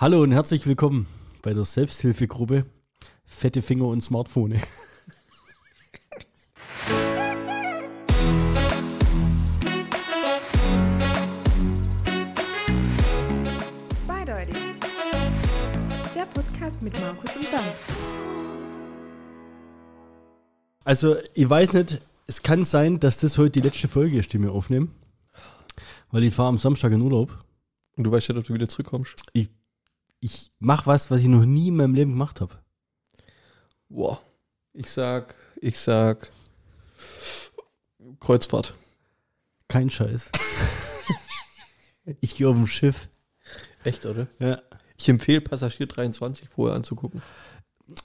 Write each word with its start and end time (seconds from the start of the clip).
Hallo 0.00 0.22
und 0.22 0.30
herzlich 0.30 0.64
willkommen 0.64 1.08
bei 1.42 1.52
der 1.52 1.64
Selbsthilfegruppe 1.64 2.66
Fette 3.24 3.62
Finger 3.62 3.86
und 3.86 4.00
Smartphone. 4.00 4.54
Zweideutig. 14.06 14.54
Der 16.14 16.26
Podcast 16.26 16.80
mit 16.80 17.00
Markus 17.00 17.34
und 17.34 17.50
Bernd. 17.50 17.74
Also, 20.84 21.16
ich 21.34 21.50
weiß 21.50 21.72
nicht, 21.72 22.00
es 22.28 22.44
kann 22.44 22.64
sein, 22.64 23.00
dass 23.00 23.18
das 23.18 23.36
heute 23.36 23.60
die 23.60 23.62
letzte 23.62 23.88
Folge 23.88 24.18
ist, 24.18 24.32
die 24.32 24.40
wir 24.40 24.52
aufnehmen. 24.52 24.94
Weil 26.12 26.22
ich 26.22 26.32
fahre 26.32 26.50
am 26.50 26.58
Samstag 26.58 26.92
in 26.92 27.00
Urlaub. 27.00 27.44
Und 27.96 28.04
du 28.04 28.12
weißt 28.12 28.28
ja, 28.28 28.36
ob 28.36 28.44
du 28.44 28.54
wieder 28.54 28.68
zurückkommst. 28.68 29.24
Ich, 29.32 29.50
ich 30.20 30.50
mache 30.58 30.86
was, 30.86 31.10
was 31.10 31.20
ich 31.20 31.28
noch 31.28 31.44
nie 31.44 31.68
in 31.68 31.76
meinem 31.76 31.94
Leben 31.94 32.12
gemacht 32.12 32.40
habe. 32.40 32.58
Boah. 33.88 34.20
Ich 34.72 34.90
sag, 34.90 35.34
ich 35.60 35.78
sag 35.78 36.30
Kreuzfahrt. 38.20 38.74
Kein 39.66 39.90
Scheiß. 39.90 40.30
ich 42.20 42.36
gehe 42.36 42.48
auf 42.48 42.56
dem 42.56 42.66
Schiff. 42.66 43.08
Echt, 43.84 44.06
oder? 44.06 44.28
Ja. 44.38 44.62
Ich 44.96 45.08
empfehle 45.08 45.40
Passagier 45.40 45.86
23 45.86 46.48
vorher 46.48 46.76
anzugucken. 46.76 47.22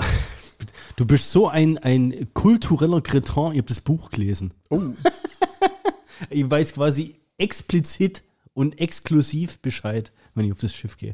Du 0.96 1.06
bist 1.08 1.32
so 1.32 1.48
ein, 1.48 1.80
ein 1.80 2.32
kultureller 2.36 3.02
Kretin. 3.02 3.52
Ich 3.54 3.58
habe 3.58 3.64
das 3.64 3.82
Buch 3.82 4.12
gelesen. 4.12 4.54
Oh. 4.70 4.80
Ich 6.30 6.50
weiß 6.50 6.74
quasi 6.74 7.20
explizit 7.38 8.22
und 8.54 8.80
exklusiv 8.80 9.60
Bescheid, 9.60 10.14
wenn 10.36 10.46
ich 10.46 10.52
auf 10.52 10.60
das 10.60 10.74
Schiff 10.74 10.96
gehe. 10.96 11.14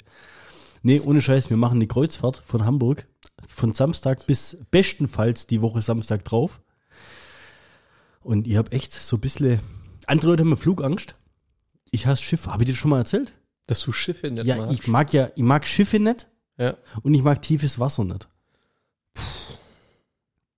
Nee, 0.81 0.99
ohne 1.01 1.21
Scheiß, 1.21 1.49
wir 1.49 1.57
machen 1.57 1.79
die 1.79 1.87
Kreuzfahrt 1.87 2.37
von 2.37 2.65
Hamburg 2.65 3.07
von 3.47 3.73
Samstag 3.73 4.25
bis 4.27 4.57
bestenfalls 4.71 5.47
die 5.47 5.61
Woche 5.61 5.81
Samstag 5.81 6.23
drauf. 6.23 6.61
Und 8.21 8.47
ich 8.47 8.57
habe 8.57 8.71
echt 8.71 8.93
so 8.93 9.17
ein 9.17 9.21
bisschen. 9.21 9.59
Andere 10.05 10.31
Leute 10.31 10.43
haben 10.43 10.57
Flugangst. 10.57 11.15
Ich 11.91 12.05
hasse 12.05 12.23
Schiffe. 12.23 12.51
Habe 12.51 12.63
ich 12.63 12.69
dir 12.69 12.75
schon 12.75 12.91
mal 12.91 12.99
erzählt? 12.99 13.33
Dass 13.67 13.81
du 13.81 13.91
Schiffe 13.91 14.29
nicht 14.31 14.45
ja, 14.45 14.57
magst. 14.57 14.73
ich 14.73 14.87
mag 14.87 15.13
ja, 15.13 15.29
ich 15.35 15.43
mag 15.43 15.67
Schiffe 15.67 15.99
nicht 15.99 16.27
Ja. 16.57 16.77
und 17.03 17.13
ich 17.13 17.23
mag 17.23 17.41
tiefes 17.41 17.79
Wasser 17.79 18.03
nicht. 18.03 18.27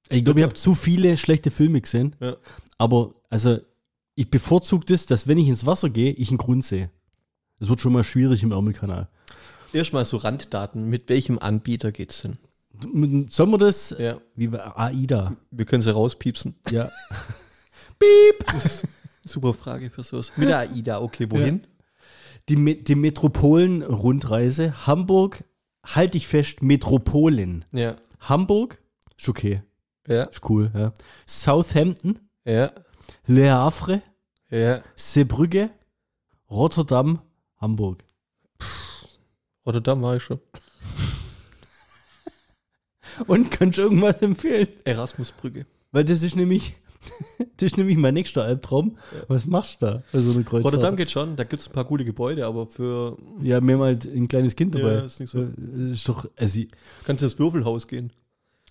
Ich 0.10 0.26
glaube, 0.26 0.40
ich 0.42 0.44
habe 0.44 0.54
zu 0.54 0.76
viele 0.76 1.16
schlechte 1.18 1.52
Filme 1.52 1.80
gesehen. 1.82 2.16
Ja. 2.20 2.36
Aber 2.78 3.14
also 3.30 3.60
ich 4.16 4.30
bevorzuge 4.30 4.86
das, 4.86 5.06
dass 5.06 5.28
wenn 5.28 5.38
ich 5.38 5.48
ins 5.48 5.66
Wasser 5.66 5.90
gehe, 5.90 6.12
ich 6.12 6.30
einen 6.30 6.38
Grund 6.38 6.66
sehe. 6.66 6.92
Es 7.60 7.70
wird 7.70 7.80
schon 7.80 7.94
mal 7.94 8.04
schwierig 8.04 8.44
im 8.44 8.52
Ärmelkanal. 8.52 9.10
Erstmal 9.74 10.06
so 10.06 10.18
Randdaten. 10.18 10.90
Mit 10.90 11.10
welchem 11.10 11.40
Anbieter 11.40 11.92
geht's 11.92 12.22
denn? 12.22 12.38
Sollen 13.30 13.52
wir 13.52 13.58
das? 13.58 13.96
Ja. 13.98 14.20
Wie 14.36 14.48
bei 14.48 14.64
AIDA. 14.76 15.36
Wir 15.52 15.66
können 15.66 15.84
sie 15.84 15.94
rauspiepsen. 15.94 16.56
Ja. 16.70 16.90
Super 19.24 19.54
Frage 19.54 19.90
für 19.90 20.04
sowas. 20.04 20.32
Mit 20.36 20.50
der 20.50 20.60
AIDA, 20.60 21.02
okay, 21.02 21.28
wohin? 21.30 21.68
Die, 22.50 22.56
Me 22.56 22.76
die 22.76 22.96
Metropolen-Rundreise. 22.96 24.88
Hamburg, 24.88 25.44
halte 25.86 26.18
ich 26.18 26.28
fest, 26.28 26.62
Metropolen. 26.64 27.66
Ja. 27.72 27.98
Hamburg, 28.20 28.82
ist 29.18 29.30
okay, 29.30 29.62
Ja. 30.08 30.24
ist 30.24 30.50
cool. 30.50 30.72
Ja. 30.76 30.92
Southampton, 31.28 32.20
Ja. 32.46 32.72
Le 33.28 33.52
Havre, 33.52 34.02
Ja. 34.50 34.82
Seebrücke, 34.96 35.70
Rotterdam, 36.50 37.22
Hamburg. 37.58 38.04
Rotterdam 39.66 40.02
war 40.02 40.16
ich 40.16 40.24
schon. 40.24 40.40
Und 43.28 43.52
kannst 43.52 43.78
du 43.78 43.84
irgendwas 43.84 44.22
empfehlen? 44.22 44.68
Erasmusbrücke. 44.84 45.66
Weil 45.92 46.06
das 46.06 46.24
ist 46.24 46.36
nämlich, 46.36 46.74
das 47.58 47.68
ist 47.68 47.78
nämlich 47.78 47.98
mein 47.98 48.14
nächster 48.14 48.44
Albtraum. 48.44 48.98
Was 49.28 49.46
machst 49.46 49.82
du 49.82 49.86
da 49.86 50.04
bei 50.12 50.20
so 50.20 50.32
einer 50.32 50.44
Kreuzfahrt? 50.44 50.74
Rotterdam 50.74 50.96
geht 50.96 51.12
schon, 51.12 51.36
da 51.36 51.44
gibt 51.44 51.62
es 51.62 51.68
ein 51.70 51.74
paar 51.74 51.86
coole 51.86 52.06
Gebäude, 52.06 52.46
aber 52.46 52.66
für 52.68 53.18
Ja, 53.42 53.60
mir 53.62 53.78
mal 53.78 53.98
ein 54.04 54.28
kleines 54.28 54.56
Kind 54.56 54.74
dabei. 54.76 54.94
Ja, 54.94 55.00
ist 55.02 55.20
nicht 55.20 55.30
so. 55.30 55.40
Äh, 55.42 55.92
Ist 55.92 56.08
doch, 56.08 56.26
also, 56.38 56.62
kannst 57.06 57.22
du 57.22 57.26
ins 57.28 57.38
Würfelhaus 57.38 57.88
gehen. 57.88 58.12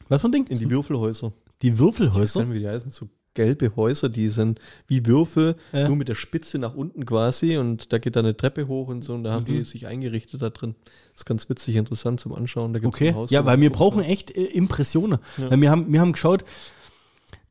was 0.09 0.21
für 0.23 0.29
ein 0.29 0.33
Ding? 0.33 0.47
In 0.47 0.59
die 0.59 0.71
Würfelhäuser. 0.71 1.33
die 1.63 1.79
Würfelhäuser? 1.79 2.41
Dann, 2.41 2.53
wie 2.53 2.59
die 2.61 2.69
heißen, 2.69 2.91
so 2.91 3.09
gelbe 3.35 3.77
Häuser, 3.77 4.09
die 4.09 4.29
sind 4.29 4.61
wie 4.87 5.07
Würfel, 5.07 5.57
Ja. 5.73 5.87
nur 5.89 5.97
mit 5.97 6.09
der 6.09 6.15
Spitze 6.17 6.59
nach 6.59 6.75
unten 6.75 7.07
quasi 7.07 7.57
und 7.59 7.93
da 7.93 7.99
geht 7.99 8.17
dann 8.17 8.25
eine 8.25 8.37
Treppe 8.37 8.67
hoch 8.67 8.89
und 8.89 9.03
so 9.03 9.15
und 9.15 9.25
da 9.25 9.33
haben 9.33 9.45
Mhm. 9.45 9.59
die 9.59 9.65
sich 9.65 9.87
eingerichtet 9.87 10.43
da 10.43 10.51
drin. 10.51 10.75
Das 11.13 11.21
ist 11.21 11.27
ganz 11.27 11.49
witzig, 11.49 11.77
interessant 11.77 12.21
zum 12.21 12.33
Anschauen. 12.35 12.73
Da 12.73 12.81
gibt's 12.81 12.97
Okay, 12.97 13.15
Haus, 13.15 13.31
ja, 13.31 13.45
weil 13.45 13.61
wir 13.61 13.71
brauchen 13.71 14.03
echt 14.03 14.31
äh, 14.33 14.45
Impressionen. 14.45 15.19
Ja. 15.39 15.51
Weil 15.51 15.61
wir 15.61 15.71
haben, 15.71 15.93
wir 15.93 16.01
haben 16.01 16.13
geschaut, 16.13 16.45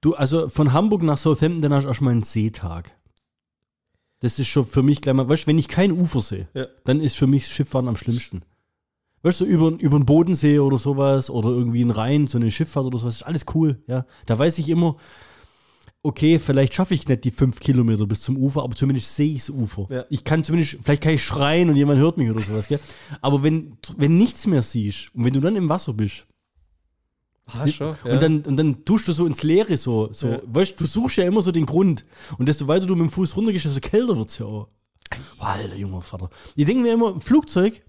du, 0.01 0.15
also 0.15 0.49
von 0.49 0.73
Hamburg 0.73 1.01
nach 1.03 1.17
Southampton, 1.17 1.61
dann 1.61 1.73
hast 1.73 1.83
du 1.83 1.87
erstmal 1.89 2.11
einen 2.11 2.23
Seetag. 2.23 2.91
Das 4.21 4.37
ist 4.37 4.47
schon 4.47 4.65
für 4.65 4.83
mich 4.83 4.99
gleich 4.99 5.15
mal, 5.15 5.29
weißt 5.29 5.43
du, 5.43 5.47
wenn 5.47 5.57
ich 5.57 5.69
kein 5.69 5.91
Ufer 5.93 6.19
sehe, 6.19 6.49
Ja. 6.53 6.65
dann 6.83 6.99
ist 6.99 7.15
für 7.15 7.27
mich 7.27 7.47
Schifffahren 7.47 7.87
am 7.87 7.95
schlimmsten. 7.95 8.41
Weißt 9.21 9.41
du, 9.41 9.45
über, 9.45 9.69
über 9.79 9.97
den 9.97 10.05
Bodensee 10.05 10.59
oder 10.59 10.77
sowas 10.77 11.29
oder 11.29 11.49
irgendwie 11.49 11.81
ein 11.83 11.91
Rhein, 11.91 12.27
so 12.27 12.37
eine 12.37 12.51
Schifffahrt 12.51 12.85
oder 12.85 12.97
sowas, 12.97 13.15
ist 13.15 13.23
alles 13.23 13.45
cool, 13.53 13.81
ja. 13.87 14.05
Da 14.25 14.37
weiß 14.37 14.59
ich 14.59 14.69
immer, 14.69 14.95
okay, 16.03 16.39
vielleicht 16.39 16.73
schaffe 16.73 16.93
ich 16.93 17.07
nicht 17.07 17.23
die 17.25 17.31
fünf 17.31 17.59
Kilometer 17.59 18.05
bis 18.07 18.21
zum 18.21 18.37
Ufer, 18.37 18.63
aber 18.63 18.75
zumindest 18.75 19.15
sehe 19.15 19.33
ich 19.35 19.39
das 19.45 19.49
Ufer. 19.49 19.87
Ja. 19.89 20.05
Ich 20.09 20.23
kann 20.23 20.43
zumindest, 20.43 20.77
vielleicht 20.83 21.03
kann 21.03 21.13
ich 21.13 21.23
schreien 21.23 21.69
und 21.69 21.75
jemand 21.75 21.99
hört 21.99 22.17
mich 22.17 22.29
oder 22.29 22.39
sowas, 22.39 22.67
gell? 22.67 22.79
Aber 23.21 23.43
wenn, 23.43 23.77
wenn 23.97 24.17
nichts 24.17 24.47
mehr 24.47 24.61
siehst 24.61 25.13
und 25.13 25.25
wenn 25.25 25.33
du 25.33 25.39
dann 25.39 25.55
im 25.55 25.69
Wasser 25.69 25.93
bist, 25.93 26.25
Ah, 27.51 27.67
schon, 27.67 27.95
ja. 28.05 28.13
und, 28.13 28.21
dann, 28.21 28.41
und 28.41 28.57
dann 28.57 28.85
tust 28.85 29.07
du 29.07 29.11
so 29.11 29.25
ins 29.25 29.41
Leere 29.41 29.75
so. 29.75 30.09
so 30.13 30.27
Ja. 30.27 30.41
weißt, 30.45 30.79
du 30.79 30.85
suchst 30.85 31.17
ja 31.17 31.25
immer 31.25 31.41
so 31.41 31.51
den 31.51 31.65
Grund. 31.65 32.05
Und 32.37 32.47
desto 32.47 32.67
weiter 32.67 32.85
du 32.85 32.95
mit 32.95 33.05
dem 33.07 33.11
Fuß 33.11 33.35
runtergehst, 33.35 33.65
desto 33.65 33.79
kälter 33.79 34.15
wird 34.17 34.29
es 34.29 34.37
ja 34.37 34.45
auch. 34.45 34.67
Alter, 35.39 35.75
junger 35.75 36.03
Vater. 36.03 36.29
Ich 36.55 36.65
denke 36.67 36.83
mir 36.83 36.93
immer, 36.93 37.19
Flugzeug, 37.19 37.83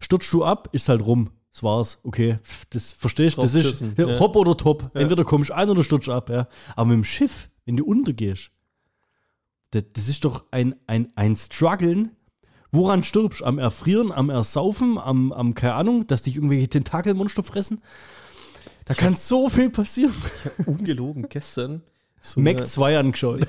stürzt 0.00 0.32
du 0.32 0.44
ab, 0.44 0.68
ist 0.72 0.88
halt 0.88 1.02
rum. 1.02 1.30
Das 1.52 1.62
war's. 1.62 1.98
Okay, 2.02 2.38
pff, 2.42 2.66
das 2.66 2.92
verstehst 2.92 3.38
du. 3.38 3.42
Das 3.42 3.54
ist 3.54 3.82
ja, 3.96 4.18
hopp 4.20 4.36
oder 4.36 4.56
top. 4.56 4.90
Ja. 4.94 5.00
Entweder 5.00 5.24
kommst 5.24 5.50
du 5.50 5.54
an 5.56 5.70
oder 5.70 5.82
stürzt 5.82 6.08
ab. 6.08 6.30
Ja. 6.30 6.48
Aber 6.76 6.86
mit 6.86 6.96
dem 6.96 7.04
Schiff, 7.04 7.48
wenn 7.64 7.76
du 7.76 7.84
untergehst, 7.84 8.50
das, 9.70 9.84
das 9.92 10.08
ist 10.08 10.24
doch 10.24 10.44
ein, 10.50 10.74
ein, 10.86 11.08
ein 11.14 11.36
Struggeln. 11.36 12.12
Woran 12.70 13.02
stirbst? 13.02 13.42
Am 13.42 13.58
Erfrieren, 13.58 14.12
am 14.12 14.28
Ersaufen, 14.28 14.98
am, 14.98 15.32
am 15.32 15.54
keine 15.54 15.74
Ahnung, 15.74 16.06
dass 16.06 16.22
dich 16.22 16.36
irgendwelche 16.36 16.68
Tentakelmonster 16.68 17.42
fressen? 17.42 17.82
Da 18.84 18.94
kann 18.94 19.16
so 19.16 19.48
viel 19.48 19.70
passieren. 19.70 20.14
ungelogen 20.66 21.28
gestern 21.28 21.82
so 22.20 22.40
Mac 22.40 22.56
eine, 22.56 22.64
2 22.66 22.98
angeschaut. 22.98 23.46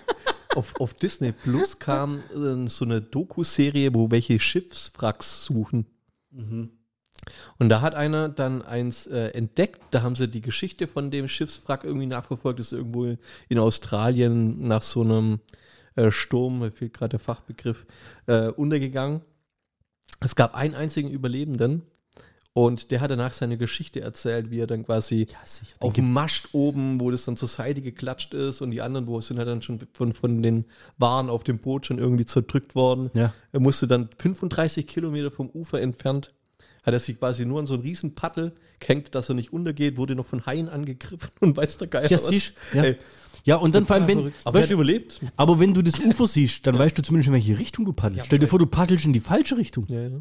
auf, 0.54 0.74
auf 0.80 0.94
Disney 0.94 1.32
Plus 1.32 1.78
kam 1.78 2.22
äh, 2.34 2.68
so 2.68 2.84
eine 2.84 3.00
Doku-Serie, 3.00 3.94
wo 3.94 4.10
welche 4.10 4.38
Schiffswracks 4.40 5.44
suchen. 5.44 5.86
Mhm. 6.30 6.70
Und 7.58 7.68
da 7.68 7.80
hat 7.80 7.94
einer 7.94 8.28
dann 8.28 8.62
eins 8.62 9.06
äh, 9.06 9.28
entdeckt, 9.28 9.80
da 9.90 10.02
haben 10.02 10.14
sie 10.14 10.28
die 10.28 10.40
Geschichte 10.40 10.86
von 10.86 11.10
dem 11.10 11.28
Schiffswrack 11.28 11.84
irgendwie 11.84 12.06
nachverfolgt, 12.06 12.58
das 12.58 12.66
ist 12.66 12.78
irgendwo 12.78 13.16
in 13.48 13.58
Australien 13.58 14.66
nach 14.66 14.82
so 14.82 15.02
einem 15.02 15.40
äh, 15.96 16.10
Sturm, 16.10 16.60
mir 16.60 16.70
fehlt 16.70 16.94
gerade 16.94 17.10
der 17.10 17.18
Fachbegriff, 17.18 17.86
äh, 18.26 18.48
untergegangen. 18.48 19.22
Es 20.20 20.36
gab 20.36 20.54
einen 20.54 20.74
einzigen 20.74 21.10
Überlebenden 21.10 21.82
und 22.58 22.90
der 22.90 23.00
hat 23.00 23.10
danach 23.10 23.32
seine 23.32 23.56
Geschichte 23.56 24.00
erzählt, 24.00 24.50
wie 24.50 24.58
er 24.58 24.66
dann 24.66 24.84
quasi 24.84 25.28
sicher. 25.44 25.76
auf 25.78 25.92
dem 25.92 26.12
Mast 26.12 26.48
oben, 26.54 27.00
wo 27.00 27.10
das 27.10 27.24
dann 27.24 27.36
zur 27.36 27.46
Seite 27.46 27.82
geklatscht 27.82 28.34
ist 28.34 28.60
und 28.62 28.72
die 28.72 28.82
anderen, 28.82 29.06
wo 29.06 29.20
sind 29.20 29.38
halt 29.38 29.46
dann 29.46 29.62
schon 29.62 29.78
von, 29.92 30.12
von 30.12 30.42
den 30.42 30.64
Waren 30.96 31.30
auf 31.30 31.44
dem 31.44 31.58
Boot 31.58 31.86
schon 31.86 31.98
irgendwie 31.98 32.24
zerdrückt 32.24 32.74
worden. 32.74 33.10
Ja. 33.14 33.32
Er 33.52 33.60
musste 33.60 33.86
dann 33.86 34.08
35 34.18 34.88
Kilometer 34.88 35.30
vom 35.30 35.48
Ufer 35.50 35.80
entfernt, 35.80 36.34
hat 36.88 36.94
er 36.94 37.00
sich 37.00 37.18
quasi 37.18 37.44
nur 37.46 37.60
an 37.60 37.66
so 37.66 37.74
einen 37.74 37.82
riesen 37.82 38.14
Paddel 38.14 38.52
gehängt, 38.80 39.14
dass 39.14 39.28
er 39.28 39.34
nicht 39.34 39.52
untergeht, 39.52 39.96
wurde 39.96 40.14
noch 40.14 40.26
von 40.26 40.44
Haien 40.46 40.68
angegriffen 40.68 41.30
und 41.40 41.56
weiß 41.56 41.78
der 41.78 41.88
Geier 41.88 42.10
Ja, 42.10 42.18
siehst 42.18 42.54
ja. 42.74 42.82
Ey, 42.82 42.96
ja, 43.44 43.56
und 43.56 43.74
dann 43.74 43.86
vor 43.86 43.96
allem, 43.96 44.08
wenn. 44.08 44.18
Aber 44.44 44.58
er 44.58 44.62
weißt, 44.62 44.70
überlebt. 44.72 45.20
aber 45.36 45.58
wenn 45.60 45.72
du 45.72 45.80
das 45.82 45.98
Ufer 46.00 46.26
siehst, 46.26 46.66
dann 46.66 46.78
weißt 46.78 46.98
du 46.98 47.02
zumindest, 47.02 47.28
in 47.28 47.34
welche 47.34 47.58
Richtung 47.58 47.84
du 47.84 47.92
paddelst. 47.92 48.18
Ja, 48.18 48.24
Stell 48.24 48.40
dir 48.40 48.48
vor, 48.48 48.58
du 48.58 48.66
paddelst 48.66 49.04
in 49.06 49.12
die 49.12 49.20
falsche 49.20 49.56
Richtung. 49.56 49.86
Ja, 49.88 50.02
ja. 50.02 50.20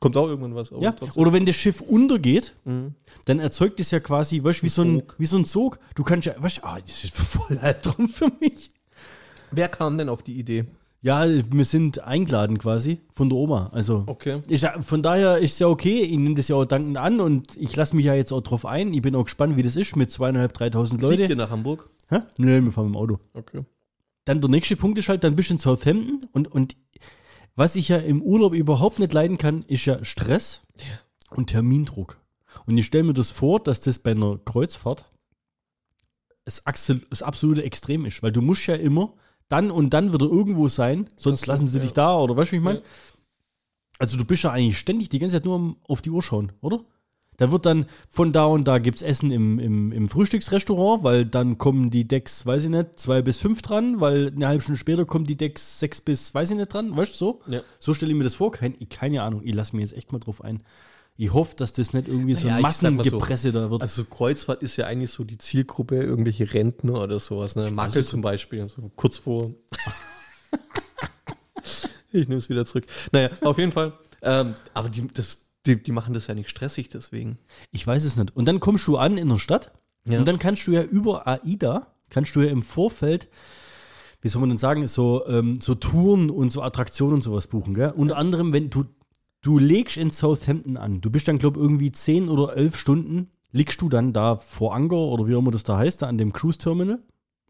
Kommt 0.00 0.16
auch 0.16 0.28
irgendwann 0.28 0.54
was. 0.54 0.70
Ja. 0.78 0.94
Oder 1.14 1.32
wenn 1.32 1.46
das 1.46 1.56
Schiff 1.56 1.80
untergeht, 1.80 2.54
Mhm. 2.64 2.94
dann 3.24 3.38
erzeugt 3.40 3.80
es 3.80 3.90
ja 3.90 4.00
quasi, 4.00 4.42
weißt 4.42 4.60
du, 4.60 4.62
wie, 4.64 4.68
so 4.68 4.82
ein, 4.82 5.02
wie 5.16 5.26
so 5.26 5.38
ein 5.38 5.44
Sog. 5.44 5.78
Du 5.94 6.04
kannst 6.04 6.26
ja, 6.26 6.34
weißt 6.36 6.58
du, 6.58 6.64
ah, 6.64 6.78
das 6.80 7.04
ist 7.04 7.16
voll 7.16 7.58
Albtraum 7.58 8.08
für 8.08 8.30
mich. 8.40 8.68
Wer 9.50 9.68
kam 9.68 9.96
denn 9.96 10.08
auf 10.08 10.22
die 10.22 10.38
Idee? 10.38 10.66
Ja, 11.00 11.24
wir 11.28 11.64
sind 11.64 12.00
eingeladen 12.00 12.58
quasi 12.58 13.00
von 13.12 13.28
der 13.30 13.38
Oma. 13.38 13.70
Also 13.72 14.04
Okay. 14.08 14.42
ja, 14.48 14.80
von 14.82 15.00
daher 15.02 15.38
ist 15.38 15.58
ja 15.60 15.68
okay. 15.68 16.02
Ich 16.02 16.16
nehme 16.16 16.34
das 16.34 16.48
ja 16.48 16.56
auch 16.56 16.64
dankend 16.64 16.96
an 16.96 17.20
und 17.20 17.56
ich 17.56 17.74
lasse 17.76 17.94
mich 17.94 18.04
ja 18.06 18.14
jetzt 18.14 18.32
auch 18.32 18.40
drauf 18.40 18.66
ein. 18.66 18.92
Ich 18.92 19.02
bin 19.02 19.14
auch 19.14 19.24
gespannt, 19.24 19.56
wie 19.56 19.62
das 19.62 19.76
ist 19.76 19.94
mit 19.94 20.10
zweieinhalb, 20.10 20.52
dreitausend 20.54 21.00
Fliegt 21.00 21.20
Leute. 21.20 21.32
ihr 21.32 21.36
nach 21.36 21.50
Hamburg? 21.50 21.88
Hä? 22.08 22.20
Nee, 22.38 22.62
wir 22.64 22.72
fahren 22.72 22.86
mit 22.86 22.94
dem 22.96 23.00
Auto. 23.00 23.18
Okay. 23.34 23.64
Dann 24.24 24.40
der 24.40 24.50
nächste 24.50 24.74
Punkt 24.76 24.98
ist 24.98 25.08
halt, 25.08 25.22
dann 25.22 25.36
bist 25.36 25.50
du 25.50 25.54
in 25.54 25.58
Southampton 25.60 26.20
und, 26.32 26.50
und 26.50 26.76
Was 27.54 27.76
ich 27.76 27.88
ja 27.88 27.96
im 27.98 28.20
Urlaub 28.22 28.52
überhaupt 28.54 28.98
nicht 28.98 29.12
leiden 29.12 29.38
kann, 29.38 29.62
ist 29.68 29.84
ja 29.86 30.04
Stress 30.04 30.62
und 31.30 31.46
Termindruck. 31.48 32.18
Und 32.66 32.76
ich 32.76 32.86
stelle 32.86 33.04
mir 33.04 33.14
das 33.14 33.30
vor, 33.30 33.60
dass 33.60 33.80
das 33.80 33.98
bei 34.00 34.10
einer 34.12 34.38
Kreuzfahrt 34.44 35.04
das 36.44 37.22
absolute 37.22 37.62
Extrem 37.62 38.04
ist, 38.04 38.22
weil 38.22 38.32
du 38.32 38.42
musst 38.42 38.66
ja 38.66 38.74
immer 38.74 39.14
dann 39.48 39.70
und 39.70 39.90
dann 39.90 40.12
wieder 40.12 40.26
irgendwo 40.26 40.68
sein, 40.68 41.08
sonst 41.16 41.42
Das 41.42 41.46
lassen 41.46 41.66
sie 41.66 41.78
stimmt, 41.78 41.84
dich 41.84 41.90
ja. 41.92 42.06
da 42.06 42.18
oder 42.18 42.36
weißt 42.36 42.50
du, 42.50 42.52
wie 42.52 42.58
ich 42.58 42.62
meine? 42.62 42.78
Ja. 42.78 42.84
Also 43.98 44.16
du 44.16 44.24
bist 44.24 44.44
ja 44.44 44.52
eigentlich 44.52 44.78
ständig 44.78 45.08
die 45.08 45.18
ganze 45.18 45.36
Zeit 45.36 45.44
nur 45.44 45.76
auf 45.88 46.02
die 46.02 46.10
Uhr 46.10 46.22
schauen, 46.22 46.52
oder? 46.60 46.80
Da 47.38 47.52
wird 47.52 47.66
dann 47.66 47.86
von 48.10 48.32
da 48.32 48.46
und 48.46 48.66
da 48.66 48.78
gibt's 48.78 49.00
Essen 49.00 49.30
im, 49.30 49.60
im, 49.60 49.92
im 49.92 50.08
Frühstücksrestaurant, 50.08 51.04
weil 51.04 51.24
dann 51.24 51.56
kommen 51.56 51.88
die 51.88 52.06
Decks, 52.06 52.44
weiß 52.44 52.64
ich 52.64 52.70
nicht, 52.70 52.98
zwei 52.98 53.22
bis 53.22 53.38
fünf 53.38 53.62
dran, 53.62 54.00
weil 54.00 54.32
eine 54.34 54.48
halbe 54.48 54.60
Stunde 54.60 54.78
später 54.78 55.04
kommen 55.04 55.24
die 55.24 55.36
Decks 55.36 55.78
sechs 55.78 56.00
bis, 56.00 56.34
weiß 56.34 56.50
ich 56.50 56.56
nicht, 56.56 56.74
dran, 56.74 56.96
weißt 56.96 57.12
du, 57.12 57.16
so? 57.16 57.40
Ja. 57.46 57.62
So 57.78 57.94
stelle 57.94 58.10
ich 58.10 58.18
mir 58.18 58.24
das 58.24 58.34
vor, 58.34 58.50
kein, 58.50 58.76
keine 58.88 59.22
Ahnung, 59.22 59.42
ich 59.44 59.54
lasse 59.54 59.76
mir 59.76 59.82
jetzt 59.82 59.96
echt 59.96 60.10
mal 60.10 60.18
drauf 60.18 60.42
ein. 60.42 60.64
Ich 61.20 61.32
hoffe, 61.32 61.56
dass 61.56 61.72
das 61.72 61.94
nicht 61.94 62.06
irgendwie 62.06 62.34
so 62.34 62.46
Naja, 62.46 62.62
mal 62.62 62.72
so, 62.72 62.88
Massengepresse 62.90 63.50
da 63.50 63.68
wird. 63.72 63.82
Also 63.82 64.04
Kreuzfahrt 64.04 64.62
ist 64.62 64.76
ja 64.76 64.86
eigentlich 64.86 65.10
so 65.10 65.24
die 65.24 65.36
Zielgruppe, 65.36 65.96
irgendwelche 65.96 66.54
Rentner 66.54 67.02
oder 67.02 67.18
sowas, 67.18 67.56
ne? 67.56 67.72
Makel 67.72 68.04
zum 68.04 68.22
Beispiel, 68.22 68.68
so 68.68 68.88
kurz 68.94 69.18
vor. 69.18 69.50
ich 72.12 72.28
nehme 72.28 72.38
es 72.38 72.48
wieder 72.48 72.64
zurück. 72.64 72.84
Naja, 73.10 73.30
auf 73.40 73.58
jeden 73.58 73.72
Fall. 73.72 73.94
Ähm, 74.22 74.54
aber 74.74 74.90
die, 74.90 75.08
das, 75.08 75.40
die, 75.66 75.82
die 75.82 75.90
machen 75.90 76.14
das 76.14 76.28
ja 76.28 76.34
nicht 76.34 76.50
stressig 76.50 76.88
deswegen. 76.88 77.38
Ich 77.72 77.84
weiß 77.84 78.04
es 78.04 78.16
nicht. 78.16 78.34
Und 78.36 78.46
dann 78.46 78.60
kommst 78.60 78.86
du 78.86 78.96
an 78.96 79.18
in 79.18 79.28
der 79.28 79.38
Stadt 79.38 79.72
Ja. 80.08 80.20
und 80.20 80.28
dann 80.28 80.38
kannst 80.38 80.68
du 80.68 80.72
ja 80.72 80.82
über 80.82 81.26
AIDA, 81.26 81.88
kannst 82.10 82.36
du 82.36 82.42
ja 82.42 82.50
im 82.50 82.62
Vorfeld, 82.62 83.28
wie 84.20 84.28
soll 84.28 84.40
man 84.40 84.50
denn 84.50 84.58
sagen, 84.58 84.86
so, 84.86 85.26
ähm, 85.26 85.60
so 85.60 85.74
Touren 85.74 86.30
und 86.30 86.50
so 86.50 86.62
Attraktionen 86.62 87.14
und 87.14 87.22
sowas 87.22 87.48
buchen. 87.48 87.74
Gell? 87.74 87.90
Unter 87.90 88.16
anderem, 88.16 88.52
wenn 88.52 88.70
du, 88.70 88.84
du 89.42 89.58
legst 89.58 89.96
in 89.96 90.10
Southampton 90.10 90.76
an, 90.76 91.00
du 91.00 91.10
bist 91.10 91.28
dann, 91.28 91.38
glaube 91.38 91.58
ich, 91.58 91.64
irgendwie 91.64 91.92
10 91.92 92.28
oder 92.28 92.56
11 92.56 92.76
Stunden, 92.76 93.30
liegst 93.52 93.80
du 93.80 93.88
dann 93.88 94.12
da 94.12 94.36
vor 94.36 94.74
Anker 94.74 94.96
oder 94.96 95.26
wie 95.26 95.34
auch 95.34 95.40
immer 95.40 95.50
das 95.50 95.64
da 95.64 95.78
heißt, 95.78 96.02
da 96.02 96.06
an 96.06 96.18
dem 96.18 96.32
Cruise 96.32 96.58
Terminal. 96.58 97.00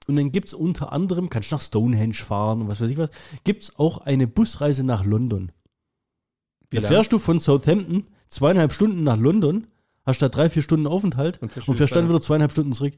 Und 0.06 0.16
dann 0.16 0.32
gibt 0.32 0.48
es 0.48 0.54
unter 0.54 0.92
anderem, 0.92 1.28
kannst 1.28 1.50
du 1.50 1.56
nach 1.56 1.62
Stonehenge 1.62 2.14
fahren 2.14 2.62
und 2.62 2.68
was 2.68 2.80
weiß 2.80 2.88
ich 2.88 2.96
was, 2.96 3.10
gibt 3.44 3.62
es 3.62 3.78
auch 3.78 3.98
eine 3.98 4.26
Busreise 4.26 4.84
nach 4.84 5.04
London. 5.04 5.52
Da 6.70 6.80
lang? 6.80 6.88
fährst 6.88 7.12
du 7.12 7.18
von 7.18 7.40
Southampton 7.40 8.06
zweieinhalb 8.28 8.72
Stunden 8.72 9.02
nach 9.02 9.18
London, 9.18 9.66
hast 10.04 10.22
da 10.22 10.28
drei, 10.28 10.48
vier 10.48 10.62
Stunden 10.62 10.86
Aufenthalt 10.86 11.42
Und 11.42 11.52
fährst 11.52 11.68
und 11.68 11.74
wieder 11.74 11.78
fährst 11.78 11.96
dann 11.96 12.08
wieder 12.08 12.20
zweieinhalb 12.20 12.52
Stunden 12.52 12.72
zurück. 12.72 12.94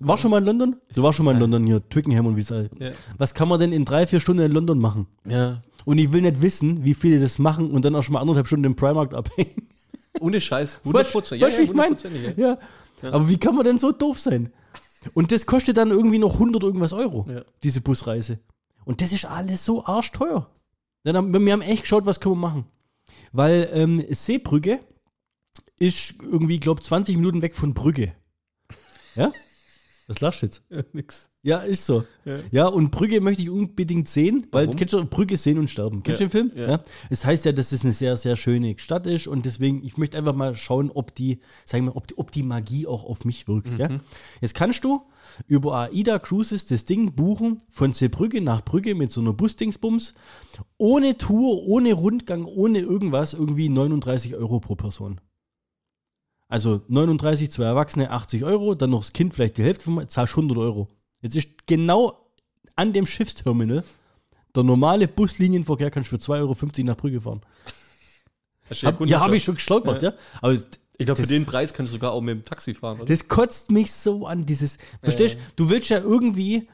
War 0.00 0.16
schon 0.16 0.30
mal 0.30 0.38
in 0.38 0.44
London? 0.46 0.76
Du 0.94 1.02
warst 1.02 1.16
schon 1.18 1.26
mal 1.26 1.32
in 1.34 1.40
London 1.40 1.66
hier, 1.66 1.86
Twickenham 1.88 2.26
und 2.26 2.36
wie 2.36 2.40
es 2.40 2.50
all- 2.50 2.70
Ja. 2.78 2.90
Was 3.18 3.34
kann 3.34 3.48
man 3.48 3.60
denn 3.60 3.72
in 3.72 3.84
drei, 3.84 4.06
vier 4.06 4.18
Stunden 4.20 4.42
in 4.42 4.52
London 4.52 4.78
machen? 4.78 5.06
Ja. 5.26 5.62
Und 5.84 5.98
ich 5.98 6.12
will 6.12 6.22
nicht 6.22 6.40
wissen, 6.42 6.84
wie 6.84 6.94
viele 6.94 7.20
das 7.20 7.38
machen 7.38 7.70
und 7.70 7.84
dann 7.84 7.94
auch 7.94 8.02
schon 8.02 8.14
mal 8.14 8.20
anderthalb 8.20 8.46
Stunden 8.46 8.64
im 8.64 8.76
Primark 8.76 9.12
abhängen. 9.14 9.68
Ohne 10.20 10.40
Scheiß, 10.40 10.78
Weißt 10.84 11.14
100%. 11.14 11.40
weißt 11.40 11.58
du, 11.58 11.62
wie 11.62 11.64
ich 11.66 11.72
meine? 11.74 11.94
100%, 11.96 12.08
ja. 12.38 12.58
Ja. 13.02 13.12
Aber 13.12 13.28
wie 13.28 13.36
kann 13.38 13.54
man 13.54 13.64
denn 13.64 13.78
so 13.78 13.92
doof 13.92 14.18
sein? 14.18 14.52
Und 15.14 15.32
das 15.32 15.46
kostet 15.46 15.76
dann 15.76 15.90
irgendwie 15.90 16.18
noch 16.18 16.34
100 16.34 16.62
irgendwas 16.62 16.92
Euro, 16.92 17.26
Ja. 17.30 17.42
diese 17.62 17.80
Busreise. 17.80 18.38
Und 18.84 19.00
das 19.02 19.12
ist 19.12 19.24
alles 19.26 19.64
so 19.64 19.84
arschteuer. 19.84 20.50
Dann 21.04 21.16
haben, 21.16 21.32
wir 21.46 21.52
haben 21.52 21.62
echt 21.62 21.82
geschaut, 21.82 22.04
was 22.06 22.20
können 22.20 22.34
wir 22.36 22.40
machen. 22.48 22.64
Weil 23.32 23.68
ähm, 23.72 24.04
Seebrücke 24.10 24.80
ist 25.78 26.14
irgendwie, 26.22 26.58
glaube 26.60 26.82
20 26.82 27.16
Minuten 27.16 27.40
weg 27.42 27.54
von 27.54 27.72
Brügge. 27.74 28.12
Ja? 29.14 29.32
Was 30.10 30.20
lachst 30.20 30.42
du 30.42 30.46
jetzt? 30.46 30.64
Ja, 30.70 30.82
nix. 30.92 31.30
Ja, 31.42 31.58
ist 31.58 31.86
so. 31.86 32.02
Ja. 32.24 32.38
Ja, 32.50 32.66
und 32.66 32.90
Brügge 32.90 33.20
möchte 33.20 33.42
ich 33.42 33.48
unbedingt 33.48 34.08
sehen, 34.08 34.44
weil 34.50 34.66
Warum? 34.66 34.76
kennst 34.76 34.92
du 34.92 35.04
Brügge 35.04 35.36
sehen 35.36 35.56
und 35.56 35.70
sterben. 35.70 36.02
Kennst 36.02 36.18
du 36.20 36.24
Ja. 36.24 36.28
den 36.28 36.30
Film? 36.32 36.52
Ja. 36.68 36.82
Es 37.10 37.24
heißt 37.24 37.44
ja, 37.44 37.52
dass 37.52 37.70
es 37.70 37.84
eine 37.84 37.92
sehr, 37.92 38.16
sehr 38.16 38.34
schöne 38.34 38.74
Stadt 38.76 39.06
ist 39.06 39.28
und 39.28 39.46
deswegen, 39.46 39.84
ich 39.84 39.96
möchte 39.98 40.18
einfach 40.18 40.34
mal 40.34 40.56
schauen, 40.56 40.90
ob 40.90 41.14
die, 41.14 41.38
sagen 41.64 41.84
wir, 41.84 41.94
ob 41.94 42.08
die, 42.08 42.18
ob 42.18 42.32
die 42.32 42.42
Magie 42.42 42.88
auch 42.88 43.04
auf 43.04 43.24
mich 43.24 43.46
wirkt. 43.46 43.78
Mhm. 43.78 44.00
Jetzt 44.40 44.54
kannst 44.54 44.82
du 44.84 45.00
über 45.46 45.74
AIDA 45.76 46.18
Cruises 46.18 46.66
das 46.66 46.86
Ding 46.86 47.14
buchen 47.14 47.62
von 47.70 47.92
Seebrücke 47.94 48.40
nach 48.40 48.64
Brügge 48.64 48.96
mit 48.96 49.12
so 49.12 49.20
einer 49.20 49.32
Busdingsbums, 49.32 50.14
ohne 50.76 51.18
Tour, 51.18 51.62
ohne 51.68 51.92
Rundgang, 51.92 52.44
ohne 52.46 52.80
irgendwas, 52.80 53.32
irgendwie 53.32 53.68
39 53.68 54.34
Euro 54.34 54.58
pro 54.58 54.74
Person. 54.74 55.20
Also 56.50 56.82
39, 56.88 57.50
zwei 57.50 57.64
Erwachsene, 57.64 58.10
80 58.10 58.44
Euro, 58.44 58.74
dann 58.74 58.90
noch 58.90 59.00
das 59.00 59.14
Kind 59.14 59.32
vielleicht 59.32 59.56
die 59.56 59.62
Hälfte 59.62 59.84
von 59.84 60.08
zahlst 60.08 60.34
100 60.34 60.58
Euro. 60.58 60.88
Jetzt 61.22 61.36
ist 61.36 61.66
genau 61.66 62.30
an 62.76 62.92
dem 62.92 63.06
Schiffsterminal 63.06 63.84
der 64.54 64.64
normale 64.64 65.08
Buslinienverkehr 65.08 65.90
kannst 65.90 66.10
du 66.10 66.18
für 66.18 66.32
2,50 66.32 66.38
Euro 66.40 66.56
nach 66.84 66.96
Brügge 66.96 67.20
fahren. 67.20 67.40
Hab, 68.84 69.04
ja, 69.06 69.20
habe 69.20 69.36
ich 69.36 69.44
schon 69.44 69.56
gestolpert, 69.56 70.02
ja. 70.02 70.12
Aber 70.40 70.52
Ich 70.52 71.06
glaube, 71.06 71.20
für 71.20 71.28
den 71.28 71.44
Preis 71.44 71.72
kannst 71.72 71.92
du 71.92 71.94
sogar 71.94 72.12
auch 72.12 72.20
mit 72.20 72.36
dem 72.36 72.44
Taxi 72.44 72.74
fahren. 72.74 73.00
Oder? 73.00 73.06
das 73.06 73.26
kotzt 73.26 73.70
mich 73.70 73.92
so 73.92 74.26
an, 74.26 74.46
dieses, 74.46 74.78
verstehst 75.02 75.38
du, 75.56 75.70
willst 75.70 75.90
ja 75.90 75.98
irgendwie, 75.98 76.68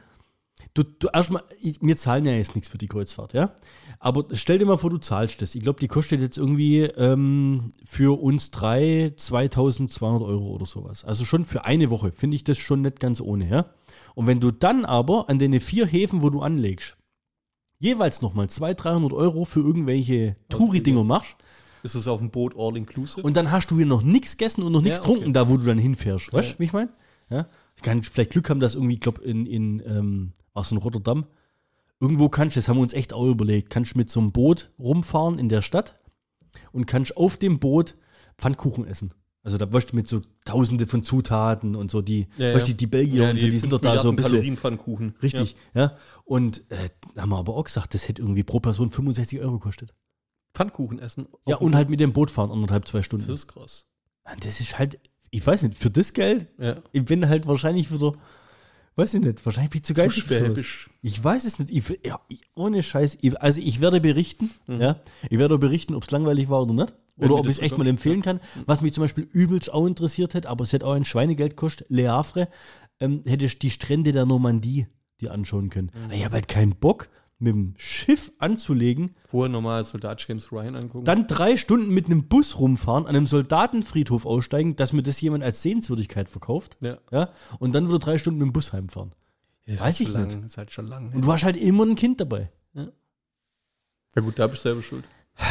du, 0.77 0.85
du 0.85 1.09
erstmal, 1.13 1.43
ich- 1.61 1.81
wir 1.83 1.97
zahlen 1.97 2.25
ja 2.27 2.33
jetzt 2.33 2.55
nichts 2.55 2.69
für 2.69 2.79
die 2.79 2.87
Kreuzfahrt, 2.89 3.33
ja. 3.33 3.55
Aber 3.99 4.25
stell 4.33 4.59
dir 4.59 4.67
mal 4.67 4.77
vor, 4.77 4.91
du 4.91 4.99
zahlst 4.99 5.41
das. 5.43 5.55
Ich 5.55 5.63
glaube, 5.63 5.81
die 5.81 5.89
kostet 5.89 6.21
jetzt 6.21 6.37
irgendwie 6.39 6.83
ähm, 6.83 7.73
für 7.85 8.21
uns 8.21 8.51
drei 8.51 9.13
2200 9.17 10.23
Euro 10.23 10.49
oder 10.55 10.67
sowas. 10.67 11.05
Also 11.05 11.25
schon 11.25 11.45
für 11.45 11.65
eine 11.65 11.91
Woche 11.91 12.13
finde 12.13 12.37
ich 12.37 12.45
das 12.45 12.59
schon 12.59 12.83
nicht 12.83 13.01
ganz 13.01 13.21
ohne, 13.21 13.49
ja. 13.49 13.67
Und 14.15 14.27
wenn 14.27 14.41
du 14.41 14.51
dann 14.51 14.85
aber 14.85 15.29
an 15.29 15.39
den 15.39 15.59
vier 15.61 15.87
Häfen, 15.87 16.23
wo 16.23 16.31
du 16.31 16.41
anlegst, 16.43 16.97
jeweils 17.79 18.23
nochmal 18.23 18.49
200, 18.49 18.85
300 18.85 19.13
Euro 19.13 19.45
für 19.45 19.61
irgendwelche 19.61 20.37
Touri-Dinger 20.49 21.05
machst, 21.05 21.37
Ist 21.83 21.95
es 21.95 22.09
auf 22.09 22.21
dem 22.21 22.31
Boot 22.31 22.55
all 22.57 22.77
inclusive? 22.77 23.23
und 23.23 23.37
dann 23.37 23.51
hast 23.51 23.71
du 23.71 23.77
hier 23.77 23.87
noch 23.87 24.03
nichts 24.03 24.37
gegessen 24.37 24.63
und 24.63 24.73
noch 24.73 24.81
nichts 24.83 24.99
Ja, 24.99 25.05
okay. 25.05 25.13
getrunken, 25.15 25.33
da 25.35 25.49
wo 25.49 25.57
du 25.57 25.65
dann 25.65 25.79
hinfährst. 25.79 26.33
Weißt 26.33 26.49
du, 26.51 26.53
Ja. 26.55 26.59
wie 26.59 26.65
ich 26.65 26.73
meine? 26.73 26.91
Ja? 27.31 27.49
Ich 27.77 27.83
kann 27.83 28.03
vielleicht 28.03 28.31
Glück 28.31 28.49
haben, 28.51 28.61
dass 28.61 28.75
irgendwie, 28.75 28.95
ich 28.95 29.01
glaube, 29.01 29.23
in, 29.23 29.45
in 29.47 29.83
ähm, 29.87 30.33
was 30.57 30.73
in 30.73 30.79
Rotterdam, 30.79 31.27
irgendwo 32.01 32.29
kannst 32.29 32.57
du, 32.57 32.59
das 32.59 32.69
haben 32.69 32.77
wir 32.79 32.83
uns 32.83 32.93
echt 32.95 33.13
auch 33.13 33.25
überlegt, 33.27 33.71
kannst 33.71 33.95
du 33.95 33.99
mit 33.99 34.11
so 34.11 34.21
einem 34.21 34.33
Boot 34.33 34.71
rumfahren 34.79 35.39
in 35.39 35.49
der 35.49 35.63
Stadt 35.63 35.99
und 36.73 36.87
kannst 36.87 37.17
auf 37.17 37.37
dem 37.37 37.59
Boot 37.61 37.97
Pfannkuchen 38.39 38.87
essen. 38.87 39.15
Also 39.43 39.59
da 39.59 39.73
weißt 39.73 39.93
du 39.93 39.97
mit 39.97 40.09
so 40.09 40.21
tausende 40.45 40.89
von 40.89 41.05
Zutaten 41.05 41.77
und 41.77 41.91
so 41.93 42.03
die, 42.03 42.27
Ja, 42.37 42.49
ja. 42.51 42.59
die, 42.59 42.75
die 42.75 42.89
Belgier 42.89 43.31
und 43.31 43.41
so, 43.41 43.47
die 43.47 43.59
sind 43.59 43.73
doch 43.73 43.79
da 43.79 43.97
so 43.99 44.09
ein 44.09 44.17
bisschen. 44.17 44.33
Kalorienpfannkuchen. 44.33 45.15
Richtig, 45.23 45.55
ja. 45.73 45.97
Und 46.25 46.69
äh, 46.73 46.89
da 47.15 47.23
haben 47.23 47.29
wir 47.31 47.39
aber 47.39 47.55
auch 47.55 47.63
gesagt, 47.63 47.95
das 47.95 48.09
hätte 48.09 48.23
irgendwie 48.23 48.43
pro 48.43 48.59
Person 48.59 48.91
65 48.91 49.39
Euro 49.41 49.53
gekostet. 49.53 49.91
Ja. 49.91 49.95
Pfannkuchen 50.55 50.99
essen. 50.99 51.29
Ja, 51.47 51.57
und 51.59 51.77
halt 51.77 51.91
mit 51.91 52.01
dem 52.01 52.13
Boot 52.13 52.31
fahren, 52.33 52.51
anderthalb, 52.51 52.89
zwei. 52.89 53.03
Stunden. 53.03 53.27
Das 53.27 53.35
ist 53.37 53.47
krass. 53.47 53.87
Das 54.41 54.61
ist 54.61 54.79
halt, 54.81 54.99
ich 55.31 55.47
weiß 55.47 55.63
nicht, 55.63 55.77
für 55.79 55.91
das 55.91 56.13
Geld, 56.13 56.49
Ja. 56.59 56.77
ich 56.93 57.05
bin 57.05 57.29
halt 57.29 57.47
wahrscheinlich 57.47 57.93
wieder, 57.93 58.15
weiß 58.97 59.15
ich 59.15 59.21
nicht, 59.21 59.45
wahrscheinlich 59.47 59.71
bin 59.71 59.79
ich 59.81 59.85
zu 59.85 59.95
für 59.95 60.11
sowas. 60.11 60.15
schwäbisch. 60.39 60.91
Ich 61.03 61.23
weiß 61.23 61.45
es 61.45 61.59
nicht. 61.59 61.71
Ich, 61.71 62.01
ja, 62.05 62.21
ich, 62.29 62.41
ohne 62.55 62.83
Scheiß. 62.83 63.19
Ich, 63.21 63.41
also 63.41 63.61
ich 63.63 63.81
werde 63.81 64.01
berichten, 64.01 64.51
Mhm. 64.67 64.81
ja. 64.81 65.01
Ich 65.31 65.39
werde 65.39 65.59
berichten, 65.59 65.95
ob 65.95 66.03
es 66.05 66.11
langweilig 66.11 66.49
war 66.49 66.63
oder 66.63 66.75
nicht. 66.75 66.95
Wenn 67.17 67.31
oder 67.31 67.41
ob 67.41 67.47
ich 67.47 67.53
es 67.53 67.59
echt 67.61 67.79
mal 67.79 67.87
empfehlen 67.87 68.21
kann. 68.23 68.41
Was 68.67 68.83
mich 68.83 68.93
zum 68.93 69.03
Beispiel 69.05 69.27
übelst 69.33 69.73
auch 69.73 69.87
interessiert 69.87 70.35
hätte, 70.35 70.49
aber 70.51 70.65
es 70.65 70.73
hätte 70.73 70.87
auch 70.87 70.93
ein 70.93 71.05
Schweinegeld 71.07 71.53
gekostet, 71.53 71.87
Le 71.91 72.11
Havre, 72.11 72.49
ähm, 73.01 73.23
hätte 73.25 73.45
ich 73.47 73.59
die 73.59 73.71
Strände 73.71 74.13
der 74.13 74.27
Normandie 74.27 74.87
dir 75.21 75.33
anschauen 75.33 75.71
können. 75.71 75.91
Mhm. 76.09 76.13
Ich 76.13 76.25
habe 76.25 76.35
halt 76.35 76.49
keinen 76.49 76.75
Bock, 76.77 77.09
mit 77.39 77.53
dem 77.53 77.75
Schiff 77.77 78.33
anzulegen, 78.39 79.15
Vorher 79.29 79.51
normal 79.51 79.85
Soldat 79.85 80.25
James 80.27 80.51
Ryan 80.53 80.75
angucken. 80.77 81.05
dann 81.05 81.27
drei 81.27 81.57
Stunden 81.57 81.91
mit 81.91 82.07
einem 82.07 82.29
Bus 82.29 82.59
rumfahren, 82.59 83.05
an 83.07 83.15
einem 83.15 83.27
Soldatenfriedhof 83.27 84.25
aussteigen, 84.25 84.77
dass 84.77 84.93
mir 84.93 85.03
das 85.03 85.21
jemand 85.21 85.45
als 85.45 85.63
Sehenswürdigkeit 85.63 86.29
verkauft. 86.29 86.79
ja. 86.83 86.99
Ja, 87.13 87.31
und 87.59 87.75
dann 87.75 87.89
wieder 87.89 87.99
drei 87.99 88.19
Stunden 88.19 88.39
mit 88.39 88.47
dem 88.49 88.53
Bus 88.53 88.73
heimfahren. 88.73 89.13
Ist 89.67 89.81
Weiß 89.81 89.99
halt 89.99 90.01
ich 90.01 90.09
schon 90.09 90.23
nicht. 90.23 90.33
Lang, 90.33 90.45
ist 90.45 90.57
halt 90.59 90.73
schon 90.73 90.87
lang. 90.87 91.13
Und 91.13 91.25
du 91.25 91.33
hast 91.33 91.45
halt 91.45 91.57
immer 91.57 91.85
ein 91.85 91.95
Kind 91.97 92.21
dabei. 92.21 92.51
Ja 92.75 94.23
gut, 94.23 94.39
da 94.39 94.47
bist 94.47 94.65
du 94.65 94.69
selber 94.71 94.83
schuld. 94.83 95.05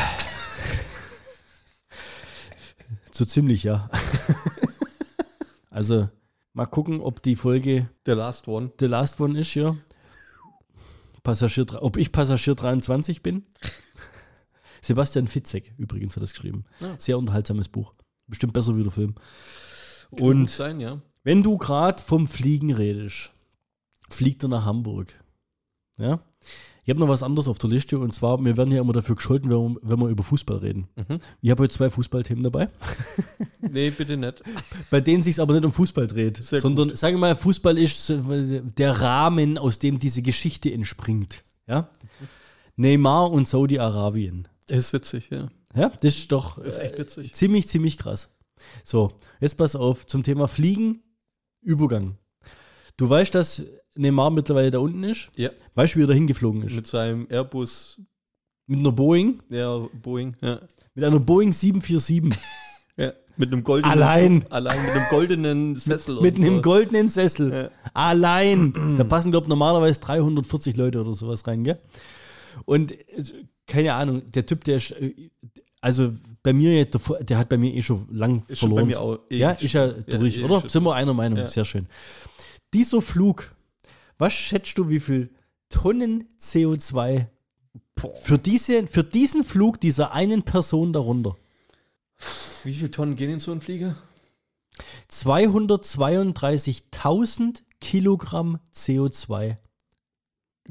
So 3.12 3.24
ziemlich, 3.24 3.63
ja. 3.63 3.89
also, 5.70 6.10
mal 6.51 6.65
gucken, 6.65 7.00
ob 7.00 7.22
die 7.22 7.38
Folge 7.38 7.89
The 8.06 8.12
Last 8.12 8.50
One. 8.50 8.72
The 8.77 8.88
Last 8.88 9.22
One 9.22 9.39
ist, 9.39 9.54
ja. 9.54 9.77
Passagier, 11.25 11.65
ob 11.82 11.98
ich 11.98 12.13
Passagier 12.13 12.55
23 12.55 13.22
bin. 13.22 13.44
Sebastian 14.82 15.27
Fitzek 15.27 15.74
übrigens 15.77 16.15
hat 16.15 16.24
das 16.24 16.32
geschrieben. 16.32 16.63
Ja. 16.79 16.96
Sehr 16.98 17.17
unterhaltsames 17.17 17.67
Buch. 17.67 17.91
Bestimmt 18.27 18.53
besser 18.53 18.77
wie 18.77 18.84
der 18.84 18.91
Film. 18.91 19.15
Kann 20.15 20.20
Und 20.27 20.50
sein, 20.50 20.79
ja. 20.79 21.01
Wenn 21.24 21.44
du 21.44 21.58
gerade 21.58 22.01
vom 22.01 22.27
Fliegen 22.27 22.72
redest, 22.72 23.34
fliegt 24.10 24.44
er 24.44 24.50
nach 24.50 24.65
Hamburg. 24.65 25.13
Ja? 25.98 26.20
Ich 26.86 26.92
habe 26.92 27.00
noch 27.00 27.08
was 27.08 27.24
anderes 27.24 27.48
auf 27.48 27.58
der 27.58 27.72
Liste 27.72 27.98
und 27.98 28.13
zwar, 28.13 28.44
wir 28.46 28.58
werden 28.58 28.72
ja 28.72 28.80
immer 28.80 28.94
dafür 28.94 29.15
gescholten, 29.15 29.50
wenn 29.50 29.58
wir, 29.58 29.80
wenn 29.82 30.00
wir 30.00 30.10
über 30.10 30.24
Fußball 30.24 30.58
reden. 30.58 30.88
Mhm. 30.96 31.18
Ich 31.42 31.50
habe 31.50 31.63
heute 31.63 31.74
zwei 31.74 31.89
Fußballthemen 31.89 32.44
dabei, 32.44 32.70
Nee, 33.62 33.89
bitte 33.89 34.15
nicht. 34.15 34.44
bei 34.92 35.01
denen 35.01 35.24
sich 35.24 35.39
aber 35.42 35.56
nicht 35.56 35.65
um 35.65 35.74
Fußball 35.74 36.06
dreht, 36.06 36.38
Sehr 36.38 36.62
sondern, 36.62 36.96
sage 36.96 37.18
mal, 37.18 37.36
Fußball 37.36 37.80
ist 37.80 38.13
der 38.77 39.01
Rahmen, 39.01 39.58
aus 39.58 39.80
dem 39.80 39.98
diese 39.98 40.22
Geschichte 40.22 40.72
entspringt. 40.72 41.44
Ja? 41.65 41.89
Neymar 42.75 43.32
und 43.32 43.48
Saudi-Arabien. 43.48 44.48
Das 44.68 44.77
ist 44.77 44.94
witzig, 44.94 45.30
ja. 45.32 45.50
Ja, 45.75 45.89
das 45.89 46.18
ist 46.18 46.32
doch 46.32 46.58
Das 46.60 46.75
ist 46.75 46.84
echt 46.84 47.00
witzig. 47.00 47.34
ziemlich, 47.34 47.68
ziemlich 47.68 47.98
krass. 47.98 48.30
So, 48.84 49.12
jetzt 49.42 49.58
pass 49.58 49.75
auf, 49.75 50.06
zum 50.06 50.22
Thema 50.22 50.48
Fliegen, 50.48 51.01
Übergang. 51.62 52.20
Du 52.96 53.10
weißt, 53.10 53.34
dass 53.34 53.63
Neymar 53.98 54.30
mittlerweile 54.30 54.72
da 54.72 54.80
unten 54.80 55.04
ist? 55.04 55.30
Ja. 55.36 55.50
Weißt 55.75 55.96
du, 55.96 56.00
wie 56.00 56.04
er 56.04 56.08
da 56.08 56.14
hingeflogen 56.14 56.64
ist? 56.64 56.75
Mit 56.75 56.88
seinem 56.88 57.28
Airbus, 57.30 58.00
Mit 58.68 58.80
einer 58.80 58.92
Boeing, 58.92 59.42
ja, 59.50 59.88
Boeing, 60.02 60.36
ja. 60.42 60.60
mit 60.94 61.04
einer 61.04 61.20
Boeing 61.20 61.54
747. 61.54 62.34
ja. 62.98 63.14
Mit 63.38 63.52
einem 63.52 63.64
goldenen 63.64 63.92
Allein. 64.02 64.46
allein 64.50 64.82
mit 64.82 64.92
einem 64.92 65.06
goldenen 65.10 65.75
Sessel 65.75 66.22
mit 66.22 66.38
einem 66.38 66.56
so. 66.58 66.62
goldenen 66.62 67.10
Sessel. 67.10 67.52
Ja. 67.52 67.70
Allein. 67.94 68.74
Da 68.98 69.04
passen, 69.04 69.32
glaube 69.32 69.46
ich, 69.46 69.50
normalerweise 69.50 70.00
340 70.00 70.78
Leute 70.78 71.02
oder 71.02 71.12
sowas 71.14 71.46
rein, 71.46 71.64
gell? 71.66 71.78
Und 72.64 72.94
keine 73.68 73.94
Ahnung, 73.94 74.22
der 74.32 74.46
Typ, 74.46 74.64
der 74.64 74.78
ist, 74.78 74.92
äh, 74.92 75.30
also 75.82 76.14
bei 76.44 76.54
mir, 76.54 76.86
der 76.86 77.38
hat 77.38 77.50
bei 77.50 77.58
mir 77.58 77.74
eh 77.74 77.82
schon 77.82 78.08
lang 78.10 78.44
Ist 78.48 78.60
schon 78.60 78.70
verloren. 78.70 78.88
bei 78.90 78.96
mir 78.96 79.02
auch 79.02 79.20
ewig 79.30 79.40
ja, 79.40 79.52
ist 79.52 79.74
ja 79.74 79.90
schon. 79.92 80.20
durch, 80.20 80.38
Ja, 80.38 80.46
oder? 80.46 80.60
ewig 80.60 80.72
Sind 80.72 80.84
wir 80.84 80.96
einer 80.96 81.14
Meinung? 81.14 81.40
Ja. 81.40 81.48
Sehr 81.48 81.66
schön. 81.66 81.88
Dieser 82.74 83.02
Flug, 83.02 83.52
was 84.17 84.34
schätzt 84.34 84.77
du, 84.77 84.89
wie 84.89 85.00
viel 85.00 85.29
Tonnen 85.69 86.27
CO2 86.39 87.27
für, 88.24 88.38
diese, 88.38 88.88
für 88.88 89.03
diesen 89.03 89.43
Flug 89.43 89.79
dieser 89.79 90.12
einen 90.13 90.43
Person 90.43 90.93
darunter? 90.93 91.36
Wie 92.63 92.74
viele 92.74 92.91
Tonnen 92.91 93.15
gehen 93.15 93.31
in 93.31 93.39
so 93.39 93.51
einen 93.51 93.62
Flieger? 93.62 93.95
232.000 95.10 97.62
Kilogramm 97.79 98.60
CO2 98.74 99.57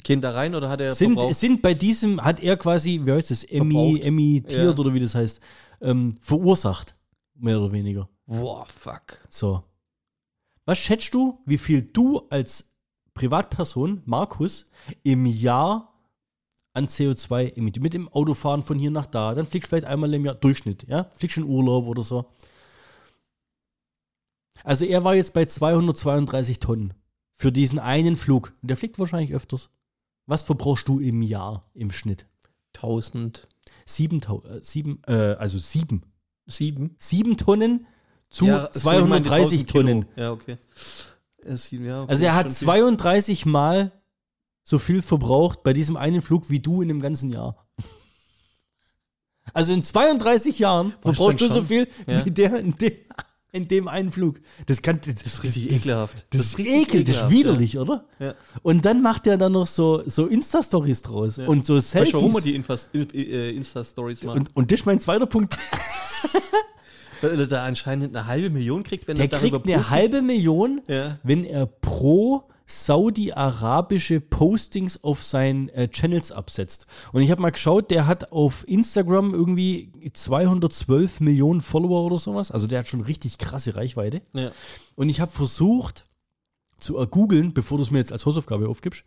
Gehen 0.03 0.21
da 0.21 0.33
rein 0.33 0.57
oder 0.57 0.69
hat 0.71 0.81
er 0.81 0.91
sind, 0.93 1.13
verbraucht? 1.15 1.37
sind 1.37 1.63
bei 1.63 1.73
diesem, 1.73 2.21
hat 2.25 2.41
er 2.41 2.57
quasi, 2.57 3.03
wie 3.05 3.13
heißt 3.13 3.31
das, 3.31 3.45
emi, 3.45 4.01
emittiert 4.01 4.77
Ja. 4.77 4.77
oder 4.77 4.93
wie 4.93 4.99
das 4.99 5.15
heißt, 5.15 5.39
ähm, 5.83 6.17
verursacht, 6.21 6.97
mehr 7.37 7.61
oder 7.61 7.71
weniger. 7.71 8.09
Boah, 8.27 8.67
fuck. 8.67 9.19
So. 9.29 9.63
Was 10.65 10.79
schätzt 10.79 11.15
du, 11.15 11.41
wie 11.47 11.59
viel 11.59 11.83
du 11.83 12.27
als 12.29 12.74
Privatperson, 13.15 14.03
Markus, 14.05 14.71
im 15.03 15.25
Jahr 15.27 15.95
an 16.73 16.87
CO2 16.87 17.57
emittiert? 17.57 17.83
Mit 17.83 17.95
dem 17.95 18.09
Autofahren 18.09 18.63
von 18.63 18.79
hier 18.79 18.91
nach 18.91 19.07
da, 19.07 19.35
dann 19.35 19.47
fliegst 19.47 19.69
du 19.69 19.71
vielleicht 19.71 19.87
einmal 19.87 20.13
im 20.13 20.25
Jahr, 20.25 20.35
Durchschnitt, 20.35 20.87
ja? 20.89 21.11
Fliegst 21.15 21.37
in 21.37 21.45
Urlaub 21.45 21.87
oder 21.87 22.03
so. 22.03 22.27
Also 24.63 24.85
er 24.85 25.05
war 25.05 25.15
jetzt 25.15 25.35
bei 25.35 25.45
232 25.45 26.59
Tonnen 26.61 26.95
für 27.35 27.53
diesen 27.53 27.79
einen 27.79 28.17
Flug. 28.17 28.53
Und 28.63 28.69
der 28.71 28.77
fliegt 28.77 28.99
wahrscheinlich 28.99 29.35
öfters. 29.35 29.71
Was 30.27 30.43
verbrauchst 30.43 30.89
du 30.89 31.01
im 31.01 31.23
Jahr 31.23 31.65
im 31.75 31.91
Schnitt? 31.91 32.27
1000. 32.77 33.47
Sieben, 33.85 34.21
Tau- 34.21 34.43
äh, 34.45 34.63
sieben 34.63 35.03
äh, 35.07 35.35
also 35.39 35.59
sieben. 35.59 36.03
Sieben? 36.47 36.95
Sieben 36.99 37.37
Tonnen 37.37 37.87
zu 38.31 38.47
Ja, 38.47 38.69
so, 38.73 38.79
ich 38.79 38.85
meine 39.07 39.23
230 39.23 39.61
1000 39.61 39.67
Kilo. 39.71 39.83
Tonnen. 39.83 40.07
Ja, 40.17 40.33
okay. 40.33 40.57
Ja, 41.47 41.55
ja, 41.81 42.03
okay, 42.03 42.11
Also 42.13 42.25
er 42.25 42.35
hat 42.35 42.47
schon 42.47 42.53
viel. 42.57 42.67
32 42.67 43.47
Mal 43.47 43.93
so 44.63 44.79
viel 44.79 45.03
verbraucht 45.03 45.63
bei 45.63 45.73
diesem 45.73 45.97
einen 45.97 46.23
Flug 46.23 46.49
wie 46.51 46.61
du 46.61 46.81
in 46.83 46.89
dem 46.89 47.01
ganzen 47.01 47.31
Jahr. 47.33 47.67
Also 49.53 49.73
in 49.73 49.83
32 49.83 50.59
Jahren 50.59 50.95
verbrauchst 51.03 51.41
du 51.41 51.49
so 51.49 51.63
viel 51.63 51.87
Ja. 52.07 52.25
wie 52.25 52.31
der 52.31 52.57
in, 52.59 52.75
dem, 52.77 52.93
in 53.53 53.69
dem 53.69 53.89
einen 53.89 54.11
Flug. 54.11 54.41
Das 54.67 54.81
kann 54.81 55.01
das, 55.05 55.17
Das 55.17 55.27
ist 55.35 55.43
richtig 55.45 55.71
ekelhaft. 55.73 56.27
Das, 56.31 56.41
ist 56.47 56.59
ekel, 56.59 57.05
das 57.05 57.17
ist 57.17 57.31
widerlich, 57.31 57.79
oder? 57.79 58.07
Ja. 58.19 58.27
ja. 58.29 58.35
Und 58.63 58.87
dann 58.87 59.03
macht 59.03 59.27
er 59.27 59.37
dann 59.37 59.53
noch 59.53 59.67
so, 59.67 60.03
so 60.09 60.27
Insta-Stories 60.27 61.03
draus 61.03 61.37
Ja. 61.37 61.47
und 61.47 61.67
so 61.67 61.77
Weißt 61.77 61.95
du, 61.95 62.13
warum 62.15 62.35
er 62.37 62.41
Selfies. 62.41 62.89
die 63.13 63.31
äh, 63.31 63.55
Insta-Stories 63.55 64.23
macht? 64.25 64.37
Und, 64.39 64.57
und 64.57 64.73
das 64.73 64.81
ist 64.81 64.87
mein 64.87 64.99
zweiter 64.99 65.27
Punkt. 65.27 65.57
Weil 67.25 67.41
er 67.41 67.47
da 67.47 67.65
anscheinend 67.65 68.17
eine 68.17 68.27
halbe 68.27 68.51
Million 68.51 68.83
kriegt, 68.83 69.09
wenn 69.09 69.17
Der 69.17 69.25
er 69.27 69.29
darüber 69.29 69.61
kriegt 69.61 69.67
eine 69.75 69.77
postet. 69.83 69.91
halbe 69.99 70.23
Million, 70.23 70.81
Ja. 70.89 71.19
wenn 71.23 71.45
er 71.45 71.67
pro 71.67 72.49
saudi-arabische 72.67 74.21
Postings 74.21 75.03
auf 75.05 75.23
seinen 75.23 75.69
äh, 75.71 75.89
Channels 75.89 76.33
absetzt. 76.33 76.87
Und 77.13 77.23
ich 77.23 77.31
habe 77.31 77.43
mal 77.43 77.51
geschaut, 77.51 77.91
der 77.91 78.07
hat 78.07 78.33
auf 78.33 78.67
Instagram 78.67 79.35
irgendwie 79.35 79.93
212 80.13 81.21
Millionen 81.21 81.61
Follower 81.61 82.05
oder 82.05 82.19
sowas. 82.19 82.51
Also 82.51 82.67
der 82.67 82.81
hat 82.81 82.89
schon 82.89 83.03
richtig 83.03 83.39
krasse 83.39 83.77
Reichweite. 83.77 84.23
Ja. 84.33 84.51
Und 84.95 85.09
ich 85.09 85.21
habe 85.21 85.31
versucht 85.31 86.05
zu 86.79 86.97
ergoogeln, 86.97 87.53
bevor 87.55 87.79
du 87.79 87.85
es 87.85 87.91
mir 87.91 87.99
jetzt 87.99 88.13
als 88.13 88.27
Hausaufgabe 88.27 88.69
aufgibst, 88.69 89.05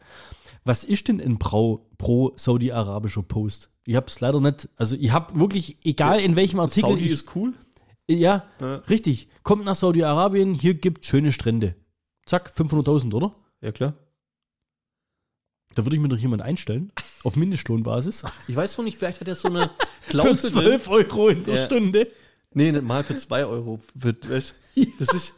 was 0.63 0.83
ist 0.83 1.07
denn 1.07 1.19
ein 1.21 1.37
pro, 1.39 1.87
pro 1.97 2.33
saudi-arabischer 2.35 3.23
Post? 3.23 3.69
Ich 3.85 3.95
habe 3.95 4.07
es 4.07 4.19
leider 4.19 4.39
nicht, 4.41 4.67
also 4.75 4.95
ich 4.99 5.11
habe 5.11 5.39
wirklich, 5.39 5.77
egal 5.83 6.19
in 6.19 6.35
welchem 6.35 6.59
Artikel, 6.59 6.89
Saudi 6.89 7.05
ich, 7.05 7.11
ist 7.11 7.35
cool. 7.35 7.53
Ja, 8.09 8.45
Ja. 8.61 8.75
richtig, 8.89 9.27
kommt 9.43 9.65
nach 9.65 9.75
Saudi-Arabien, 9.75 10.53
hier 10.53 10.73
gibt 10.75 11.05
schöne 11.05 11.31
Strände. 11.31 11.75
Zack, 12.25 12.51
500.000, 12.55 13.13
oder? 13.13 13.31
Ja, 13.61 13.71
klar. 13.71 13.93
Da 15.75 15.85
würde 15.85 15.95
ich 15.95 16.01
mir 16.01 16.07
doch 16.09 16.17
jemand 16.17 16.41
einstellen, 16.41 16.91
auf 17.23 17.35
Mindestlohnbasis. 17.35 18.23
Ich 18.47 18.55
weiß 18.55 18.77
noch 18.77 18.85
nicht, 18.85 18.97
vielleicht 18.97 19.21
hat 19.21 19.27
er 19.27 19.35
so 19.35 19.47
eine 19.49 19.69
Für 20.01 20.11
Klausel 20.11 20.51
drin. 20.51 20.63
12 20.79 20.89
Euro 20.89 21.27
in 21.29 21.43
der 21.43 21.55
Ja. 21.55 21.65
Stunde. 21.65 22.07
Nee, 22.53 22.71
nicht 22.71 22.83
mal 22.83 23.03
für 23.03 23.15
2 23.15 23.45
Euro. 23.45 23.79
Für, 23.99 24.13
das 24.13 24.53
ist, 25.13 25.35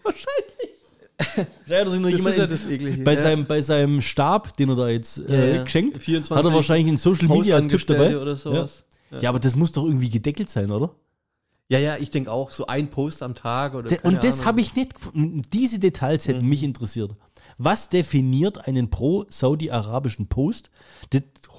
Ja, 1.68 1.84
das, 1.84 1.94
ist 1.94 2.38
ja 2.38 2.48
das 2.48 2.66
Eklige. 2.68 3.04
bei, 3.04 3.14
ja. 3.14 3.20
seinem, 3.20 3.46
bei 3.46 3.62
seinem 3.62 4.00
Stab, 4.02 4.56
den 4.56 4.70
er 4.70 4.76
da 4.76 4.88
jetzt 4.88 5.18
äh, 5.28 5.56
Ja, 5.58 5.64
geschenkt, 5.64 6.02
24 6.02 6.32
hat 6.38 6.46
er 6.50 6.56
wahrscheinlich 6.56 6.88
einen 6.88 6.98
Social-Media-Typ 6.98 7.86
dabei. 7.88 8.14
Hausangestellte 8.16 8.22
oder 8.22 8.36
sowas. 8.38 8.86
Ja. 9.12 9.20
Ja, 9.20 9.30
aber 9.30 9.40
das 9.40 9.56
muss 9.56 9.72
doch 9.74 9.84
irgendwie 9.86 10.10
gedeckelt 10.10 10.50
sein, 10.50 10.72
oder? 10.72 10.96
Ja, 11.70 11.80
ja, 11.80 11.98
ich 11.98 12.10
denke 12.10 12.32
auch, 12.32 12.52
so 12.52 12.66
ein 12.68 12.90
Post 12.90 13.22
am 13.24 13.36
Tag 13.36 13.76
oder 13.76 13.90
De- 13.90 14.02
und 14.02 14.24
das 14.24 14.44
habe 14.46 14.60
ich 14.60 14.76
nicht 14.76 14.96
gefunden. 14.96 15.44
Diese 15.54 15.80
Details 15.80 16.28
hätten 16.28 16.42
Mhm. 16.44 16.50
mich 16.50 16.64
interessiert. 16.64 17.12
Was 17.58 17.90
definiert 17.90 18.68
einen 18.68 18.90
pro-saudi-arabischen 18.90 20.28
Post? 20.28 20.72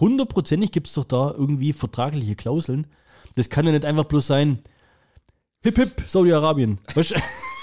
Hundertprozentig 0.01 0.73
gibt 0.73 0.87
es 0.89 0.95
doch 0.95 1.05
da 1.05 1.31
irgendwie 1.31 1.73
vertragliche 1.73 2.35
Klauseln. 2.37 2.87
Das 3.37 3.51
kann 3.51 3.67
ja 3.67 3.73
nicht 3.73 3.85
einfach 3.85 4.05
bloß 4.05 4.27
sein, 4.27 4.59
hip 5.63 5.77
hip, 5.77 6.03
Saudi-Arabien. 6.07 6.79
Weißt 6.95 7.13
du? 7.13 7.15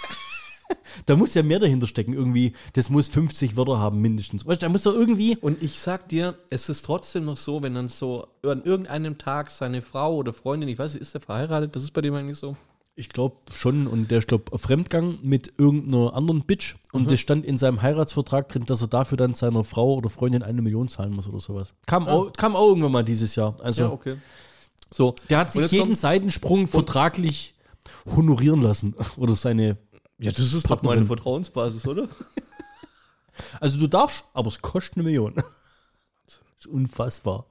da 1.06 1.16
muss 1.16 1.34
ja 1.34 1.44
mehr 1.44 1.60
dahinter 1.60 1.88
stecken. 1.88 2.14
Irgendwie, 2.14 2.54
das 2.74 2.90
muss 2.90 3.08
50 3.08 3.56
Wörter 3.56 3.80
haben, 3.80 4.00
mindestens. 4.02 4.46
Weißt 4.46 4.62
da 4.64 4.70
muss 4.70 4.84
doch 4.84 4.94
irgendwie. 4.94 5.38
Und 5.38 5.62
ich 5.62 5.80
sag 5.80 6.10
dir, 6.10 6.38
es 6.50 6.70
ist 6.70 6.84
trotzdem 6.86 7.24
noch 7.24 7.38
so, 7.38 7.62
wenn 7.64 7.76
dann 7.76 7.90
so 7.90 8.28
an 8.44 8.64
irgendeinem 8.64 9.18
Tag 9.18 9.50
seine 9.52 9.82
Frau 9.82 10.16
oder 10.16 10.34
Freundin, 10.34 10.70
ich 10.70 10.80
weiß 10.80 10.94
nicht, 10.94 11.02
ist 11.02 11.14
der 11.14 11.22
verheiratet? 11.22 11.76
Das 11.76 11.84
ist 11.84 11.92
bei 11.92 12.02
dem 12.02 12.14
eigentlich 12.14 12.38
so? 12.38 12.56
Ich 13.00 13.10
glaube 13.10 13.36
schon, 13.54 13.86
und 13.86 14.10
der 14.10 14.18
ist, 14.18 14.28
glaube 14.28 14.58
Fremdgang 14.58 15.20
mit 15.22 15.54
irgendeiner 15.60 16.16
anderen 16.16 16.42
Bitch. 16.42 16.76
Und 16.92 17.12
das 17.12 17.20
stand 17.20 17.46
in 17.46 17.60
seinem 17.60 17.84
Heiratsvertrag 17.84 18.50
drin, 18.50 18.66
dass 18.66 18.82
er 18.82 18.88
dafür 18.88 19.18
dann 19.18 19.36
seiner 19.36 19.64
Frau 19.64 19.94
oder 19.94 20.10
Freundin 20.10 20.42
eine 20.42 20.64
Million 20.64 20.88
zahlen 20.90 21.14
muss 21.14 21.30
oder 21.30 21.40
sowas. 21.40 21.74
Kam, 21.86 22.08
auch, 22.08 22.34
kam 22.34 22.56
auch 22.56 22.70
irgendwann 22.70 22.92
mal 22.92 23.04
dieses 23.04 23.36
Jahr. 23.36 23.56
Also, 23.62 23.84
Ja, 23.84 23.92
okay. 23.92 24.16
So, 24.92 25.14
der 25.30 25.40
hat 25.40 25.52
sich 25.52 25.70
jeden 25.72 25.90
kommt- 25.90 25.98
Seitensprung 25.98 26.66
vertraglich 26.68 27.54
honorieren 28.16 28.62
lassen. 28.62 28.96
Oder 29.18 29.36
seine. 29.36 29.78
Ja, 30.20 30.32
das 30.32 30.54
ist 30.54 30.70
doch 30.70 30.82
meine 30.82 31.06
Vertrauensbasis, 31.06 31.86
oder? 31.88 32.08
Also, 33.60 33.78
du 33.78 33.86
darfst, 33.86 34.24
aber 34.34 34.48
es 34.48 34.64
kostet 34.64 34.96
eine 34.96 35.04
Million. 35.04 35.36
Das 35.36 35.46
ist 36.58 36.66
unfassbar. 36.66 37.46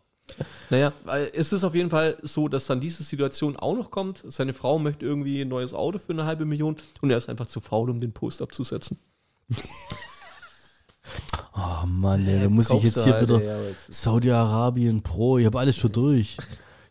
Naja, 0.68 0.92
es 1.32 1.52
ist 1.52 1.62
auf 1.62 1.76
jeden 1.76 1.90
Fall 1.90 2.18
so, 2.22 2.48
dass 2.48 2.66
dann 2.66 2.80
diese 2.80 3.04
Situation 3.04 3.56
auch 3.56 3.76
noch 3.76 3.92
kommt. 3.92 4.24
Seine 4.26 4.52
Frau 4.52 4.80
möchte 4.80 5.06
irgendwie 5.06 5.42
ein 5.42 5.48
neues 5.48 5.72
Auto 5.72 6.00
für 6.00 6.12
eine 6.12 6.24
halbe 6.24 6.44
Million 6.44 6.76
und 7.00 7.10
er 7.10 7.18
ist 7.18 7.28
einfach 7.28 7.46
zu 7.46 7.60
faul, 7.60 7.88
um 7.88 8.00
den 8.00 8.12
Post 8.12 8.42
abzusetzen. 8.42 8.98
Oh 11.58 11.86
Mann, 11.86 12.26
ey, 12.26 12.42
da 12.42 12.48
muss 12.50 12.68
ich 12.68 12.82
jetzt 12.82 13.02
hier 13.02 13.14
halt, 13.14 13.30
wieder. 13.30 13.40
Saudi-Arabien 13.88 15.02
Pro, 15.02 15.38
ich 15.38 15.46
habe 15.46 15.58
alles 15.58 15.76
schon 15.76 15.90
durch. 15.90 16.36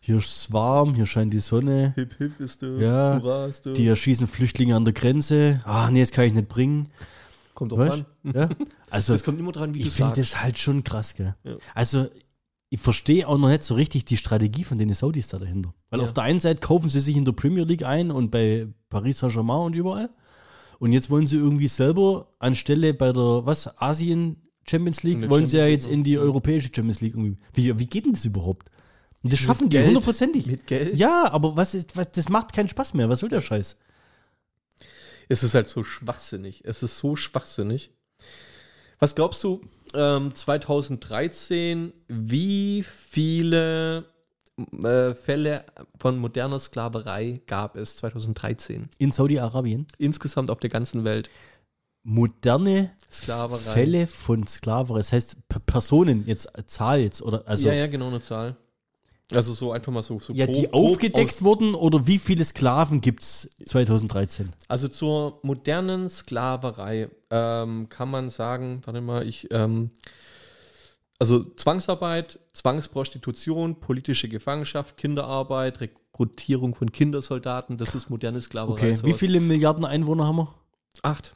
Hier 0.06 0.18
ist 0.18 0.26
es 0.36 0.52
warm, 0.52 0.94
hier 0.94 1.04
scheint 1.04 1.34
die 1.34 1.40
Sonne. 1.40 1.92
Hip 1.96 2.14
hip 2.18 2.38
ist 2.38 2.62
du, 2.62 2.78
Ja, 2.80 3.18
hurra 3.20 3.46
ist 3.46 3.66
du. 3.66 3.72
Die 3.72 3.88
erschießen 3.88 4.28
Flüchtlinge 4.28 4.76
an 4.76 4.84
der 4.84 4.94
Grenze. 4.94 5.60
Ah, 5.64 5.90
nee, 5.90 5.98
das 5.98 6.12
kann 6.12 6.26
ich 6.26 6.32
nicht 6.32 6.46
bringen. 6.48 6.90
Kommt 7.54 7.72
drauf 7.72 7.80
Weißt? 7.80 7.92
an. 7.92 8.32
Ja? 8.32 8.48
Also, 8.90 9.14
Das 9.14 9.24
kommt 9.24 9.40
immer 9.40 9.50
dran, 9.50 9.74
wie 9.74 9.80
ich 9.80 9.86
du 9.86 9.90
finde 9.90 10.14
sagst. 10.14 10.32
das 10.34 10.42
halt 10.44 10.58
schon 10.60 10.84
krass, 10.84 11.16
gell? 11.16 11.34
Ja. 11.42 11.56
Also, 11.74 12.06
ich 12.70 12.78
verstehe 12.78 13.26
auch 13.26 13.36
noch 13.36 13.48
nicht 13.48 13.64
so 13.64 13.74
richtig 13.74 14.04
die 14.04 14.16
Strategie 14.16 14.62
von 14.62 14.78
den 14.78 14.94
Saudis 14.94 15.26
da 15.26 15.40
dahinter. 15.40 15.74
Weil 15.90 15.98
Ja. 15.98 16.06
auf 16.06 16.12
der 16.12 16.22
einen 16.22 16.38
Seite 16.38 16.60
kaufen 16.60 16.88
sie 16.88 17.00
sich 17.00 17.16
in 17.16 17.24
der 17.24 17.32
Premier 17.32 17.64
League 17.64 17.84
ein 17.84 18.12
und 18.12 18.30
bei 18.30 18.68
Paris 18.90 19.18
Saint-Germain 19.18 19.66
und 19.66 19.74
überall. 19.74 20.08
Und 20.78 20.92
jetzt 20.92 21.10
wollen 21.10 21.26
sie 21.26 21.36
irgendwie 21.36 21.66
selber 21.66 22.28
anstelle 22.38 22.94
bei 22.94 23.12
der, 23.12 23.44
was, 23.44 23.76
Asien 23.82 24.36
Champions 24.68 25.02
League, 25.02 25.28
wollen 25.28 25.48
sie 25.48 25.56
ja 25.56 25.64
Champions 25.64 25.84
jetzt 25.86 25.92
in 25.92 26.04
die 26.04 26.16
europäische 26.16 26.68
Champions 26.72 27.00
League 27.00 27.14
irgendwie. 27.14 27.38
Wie, 27.54 27.76
wie 27.76 27.86
geht 27.86 28.04
denn 28.04 28.12
das 28.12 28.24
überhaupt? 28.24 28.70
Das 29.22 29.38
schaffen 29.38 29.68
die 29.68 29.76
Geld. 29.76 29.88
hundertprozentig. 29.88 30.46
Mit 30.46 30.66
Geld? 30.66 30.96
Ja, 30.96 31.30
aber 31.30 31.56
was 31.56 31.74
ist, 31.74 31.96
was, 31.96 32.10
das 32.12 32.28
macht 32.28 32.52
keinen 32.52 32.68
Spaß 32.68 32.94
mehr. 32.94 33.08
Was 33.08 33.20
soll 33.20 33.28
der 33.28 33.40
Scheiß? 33.40 33.76
Es 35.28 35.42
ist 35.42 35.54
halt 35.54 35.68
so 35.68 35.82
schwachsinnig. 35.82 36.62
Es 36.64 36.82
ist 36.82 36.98
so 36.98 37.16
schwachsinnig. 37.16 37.90
Was 38.98 39.14
glaubst 39.14 39.42
du, 39.44 39.60
ähm, 39.94 40.34
2013, 40.34 41.92
wie 42.08 42.82
viele 42.82 44.06
äh, 44.56 45.14
Fälle 45.14 45.66
von 45.98 46.18
moderner 46.18 46.58
Sklaverei 46.58 47.42
gab 47.46 47.76
es 47.76 47.96
2013? 47.96 48.88
In 48.98 49.12
Saudi-Arabien. 49.12 49.86
Insgesamt 49.98 50.50
auf 50.50 50.58
der 50.58 50.70
ganzen 50.70 51.04
Welt. 51.04 51.28
Moderne 52.04 52.92
Sklaverei. 53.10 53.72
Fälle 53.72 54.06
von 54.06 54.46
Sklaverei. 54.46 54.98
Das 54.98 55.12
heißt, 55.12 55.36
Personen, 55.66 56.24
jetzt 56.26 56.56
äh, 56.56 56.64
Zahl 56.64 57.00
jetzt, 57.00 57.20
oder 57.20 57.42
also 57.46 57.66
ja, 57.66 57.74
ja, 57.74 57.86
genau 57.88 58.08
eine 58.08 58.20
Zahl. 58.20 58.56
Also 59.32 59.54
so 59.54 59.72
einfach 59.72 59.90
mal 59.92 60.02
so. 60.04 60.20
so 60.20 60.32
Ja, 60.32 60.46
die 60.46 60.52
grob- 60.62 60.72
grob 60.72 60.92
aufgedeckt 60.92 61.42
wurden 61.42 61.74
oder 61.74 62.06
wie 62.06 62.18
viele 62.18 62.44
Sklaven 62.44 63.00
gibt 63.00 63.22
es 63.22 63.50
2013? 63.64 64.52
Also 64.68 64.86
zur 64.88 65.40
modernen 65.42 66.08
Sklaverei 66.08 67.08
ähm, 67.30 67.88
kann 67.88 68.08
man 68.10 68.30
sagen, 68.30 68.82
warte 68.84 69.00
mal, 69.00 69.26
ich, 69.26 69.48
ähm, 69.50 69.88
also 71.18 71.42
Zwangsarbeit, 71.42 72.38
Zwangsprostitution, 72.52 73.80
politische 73.80 74.28
Gefangenschaft, 74.28 74.96
Kinderarbeit, 74.96 75.80
Rekrutierung 75.80 76.74
von 76.74 76.92
Kindersoldaten, 76.92 77.78
das 77.78 77.96
ist 77.96 78.08
moderne 78.10 78.40
Sklaverei. 78.40 78.74
Okay, 78.74 78.90
wie 78.92 78.94
sowas. 79.08 79.18
viele 79.18 79.40
Milliarden 79.40 79.84
Einwohner 79.84 80.26
haben 80.26 80.36
wir? 80.36 80.54
Acht. 81.02 81.32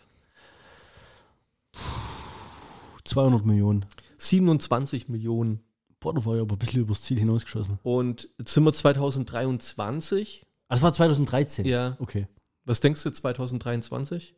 200 3.04 3.44
Millionen. 3.44 3.86
27 4.18 5.08
Millionen. 5.08 5.60
Boah, 6.00 6.14
da 6.14 6.24
war 6.24 6.36
ja 6.36 6.42
aber 6.42 6.56
ein 6.56 6.58
bisschen 6.58 6.80
übers 6.80 7.02
Ziel 7.02 7.18
hinausgeschossen. 7.18 7.78
Und 7.82 8.28
jetzt 8.38 8.54
sind 8.54 8.64
wir 8.64 8.72
2023. 8.72 10.46
Ah, 10.68 10.74
Das 10.74 10.82
war 10.82 10.92
2013. 10.92 11.66
Ja. 11.66 11.96
Okay. 12.00 12.26
Was 12.64 12.80
denkst 12.80 13.02
du 13.02 13.10
2023? 13.10 14.34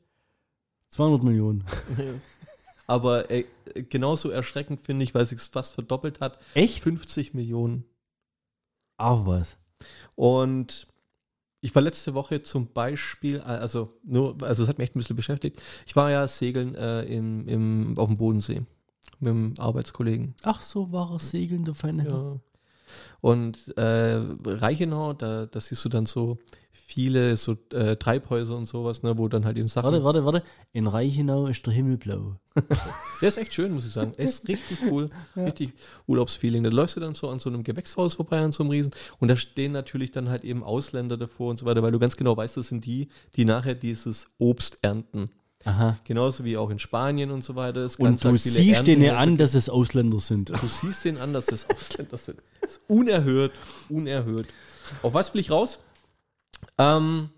200 0.91 1.23
Millionen. 1.23 1.65
Aber 2.87 3.31
äh, 3.31 3.45
genauso 3.89 4.31
erschreckend 4.31 4.83
finde 4.83 5.05
ich, 5.05 5.15
weil 5.15 5.25
sich 5.25 5.41
fast 5.41 5.75
verdoppelt 5.75 6.21
hat. 6.21 6.39
Echt? 6.55 6.83
50 6.83 7.33
Millionen. 7.33 7.85
Aber 8.97 9.27
was? 9.27 9.57
Und 10.17 10.89
ich 11.61 11.75
war 11.75 11.83
letzte 11.83 12.15
Woche 12.15 12.43
zum 12.43 12.73
Beispiel, 12.73 13.37
äh, 13.37 13.43
also 13.43 13.89
nur, 14.03 14.37
also 14.43 14.65
es 14.65 14.69
hat 14.69 14.79
mich 14.79 14.87
echt 14.89 14.97
ein 14.97 14.99
bisschen 14.99 15.17
beschäftigt. 15.17 15.63
Ich 15.87 15.95
war 15.95 16.11
ja 16.11 16.27
segeln 16.27 16.75
äh, 16.75 17.03
im, 17.05 17.49
im, 17.49 17.99
auf 17.99 18.09
dem 18.09 18.17
Bodensee 18.19 18.63
mit 19.21 19.31
einem 19.31 19.55
Arbeitskollegen. 19.59 20.35
Ach, 20.43 20.61
so 20.61 20.93
war 20.93 21.19
segeln, 21.19 21.65
der 21.65 21.75
feine 21.75 22.03
Herr. 22.03 22.11
Ja. 22.11 22.41
Und 23.21 23.77
äh, 23.77 24.21
Reichenau, 24.45 25.13
da, 25.15 25.47
da 25.47 25.61
siehst 25.61 25.85
du 25.85 25.89
dann 25.89 26.07
so 26.07 26.39
viele 26.73 27.37
so 27.37 27.57
äh, 27.73 27.97
Treibhäuser 27.97 28.57
und 28.57 28.67
sowas, 28.67 29.03
ne, 29.03 29.17
wo 29.17 29.29
dann 29.29 29.45
halt 29.45 29.57
eben 29.57 29.69
Sachen. 29.69 29.93
Warte, 29.93 30.05
warte, 30.05 30.25
warte. 30.25 30.43
In 30.73 30.87
Reichenau 30.87 31.47
ist 31.47 31.65
der 31.67 31.73
Himmel 31.73 31.97
blau. 31.97 32.37
Der 33.23 33.29
ist 33.29 33.39
echt 33.39 33.55
schön, 33.55 33.73
muss 33.73 33.87
ich 33.87 33.93
sagen. 33.93 34.13
Ist 34.17 34.47
richtig 34.47 34.79
cool. 34.91 35.09
Richtig 35.37 35.73
Urlaubsfeeling. 36.07 36.63
Da 36.63 36.69
läufst 36.69 36.97
du 36.97 37.01
dann 37.01 37.15
so 37.15 37.31
an 37.31 37.39
so 37.39 37.49
einem 37.49 37.63
Gewächshaus 37.63 38.15
vorbei, 38.15 38.41
an 38.41 38.53
so 38.53 38.63
einem 38.63 38.71
Riesen. 38.71 38.93
Und 39.21 39.29
da 39.29 39.37
stehen 39.37 39.73
natürlich 39.73 40.11
dann 40.11 40.29
halt 40.29 40.45
eben 40.45 40.63
Ausländer 40.63 41.17
davor 41.17 41.51
und 41.51 41.59
so 41.59 41.65
weiter, 41.65 41.83
weil 41.83 41.93
du 41.93 41.99
ganz 41.99 42.17
genau 42.17 42.37
weißt, 42.37 42.59
das 42.59 42.69
sind 42.69 42.85
die, 42.85 43.09
die 43.37 43.47
nachher 43.47 43.75
dieses 43.75 44.27
Obst 44.39 44.79
ernten. 44.83 45.31
Aha. 45.65 45.99
Genauso 46.05 46.45
wie 46.45 46.57
auch 46.57 46.71
in 46.71 46.79
Spanien 46.79 47.31
und 47.31 47.45
so 47.45 47.55
weiter. 47.55 47.81
Es 47.81 47.97
Und 47.97 48.23
du 48.23 48.37
siehst 48.37 48.87
denen 48.87 49.11
an, 49.11 49.37
dass 49.37 49.55
es 49.55 49.69
Ausländer 49.69 50.21
sind. 50.21 50.51
Du 50.51 50.67
siehst 50.67 51.05
den 51.05 51.19
an, 51.19 51.33
dass 51.33 51.47
das 51.47 51.69
Ausländer 51.71 52.17
sind. 52.17 52.43
Das 52.61 52.73
ist 52.73 52.81
unerhört, 52.89 53.53
unerhört. 53.89 54.47
Auf 55.03 55.15
was 55.15 55.33
will 55.35 55.41
ich 55.41 55.51
raus? 55.51 55.79
Ähm, 56.79 57.31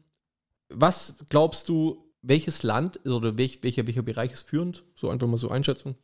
was 0.68 1.16
glaubst 1.28 1.68
du, 1.68 2.04
welches 2.22 2.62
Land 2.62 3.00
oder 3.06 3.36
welch, 3.36 3.62
welcher, 3.62 3.86
welcher 3.86 4.02
Bereich 4.02 4.32
ist 4.32 4.48
führend? 4.48 4.84
So 4.94 5.10
einfach 5.10 5.26
mal 5.26 5.36
so 5.36 5.48
Einschätzung. 5.48 5.96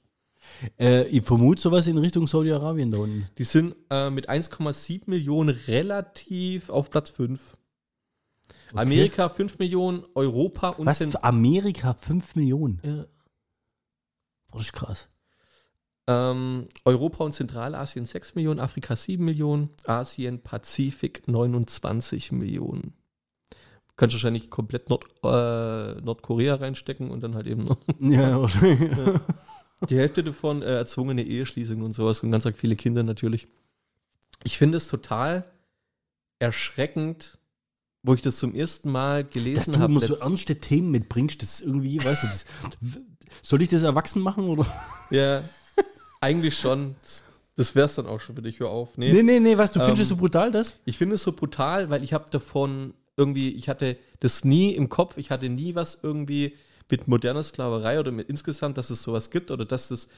Äh, 0.78 1.06
ich 1.08 1.22
vermute 1.22 1.60
sowas 1.60 1.86
in 1.86 1.98
Richtung 1.98 2.26
Saudi-Arabien 2.26 2.90
da 2.90 2.98
unten. 2.98 3.28
Die 3.38 3.44
sind 3.44 3.74
äh, 3.90 4.10
mit 4.10 4.28
1,7 4.28 5.02
Millionen 5.06 5.56
relativ 5.66 6.70
auf 6.70 6.90
Platz 6.90 7.10
5. 7.10 7.40
Amerika 8.74 9.28
5 9.28 9.58
Millionen, 9.58 10.04
Europa 10.14 10.70
und 10.70 10.86
Was 10.86 10.98
Zent- 10.98 11.12
für 11.12 11.24
Amerika? 11.24 11.94
5 11.94 12.36
Millionen. 12.36 12.80
ja, 12.84 13.06
Das 14.52 14.62
ist 14.62 14.72
krass. 14.72 15.08
ähm, 16.06 16.68
Europa 16.84 17.24
und 17.24 17.32
Zentralasien 17.32 18.06
6 18.06 18.34
Millionen, 18.34 18.60
Afrika 18.60 18.96
7 18.96 19.24
Millionen, 19.24 19.70
Asien, 19.86 20.40
Pazifik 20.42 21.26
29 21.28 22.32
Millionen. 22.32 22.94
Kannst 23.96 24.14
wahrscheinlich 24.14 24.48
komplett 24.50 24.88
Nord, 24.88 25.04
äh, 25.24 26.00
Nordkorea 26.00 26.54
reinstecken 26.54 27.10
und 27.10 27.20
dann 27.20 27.34
halt 27.34 27.46
eben 27.46 27.64
noch 27.64 27.76
Ja, 28.00 28.40
wahrscheinlich. 28.40 29.20
die 29.88 29.96
Hälfte 29.96 30.24
davon 30.24 30.62
äh, 30.62 30.76
erzwungene 30.76 31.22
Eheschließungen 31.22 31.84
und 31.84 31.92
sowas 31.92 32.20
und 32.22 32.30
ganz 32.30 32.48
viele 32.56 32.76
Kinder 32.76 33.02
natürlich. 33.02 33.46
Ich 34.42 34.56
finde 34.56 34.78
es 34.78 34.88
total 34.88 35.44
erschreckend, 36.38 37.36
wo 38.02 38.14
ich 38.14 38.22
das 38.22 38.38
zum 38.38 38.54
ersten 38.54 38.90
Mal 38.90 39.24
Dass 39.24 39.32
gelesen 39.34 39.72
du 39.74 39.78
habe. 39.80 39.92
immer 39.92 40.00
so 40.00 40.14
ernste 40.16 40.56
Themen 40.56 40.90
mitbringst, 40.90 41.42
das 41.42 41.60
ist 41.60 41.66
irgendwie, 41.66 42.02
weißt 42.02 42.22
du, 42.22 42.26
das, 42.28 42.46
soll 43.42 43.62
ich 43.62 43.68
das 43.68 43.82
erwachsen 43.82 44.22
machen 44.22 44.48
oder? 44.48 44.66
Ja, 45.10 45.42
eigentlich 46.20 46.58
schon. 46.58 46.94
Das, 47.02 47.24
das 47.56 47.74
wäre 47.74 47.86
es 47.86 47.94
dann 47.94 48.06
auch 48.06 48.20
schon 48.20 48.36
für 48.36 48.42
dich. 48.42 48.58
Hör 48.60 48.70
auf. 48.70 48.96
Nee. 48.96 49.12
Nee, 49.12 49.22
nee, 49.22 49.40
nee, 49.40 49.58
was, 49.58 49.72
du 49.72 49.80
Ähm, 49.80 49.86
findest 49.86 50.02
es 50.04 50.08
so 50.08 50.16
brutal, 50.16 50.50
das? 50.50 50.76
Ich 50.86 50.96
finde 50.96 51.16
es 51.16 51.22
so 51.22 51.32
brutal, 51.32 51.90
weil 51.90 52.02
ich 52.02 52.12
habe 52.14 52.30
davon 52.30 52.94
irgendwie, 53.16 53.50
ich 53.50 53.68
hatte 53.68 53.98
das 54.20 54.44
nie 54.44 54.72
im 54.74 54.88
Kopf, 54.88 55.18
ich 55.18 55.30
hatte 55.30 55.48
nie 55.50 55.74
was 55.74 55.98
irgendwie 56.02 56.54
mit 56.90 57.06
moderner 57.06 57.42
Sklaverei 57.42 58.00
oder 58.00 58.12
mit 58.12 58.28
insgesamt, 58.30 58.78
dass 58.78 58.88
es 58.90 59.02
sowas 59.02 59.30
gibt 59.30 59.50
oder 59.50 59.64
dass 59.66 59.88
das, 59.88 60.08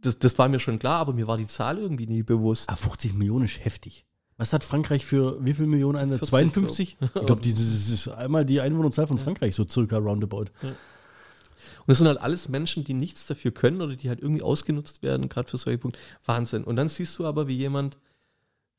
das, 0.00 0.18
das 0.18 0.36
war 0.38 0.48
mir 0.48 0.58
schon 0.58 0.78
klar, 0.80 0.98
aber 0.98 1.12
mir 1.12 1.26
war 1.28 1.36
die 1.36 1.46
Zahl 1.46 1.78
irgendwie 1.78 2.06
nie 2.06 2.22
bewusst. 2.24 2.68
Ah, 2.68 2.76
50 2.76 3.14
Millionen 3.14 3.44
ist 3.44 3.64
heftig. 3.64 4.04
Was 4.40 4.54
hat 4.54 4.64
Frankreich 4.64 5.04
für 5.04 5.36
wie 5.44 5.52
viel 5.52 5.66
Millionen? 5.66 5.98
Eine? 5.98 6.12
40, 6.16 6.28
52? 6.30 6.96
Ich 7.02 7.12
glaube, 7.12 7.42
das 7.42 7.50
ist 7.58 8.08
einmal 8.08 8.46
die 8.46 8.62
Einwohnerzahl 8.62 9.06
von 9.06 9.18
Frankreich, 9.18 9.54
so 9.54 9.68
circa 9.68 9.98
roundabout. 9.98 10.46
Und 10.62 11.92
es 11.92 11.98
sind 11.98 12.06
halt 12.06 12.18
alles 12.22 12.48
Menschen, 12.48 12.82
die 12.84 12.94
nichts 12.94 13.26
dafür 13.26 13.50
können 13.50 13.82
oder 13.82 13.96
die 13.96 14.08
halt 14.08 14.20
irgendwie 14.20 14.42
ausgenutzt 14.42 15.02
werden, 15.02 15.28
gerade 15.28 15.46
für 15.50 15.58
solche 15.58 15.76
Punkte. 15.76 16.00
Wahnsinn. 16.24 16.64
Und 16.64 16.76
dann 16.76 16.88
siehst 16.88 17.18
du 17.18 17.26
aber, 17.26 17.48
wie 17.48 17.56
jemand 17.56 17.98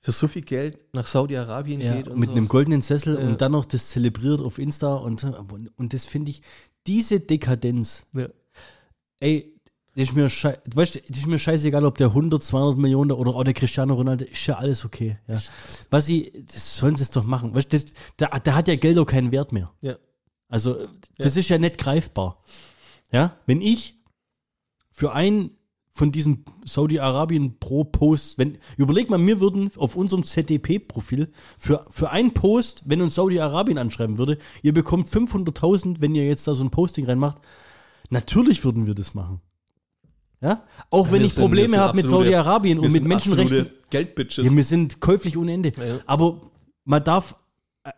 für 0.01 0.11
so 0.11 0.27
viel 0.27 0.41
Geld 0.41 0.79
nach 0.95 1.05
Saudi-Arabien 1.05 1.79
Ja, 1.79 1.95
geht. 1.95 2.07
Und 2.07 2.17
mit 2.17 2.29
einem 2.29 2.37
sowas. 2.39 2.49
goldenen 2.49 2.81
Sessel 2.81 3.19
Ja. 3.19 3.27
und 3.27 3.39
dann 3.39 3.51
noch 3.51 3.65
das 3.65 3.89
zelebriert 3.91 4.41
auf 4.41 4.57
Insta 4.57 4.95
und, 4.95 5.23
und 5.77 5.93
das 5.93 6.05
finde 6.05 6.31
ich, 6.31 6.41
diese 6.87 7.19
Dekadenz, 7.19 8.05
Ja. 8.13 8.29
ey, 9.19 9.53
das 9.60 9.60
ist 9.93 10.15
mir, 10.15 10.29
schei 10.29 10.57
weißt, 10.73 10.95
ist 10.95 11.27
mir 11.27 11.39
scheißegal, 11.39 11.85
ob 11.85 11.97
der 11.97 12.07
100, 12.07 12.41
200 12.41 12.77
Millionen 12.77 13.11
oder 13.11 13.35
auch 13.35 13.43
der 13.43 13.53
Cristiano 13.53 13.93
Ronaldo, 13.93 14.25
ist 14.25 14.45
ja 14.47 14.55
alles 14.55 14.85
okay. 14.85 15.17
Ja. 15.27 15.37
Was 15.89 16.05
sie, 16.05 16.31
das 16.51 16.77
sollen 16.77 16.95
sie 16.95 17.03
es 17.03 17.11
doch 17.11 17.23
machen. 17.23 17.53
Weißt, 17.53 17.73
das, 17.73 17.85
da, 18.17 18.27
da 18.27 18.55
hat 18.55 18.67
ja 18.67 18.75
Geld 18.75 18.97
auch 18.97 19.05
keinen 19.05 19.31
Wert 19.31 19.51
mehr. 19.51 19.71
Ja. 19.81 19.97
Also, 20.47 20.77
das 21.17 21.37
ist 21.37 21.49
ja 21.49 21.57
nicht 21.57 21.77
greifbar. 21.77 22.43
Ja, 23.11 23.37
wenn 23.45 23.61
ich 23.61 24.01
für 24.91 25.13
einen 25.13 25.51
von 25.93 26.11
diesen 26.11 26.45
Saudi-Arabien 26.65 27.59
pro 27.59 27.83
Post, 27.83 28.37
wenn, 28.37 28.57
überleg 28.77 29.09
mal, 29.09 29.25
wir 29.25 29.41
würden 29.41 29.71
auf 29.75 29.97
unserem 29.97 30.23
ZDP-Profil 30.23 31.31
für, 31.57 31.85
für 31.89 32.11
einen 32.11 32.33
Post, 32.33 32.83
wenn 32.85 33.01
uns 33.01 33.15
Saudi-Arabien 33.15 33.77
anschreiben 33.77 34.17
würde, 34.17 34.37
ihr 34.61 34.73
bekommt 34.73 35.09
500.000, 35.09 35.97
wenn 35.99 36.15
ihr 36.15 36.25
jetzt 36.25 36.47
da 36.47 36.55
so 36.55 36.63
ein 36.63 36.71
Posting 36.71 37.05
reinmacht, 37.05 37.41
natürlich 38.09 38.63
würden 38.63 38.87
wir 38.87 38.95
das 38.95 39.13
machen. 39.13 39.41
Ja, 40.41 40.63
auch 40.89 41.11
wenn 41.11 41.19
Wir 41.19 41.27
ich 41.27 41.35
Probleme 41.35 41.77
habe 41.77 41.95
mit 41.95 42.07
Saudi-Arabien 42.07 42.79
und 42.79 42.91
mit 42.91 43.03
Menschenrechten. 43.03 43.69
Geldbitches. 43.91 44.43
Ja, 44.43 44.51
wir 44.51 44.63
sind 44.63 44.99
käuflich 44.99 45.37
ohne 45.37 45.53
Ende. 45.53 45.71
Ja. 45.77 45.99
Aber 46.07 46.41
man 46.83 47.03
darf, 47.03 47.35
äh, 47.83 47.91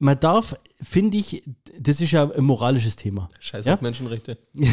man 0.00 0.18
darf, 0.18 0.56
finde 0.82 1.18
ich, 1.18 1.44
das 1.78 2.00
ist 2.00 2.10
ja 2.10 2.28
ein 2.28 2.44
moralisches 2.44 2.96
Thema. 2.96 3.28
Scheiß 3.38 3.64
Ja? 3.64 3.74
auf 3.74 3.80
Menschenrechte. 3.80 4.38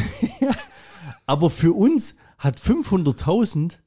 Aber 1.27 1.51
für 1.51 1.73
uns 1.73 2.15
hat 2.39 2.59
500.000, 2.59 3.77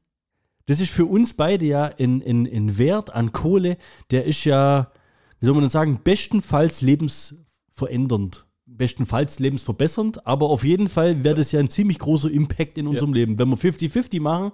das 0.67 0.79
ist 0.79 0.93
für 0.93 1.07
uns 1.07 1.35
beide 1.35 1.67
ja 1.67 1.91
ein, 1.99 2.23
ein, 2.23 2.47
ein 2.47 2.79
Wert 2.79 3.13
an 3.13 3.33
Kohle, 3.33 3.79
der 4.13 4.27
ist 4.27 4.45
ja, 4.45 4.93
wie 5.41 5.47
soll 5.47 5.55
man 5.55 5.65
denn 5.65 5.71
sagen, 5.71 6.01
bestenfalls 6.05 6.83
lebensverändernd. 6.83 8.47
Bestenfalls 8.77 9.39
lebensverbessernd, 9.39 10.27
aber 10.27 10.51
auf 10.51 10.65
jeden 10.65 10.89
Fall 10.89 11.23
wäre 11.23 11.37
das 11.37 11.53
ja 11.53 11.61
ein 11.61 11.71
ziemlich 11.71 11.99
großer 11.99 12.31
Impact 12.31 12.77
in 12.79 12.87
unserem 12.87 13.13
Leben. 13.13 13.39
Wenn 13.39 13.49
wir 13.49 13.57
50-50 13.57 14.21
machen, 14.21 14.53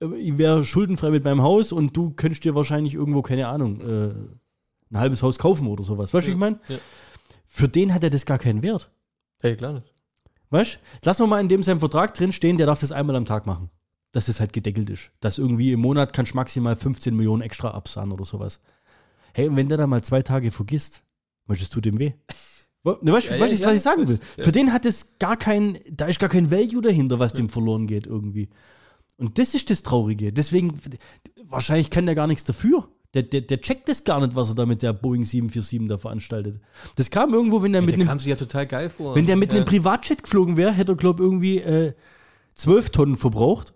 äh, 0.00 0.14
ich 0.16 0.38
wäre 0.38 0.64
schuldenfrei 0.64 1.10
mit 1.10 1.24
meinem 1.24 1.42
Haus 1.42 1.72
und 1.72 1.96
du 1.96 2.10
könntest 2.10 2.44
dir 2.44 2.54
wahrscheinlich 2.54 2.94
irgendwo, 2.94 3.22
keine 3.22 3.48
Ahnung, 3.48 3.80
äh, 3.80 4.14
ein 4.90 4.98
halbes 4.98 5.22
Haus 5.22 5.38
kaufen 5.38 5.66
oder 5.66 5.84
sowas. 5.84 6.12
Weißt 6.14 6.26
du, 6.26 6.28
wie 6.28 6.32
ich 6.32 6.38
meine? 6.38 6.58
Ja. 6.68 6.78
Für 7.46 7.68
den 7.68 7.92
hat 7.92 8.02
er 8.02 8.10
das 8.10 8.26
gar 8.26 8.38
keinen 8.38 8.62
Wert. 8.62 8.90
Hey, 9.42 9.56
klar 9.56 9.74
nicht. 9.74 9.92
Weißt 10.50 10.80
Lass 11.04 11.20
wir 11.20 11.26
mal 11.26 11.40
in 11.40 11.48
dem 11.48 11.62
seinem 11.62 11.78
Vertrag 11.78 12.14
drin 12.14 12.32
stehen, 12.32 12.56
der 12.56 12.66
darf 12.66 12.80
das 12.80 12.92
einmal 12.92 13.16
am 13.16 13.24
Tag 13.24 13.46
machen. 13.46 13.70
Dass 14.12 14.28
es 14.28 14.40
halt 14.40 14.52
gedeckelt 14.52 14.90
ist. 14.90 15.12
Dass 15.20 15.38
irgendwie 15.38 15.72
im 15.72 15.80
Monat 15.80 16.12
kannst 16.12 16.32
du 16.32 16.36
maximal 16.36 16.74
15 16.74 17.14
Millionen 17.14 17.42
extra 17.42 17.70
absahen 17.70 18.10
oder 18.10 18.24
sowas. 18.24 18.60
Hey, 19.32 19.48
und 19.48 19.56
wenn 19.56 19.68
der 19.68 19.78
da 19.78 19.86
mal 19.86 20.02
zwei 20.02 20.22
Tage 20.22 20.50
vergisst, 20.50 21.02
möchtest 21.46 21.74
du 21.76 21.80
dem 21.80 21.98
weh? 21.98 22.14
Ne, 22.82 23.12
weißt 23.12 23.28
du, 23.28 23.34
Ja, 23.34 23.36
ja, 23.38 23.46
du, 23.46 23.54
ja, 23.54 23.66
was 23.68 23.76
ich 23.76 23.82
sagen 23.82 24.08
will? 24.08 24.20
Für 24.38 24.52
den 24.52 24.72
hat 24.72 24.86
es 24.86 25.18
gar 25.18 25.36
kein, 25.36 25.78
da 25.90 26.06
ist 26.06 26.18
gar 26.18 26.30
kein 26.30 26.50
Value 26.50 26.80
dahinter, 26.80 27.18
was 27.18 27.34
dem 27.34 27.48
verloren 27.50 27.86
geht 27.86 28.06
irgendwie. 28.06 28.48
Und 29.18 29.38
das 29.38 29.54
ist 29.54 29.68
das 29.68 29.82
Traurige. 29.82 30.32
Deswegen, 30.32 30.80
wahrscheinlich 31.44 31.90
kann 31.90 32.06
der 32.06 32.14
gar 32.14 32.26
nichts 32.26 32.44
dafür. 32.44 32.88
Der, 33.12 33.24
der, 33.24 33.42
der 33.42 33.60
checkt 33.60 33.88
das 33.88 34.04
gar 34.04 34.20
nicht, 34.20 34.34
was 34.36 34.50
er 34.50 34.54
da 34.54 34.66
mit 34.66 34.82
der 34.82 34.92
Boeing 34.92 35.24
747 35.24 35.88
da 35.88 35.98
veranstaltet. 35.98 36.60
Das 36.96 37.10
kam 37.10 37.34
irgendwo, 37.34 37.60
wenn 37.62 37.74
er 37.74 37.82
mit 37.82 38.00
Der 38.00 38.08
einem 38.08 38.18
ja 38.20 38.36
total 38.36 38.66
geil 38.66 38.88
vor. 38.88 39.14
wenn 39.16 39.26
der 39.26 39.36
mit 39.36 39.50
einem 39.50 39.64
Privatjet 39.64 40.22
geflogen 40.22 40.56
wäre, 40.56 40.72
hätte 40.72 40.92
er, 40.92 40.96
glaube 40.96 41.22
ich, 41.22 41.26
irgendwie 41.26 41.58
äh, 41.58 41.92
12 42.54 42.90
Tonnen 42.90 43.16
verbraucht. 43.16 43.74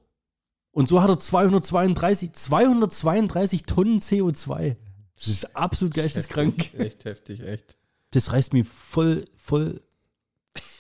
Und 0.71 0.89
so 0.89 1.03
hat 1.03 1.11
er 1.11 1.19
232, 1.19 2.33
232 2.33 3.65
Tonnen 3.65 4.01
CO2. 4.01 4.77
Das 5.17 5.29
ist 5.29 5.57
absolut 5.57 5.95
geisteskrank. 5.95 6.73
Echt 6.79 7.05
heftig, 7.05 7.41
echt. 7.41 7.77
Das 8.15 8.33
reißt 8.33 8.53
mich 8.53 8.69
voll, 8.69 9.25
voll, 9.35 9.83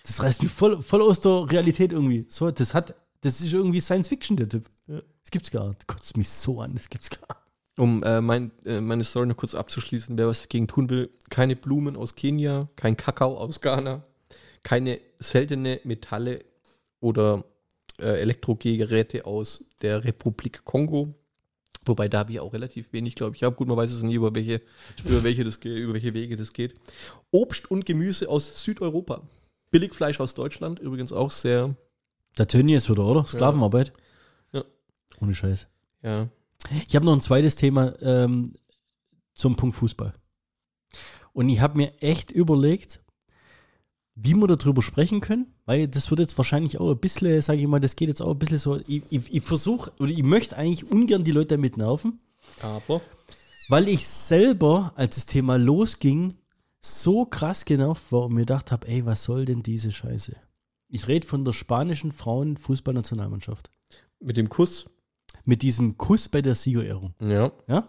das 0.05 0.23
reißt 0.23 0.43
mich 0.43 0.53
voll, 0.53 0.83
voll 0.83 1.03
aus 1.03 1.21
der 1.21 1.51
Realität 1.51 1.93
irgendwie. 1.93 2.27
So, 2.29 2.51
das 2.51 2.75
hat, 2.75 2.95
das 3.23 3.41
ist 3.41 3.53
irgendwie 3.53 3.81
Science 3.81 4.09
Fiction, 4.09 4.37
der 4.37 4.49
Typ. 4.49 4.71
Das 4.87 5.31
gibt's 5.31 5.51
gar 5.51 5.69
nicht. 5.69 5.87
Kotzt 5.87 6.17
mich 6.17 6.29
so 6.29 6.61
an, 6.61 6.75
das 6.75 6.89
gibt's 6.89 7.11
gar 7.11 7.27
nicht. 7.27 7.45
Um 7.77 8.03
äh, 8.05 8.21
mein, 8.21 8.53
äh, 8.65 8.81
meine 8.81 9.03
Story 9.03 9.27
noch 9.27 9.37
kurz 9.37 9.55
abzuschließen, 9.55 10.17
wer 10.17 10.29
was 10.29 10.43
dagegen 10.43 10.69
tun 10.69 10.91
will, 10.91 11.11
keine 11.29 11.57
Blumen 11.57 11.97
aus 11.97 12.15
Kenia, 12.15 12.69
kein 12.77 12.97
Kakao 12.97 13.37
aus 13.37 13.61
Ghana, 13.61 14.05
keine 14.63 15.01
seltene 15.19 15.81
Metalle 15.83 16.45
oder 17.01 17.45
äh, 17.99 18.21
Elektrogeräte 18.21 19.27
aus 19.27 19.65
der 19.83 20.05
Republik 20.05 20.65
Kongo. 20.65 21.15
Wobei 21.87 22.09
da 22.09 22.21
habe 22.21 22.33
ich 22.33 22.41
auch 22.41 22.53
relativ 22.53 22.93
wenig, 22.93 23.15
glaube 23.15 23.35
ich. 23.37 23.43
Ja, 23.43 23.49
gut, 23.51 23.69
man 23.69 23.77
weiß 23.77 23.93
es 23.93 24.03
nie, 24.03 24.15
über 24.15 24.35
welche, 24.35 24.63
über 25.05 25.23
welche, 25.23 25.45
das, 25.45 25.57
über 25.57 25.93
welche 25.95 26.15
Wege 26.15 26.37
das 26.37 26.53
geht. 26.53 26.75
Obst 27.31 27.71
und 27.71 27.85
Gemüse 27.87 28.29
aus 28.29 28.65
Südeuropa. 28.65 29.23
Billigfleisch 29.71 30.21
aus 30.21 30.35
Deutschland, 30.35 30.79
übrigens 30.79 31.13
auch 31.13 31.31
sehr, 31.31 31.75
Der 32.39 32.47
Tönnies 32.49 32.89
wieder, 32.89 33.05
oder? 33.05 33.25
Sklavenarbeit. 33.25 33.93
Ja. 34.53 34.65
Ohne 35.21 35.35
Scheiß. 35.35 35.67
ja, 36.03 36.29
Ich 36.87 36.95
habe 36.97 37.05
noch 37.05 37.13
ein 37.13 37.21
zweites 37.21 37.57
Thema 37.57 37.95
ähm, 38.01 38.53
zum 39.35 39.57
Punkt 39.57 39.77
Fußball. 39.77 40.15
Und 41.33 41.49
ich 41.49 41.61
habe 41.61 41.77
mir 41.77 41.93
echt 42.01 42.31
überlegt, 42.31 43.01
wie 44.17 44.35
wir 44.35 44.47
darüber 44.47 44.81
sprechen 44.83 45.21
können, 45.21 45.53
weil 45.67 45.89
das 45.89 46.11
wird 46.11 46.21
jetzt 46.21 46.37
wahrscheinlich 46.39 46.79
auch 46.79 46.91
ein 46.93 46.99
bisschen, 46.99 47.41
sage 47.43 47.61
ich 47.61 47.67
mal, 47.67 47.81
das 47.81 47.97
geht 47.97 48.09
jetzt 48.09 48.23
auch 48.23 48.31
ein 48.31 48.39
bisschen 48.39 48.59
so, 48.59 48.79
ich, 48.87 49.03
ich, 49.11 49.35
ich 49.35 49.43
versuche, 49.43 49.91
oder 49.99 50.11
ich 50.11 50.23
möchte 50.23 50.57
eigentlich 50.57 50.89
ungern 50.91 51.25
die 51.25 51.33
Leute 51.33 51.57
damit 51.57 51.77
nerven, 51.77 52.21
aber 52.63 53.01
weil 53.69 53.89
ich 53.89 54.07
selber, 54.07 54.93
als 54.95 55.17
das 55.17 55.27
Thema 55.27 55.57
losging, 55.57 56.35
so 56.81 57.25
krass 57.25 57.65
genervt 57.65 58.13
war 58.13 58.27
und 58.27 58.35
mir 58.35 58.41
gedacht 58.43 58.71
habe, 58.71 58.87
ey, 58.87 59.05
was 59.07 59.25
soll 59.25 59.47
denn 59.47 59.63
diese 59.63 59.91
Scheiße? 59.91 60.37
Ich 60.89 61.09
rede 61.09 61.27
von 61.27 61.45
der 61.45 61.53
spanischen 61.55 62.13
Frauenfußballnationalmannschaft. 62.13 63.71
mit 64.21 64.37
dem 64.37 64.49
Kuss, 64.49 64.87
Mit 65.45 65.63
diesem 65.63 65.97
Kuss 65.99 66.29
bei 66.29 66.41
der 66.43 66.55
Siegerehrung. 66.55 67.15
ja, 67.21 67.53
Ja? 67.67 67.89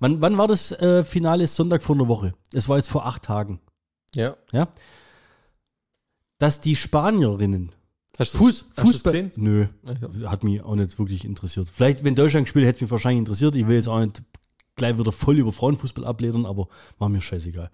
Wann, 0.00 0.20
wann 0.20 0.36
war 0.36 0.48
das 0.48 0.72
äh, 0.72 1.04
Finale? 1.04 1.46
Sonntag 1.46 1.82
vor 1.82 1.94
einer 1.96 2.08
Woche. 2.08 2.34
Es 2.52 2.68
war 2.68 2.76
jetzt 2.78 2.90
vor 2.90 3.06
acht 3.06 3.22
Tagen. 3.22 3.60
ja. 4.14 4.36
Ja? 4.52 4.68
Dass 6.44 6.60
die 6.60 6.76
Spanierinnen 6.76 7.72
Hast 8.18 8.36
Fuß, 8.36 8.66
hast 8.76 8.80
Fußball. 8.86 9.30
Nö, 9.36 9.66
Ja. 10.20 10.30
hat 10.30 10.44
mich 10.44 10.60
auch 10.62 10.74
nicht 10.74 10.98
wirklich 10.98 11.24
interessiert. 11.24 11.70
Vielleicht, 11.72 12.04
wenn 12.04 12.14
Deutschland 12.14 12.44
gespielt 12.44 12.66
hätte, 12.66 12.68
hätte 12.68 12.76
es 12.76 12.80
mich 12.82 12.90
wahrscheinlich 12.90 13.20
interessiert. 13.20 13.56
Ich 13.56 13.66
will 13.66 13.76
jetzt 13.76 13.88
auch 13.88 13.98
nicht 13.98 14.22
gleich 14.76 14.98
wieder 14.98 15.10
voll 15.10 15.38
über 15.38 15.54
Frauenfußball 15.54 16.04
abledern, 16.04 16.44
aber 16.44 16.68
war 16.98 17.08
mir 17.08 17.22
scheißegal. 17.22 17.70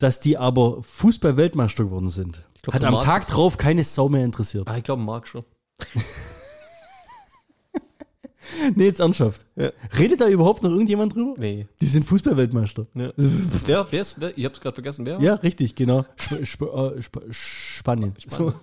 Dass 0.00 0.18
die 0.18 0.36
aber 0.36 0.82
Fußball-Weltmeister 0.82 1.84
geworden 1.84 2.08
sind, 2.08 2.42
glaub, 2.62 2.74
hat 2.74 2.82
am 2.82 2.98
Tag 2.98 3.28
drauf 3.28 3.56
keine 3.56 3.84
Sau 3.84 4.08
mehr 4.08 4.24
interessiert. 4.24 4.68
Ah, 4.68 4.76
ich 4.76 4.82
glaube, 4.82 5.02
Marc 5.02 5.28
schon. 5.28 5.44
Nee, 8.74 8.84
jetzt 8.86 9.00
ernsthaft. 9.00 9.44
Ja. 9.56 9.70
Redet 9.98 10.20
da 10.20 10.28
überhaupt 10.28 10.62
noch 10.62 10.70
irgendjemand 10.70 11.14
drüber? 11.14 11.34
Nee. 11.38 11.66
Die 11.80 11.86
sind 11.86 12.04
Fußball-Weltmeister. 12.04 12.86
Ja. 12.94 13.10
wer, 13.16 13.86
wer 13.90 14.00
ist, 14.00 14.20
wer, 14.20 14.36
ich 14.36 14.44
hab's 14.44 14.60
gerade 14.60 14.74
vergessen, 14.74 15.04
wer? 15.06 15.20
Ja, 15.20 15.34
richtig, 15.34 15.74
genau. 15.74 16.04
Sp 16.16 16.42
Sp 16.46 16.62
äh, 16.64 16.98
Sp 17.02 17.16
Spanien. 17.30 18.14
Spanien. 18.18 18.52
So. 18.52 18.54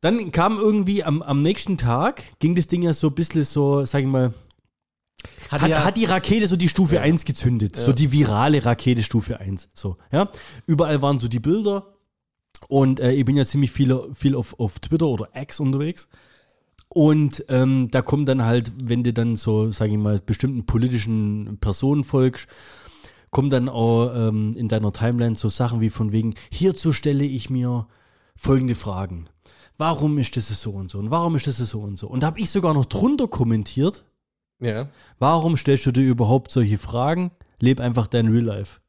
Dann 0.00 0.30
kam 0.30 0.58
irgendwie 0.58 1.02
am, 1.02 1.22
am 1.22 1.42
nächsten 1.42 1.76
Tag, 1.76 2.22
ging 2.38 2.54
das 2.54 2.68
Ding 2.68 2.82
ja 2.82 2.92
so 2.92 3.08
ein 3.08 3.14
bisschen 3.14 3.44
so, 3.44 3.84
sag 3.84 4.00
ich 4.02 4.06
mal, 4.06 4.32
Hat, 5.50 5.62
hat, 5.62 5.70
ja, 5.70 5.84
hat 5.84 5.96
die 5.96 6.04
Rakete 6.04 6.46
so 6.46 6.54
die 6.56 6.68
Stufe 6.68 6.96
Ja. 6.96 7.00
1 7.00 7.24
gezündet. 7.24 7.74
So 7.74 7.88
Ja. 7.88 7.92
die 7.94 8.12
virale 8.12 8.64
Rakete 8.64 9.02
Stufe 9.02 9.40
1. 9.40 9.68
So, 9.74 9.96
ja. 10.12 10.30
Überall 10.66 11.02
waren 11.02 11.18
so 11.18 11.26
die 11.26 11.40
Bilder. 11.40 11.94
Und 12.68 13.00
äh, 13.00 13.12
ich 13.12 13.24
bin 13.24 13.36
ja 13.36 13.44
ziemlich 13.44 13.70
viel, 13.72 13.98
viel 14.14 14.34
auf, 14.36 14.58
auf 14.60 14.78
Twitter 14.78 15.06
oder 15.06 15.28
X 15.34 15.58
unterwegs. 15.60 16.08
Und 16.88 17.44
ähm, 17.48 17.88
da 17.90 18.02
kommen 18.02 18.24
dann 18.26 18.44
halt, 18.44 18.72
wenn 18.82 19.04
du 19.04 19.12
dann 19.12 19.36
so, 19.36 19.70
sag 19.72 19.90
ich 19.90 19.98
mal, 19.98 20.18
bestimmten 20.24 20.64
politischen 20.66 21.58
Personen 21.60 22.02
folgst, 22.04 22.48
kommen 23.30 23.50
dann 23.50 23.68
auch 23.68 24.10
ähm, 24.14 24.54
in 24.56 24.68
deiner 24.68 24.92
Timeline 24.92 25.36
so 25.36 25.48
Sachen 25.48 25.80
wie 25.80 25.90
von 25.90 26.12
wegen, 26.12 26.34
hierzu 26.50 26.92
stelle 26.92 27.24
ich 27.24 27.50
mir 27.50 27.86
folgende 28.34 28.74
Fragen. 28.74 29.28
Warum 29.76 30.18
ist 30.18 30.36
das 30.36 30.48
so 30.60 30.72
und 30.72 30.90
so? 30.90 30.98
Und 30.98 31.10
warum 31.10 31.36
ist 31.36 31.46
das 31.46 31.58
so 31.58 31.80
und 31.80 31.98
so? 31.98 32.08
Und 32.08 32.22
da 32.22 32.28
habe 32.28 32.40
ich 32.40 32.50
sogar 32.50 32.72
noch 32.74 32.86
drunter 32.86 33.28
kommentiert, 33.28 34.04
ja. 34.60 34.88
Warum 35.18 35.56
stellst 35.56 35.86
du 35.86 35.92
dir 35.92 36.02
überhaupt 36.08 36.50
solche 36.50 36.78
Fragen? 36.78 37.30
Leb 37.60 37.80
einfach 37.80 38.06
dein 38.08 38.28
Real 38.28 38.44
Life. 38.44 38.80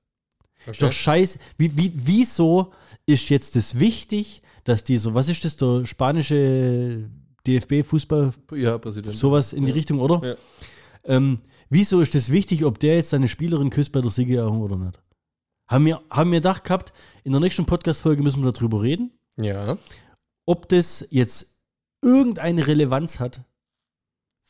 Ist 0.66 0.82
doch 0.82 0.88
Okay. 0.88 0.96
scheiße. 0.96 1.40
Wie, 1.58 1.78
wie, 1.78 1.92
wieso 1.96 2.72
ist 3.06 3.30
jetzt 3.30 3.56
das 3.56 3.80
wichtig, 3.80 4.42
dass 4.64 4.84
dieser, 4.84 5.14
was 5.14 5.30
ist 5.30 5.46
das, 5.46 5.58
der 5.58 5.86
spanische 5.86 7.10
DFB-Fußball, 7.58 8.32
Ja, 8.54 8.78
Präsident. 8.78 9.16
sowas 9.16 9.54
in 9.54 9.64
die 9.64 9.70
Ja. 9.70 9.76
Richtung, 9.76 10.00
oder? 10.00 10.22
Ja. 10.28 10.36
Ähm, 11.06 11.40
wieso 11.70 12.02
ist 12.02 12.16
das 12.16 12.32
wichtig, 12.32 12.66
ob 12.66 12.80
der 12.80 12.96
jetzt 12.96 13.10
seine 13.12 13.28
Spielerin 13.30 13.70
küsst 13.70 13.92
bei 13.92 14.02
der 14.02 14.10
Siegerehrung 14.12 14.62
oder 14.62 14.78
nicht? 14.78 15.00
Haben 15.70 15.86
wir, 15.86 16.02
haben 16.10 16.32
wir 16.32 16.40
gedacht 16.40 16.64
gehabt, 16.64 16.94
in 17.24 17.32
der 17.32 17.42
nächsten 17.42 17.66
Podcast-Folge 17.66 18.24
müssen 18.24 18.44
wir 18.44 18.52
darüber 18.52 18.82
reden, 18.82 19.12
Ja. 19.38 19.78
ob 20.46 20.68
das 20.70 21.08
jetzt 21.12 21.56
irgendeine 22.02 22.66
Relevanz 22.66 23.20
hat. 23.20 23.42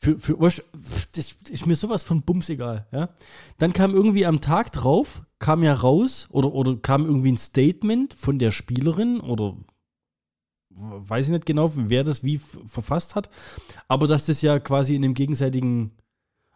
Für, 0.02 0.18
für 0.18 0.34
das 0.38 1.36
ist 1.50 1.66
mir 1.66 1.74
sowas 1.74 2.04
von 2.04 2.22
Bums 2.22 2.48
egal. 2.48 2.86
Ja? 2.90 3.10
Dann 3.58 3.74
kam 3.74 3.92
irgendwie 3.92 4.24
am 4.24 4.40
Tag 4.40 4.72
drauf, 4.72 5.22
kam 5.38 5.62
ja 5.62 5.74
raus 5.74 6.26
oder, 6.30 6.54
oder 6.54 6.76
kam 6.76 7.04
irgendwie 7.04 7.32
ein 7.32 7.36
Statement 7.36 8.14
von 8.14 8.38
der 8.38 8.50
Spielerin 8.50 9.20
oder 9.20 9.58
weiß 10.70 11.26
ich 11.26 11.32
nicht 11.32 11.46
genau, 11.46 11.72
wer 11.74 12.04
das 12.04 12.22
wie 12.22 12.38
verfasst 12.38 13.14
hat, 13.16 13.28
aber 13.88 14.06
dass 14.06 14.26
das 14.26 14.40
ja 14.42 14.58
quasi 14.58 14.94
in 14.94 15.02
dem 15.02 15.14
gegenseitigen 15.14 15.92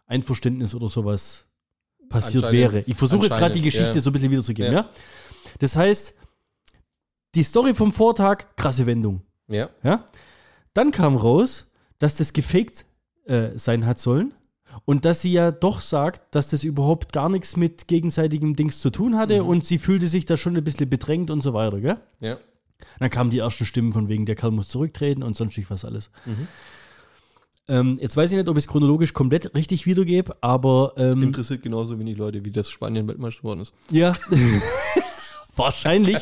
Einverständnis 0.07 0.73
oder 0.73 0.89
sowas 0.89 1.47
passiert 2.09 2.51
wäre. 2.51 2.81
Ich 2.81 2.95
versuche 2.95 3.23
jetzt 3.25 3.37
gerade 3.37 3.53
die 3.53 3.61
Geschichte 3.61 3.95
ja. 3.95 4.01
so 4.01 4.09
ein 4.09 4.13
bisschen 4.13 4.31
wiederzugeben. 4.31 4.71
Ja. 4.73 4.81
Ja? 4.81 4.89
Das 5.59 5.75
heißt, 5.75 6.15
die 7.35 7.43
Story 7.43 7.73
vom 7.73 7.91
Vortag, 7.91 8.55
krasse 8.55 8.85
Wendung. 8.85 9.21
Ja. 9.47 9.69
Ja? 9.83 10.05
Dann 10.73 10.91
kam 10.91 11.15
raus, 11.15 11.71
dass 11.99 12.15
das 12.15 12.33
gefaked 12.33 12.85
äh, 13.25 13.57
sein 13.57 13.85
hat 13.85 13.99
sollen 13.99 14.33
und 14.85 15.05
dass 15.05 15.21
sie 15.21 15.31
ja 15.31 15.51
doch 15.51 15.81
sagt, 15.81 16.35
dass 16.35 16.49
das 16.49 16.63
überhaupt 16.63 17.13
gar 17.13 17.29
nichts 17.29 17.57
mit 17.57 17.87
gegenseitigem 17.87 18.55
Dings 18.55 18.79
zu 18.79 18.89
tun 18.89 19.17
hatte 19.17 19.41
Mhm. 19.41 19.47
und 19.49 19.65
sie 19.65 19.77
fühlte 19.77 20.07
sich 20.07 20.25
da 20.25 20.37
schon 20.37 20.55
ein 20.55 20.63
bisschen 20.63 20.89
bedrängt 20.89 21.31
und 21.31 21.41
so 21.41 21.53
weiter, 21.53 21.79
gell? 21.79 21.97
Ja. 22.19 22.37
Dann 22.99 23.09
kamen 23.09 23.29
die 23.29 23.39
ersten 23.39 23.65
Stimmen 23.65 23.93
von 23.93 24.07
wegen, 24.09 24.25
der 24.25 24.35
Kerl 24.35 24.51
muss 24.51 24.67
zurücktreten 24.69 25.23
und 25.23 25.35
sonstig 25.37 25.69
was 25.69 25.85
alles. 25.85 26.11
Mhm. 26.25 26.47
Ähm, 27.67 27.97
jetzt 27.99 28.15
weiß 28.15 28.29
ich 28.31 28.37
nicht, 28.37 28.47
ob 28.47 28.57
ich 28.57 28.65
es 28.65 28.67
chronologisch 28.67 29.13
komplett 29.13 29.55
richtig 29.55 29.85
wiedergebe, 29.87 30.35
aber 30.41 30.93
ähm, 30.97 31.23
Interessiert 31.23 31.63
genauso 31.63 31.97
wenig 31.97 32.15
Leute, 32.17 32.45
wie 32.45 32.51
das 32.51 32.69
Spanien 32.69 33.07
Weltmeister 33.07 33.41
geworden 33.41 33.61
ist. 33.61 33.73
ja, 33.89 34.13
wahrscheinlich. 35.55 36.17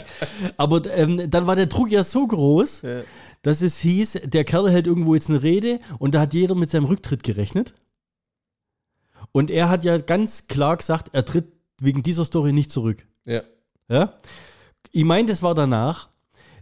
Aber 0.57 0.81
ähm, 0.95 1.29
dann 1.29 1.47
war 1.47 1.55
der 1.55 1.65
Druck 1.67 1.91
ja 1.91 2.03
so 2.03 2.25
groß, 2.27 2.83
Ja. 2.83 3.01
dass 3.41 3.61
es 3.61 3.79
hieß, 3.79 4.19
der 4.25 4.43
Kerl 4.45 4.69
hält 4.71 4.87
irgendwo 4.87 5.15
jetzt 5.15 5.29
eine 5.29 5.41
Rede 5.43 5.79
und 5.99 6.15
da 6.15 6.21
hat 6.21 6.33
jeder 6.33 6.55
mit 6.55 6.69
seinem 6.69 6.85
Rücktritt 6.85 7.23
gerechnet. 7.23 7.73
Und 9.31 9.49
er 9.49 9.69
hat 9.69 9.83
ja 9.83 9.97
ganz 9.97 10.47
klar 10.47 10.77
gesagt, 10.77 11.09
er 11.13 11.25
tritt 11.25 11.47
wegen 11.81 12.03
dieser 12.03 12.23
Story 12.25 12.53
nicht 12.53 12.71
zurück. 12.71 13.05
Ja. 13.25 13.41
Ja? 13.89 14.13
Ich 14.91 15.03
meine, 15.03 15.27
das 15.27 15.41
war 15.41 15.55
danach, 15.55 16.09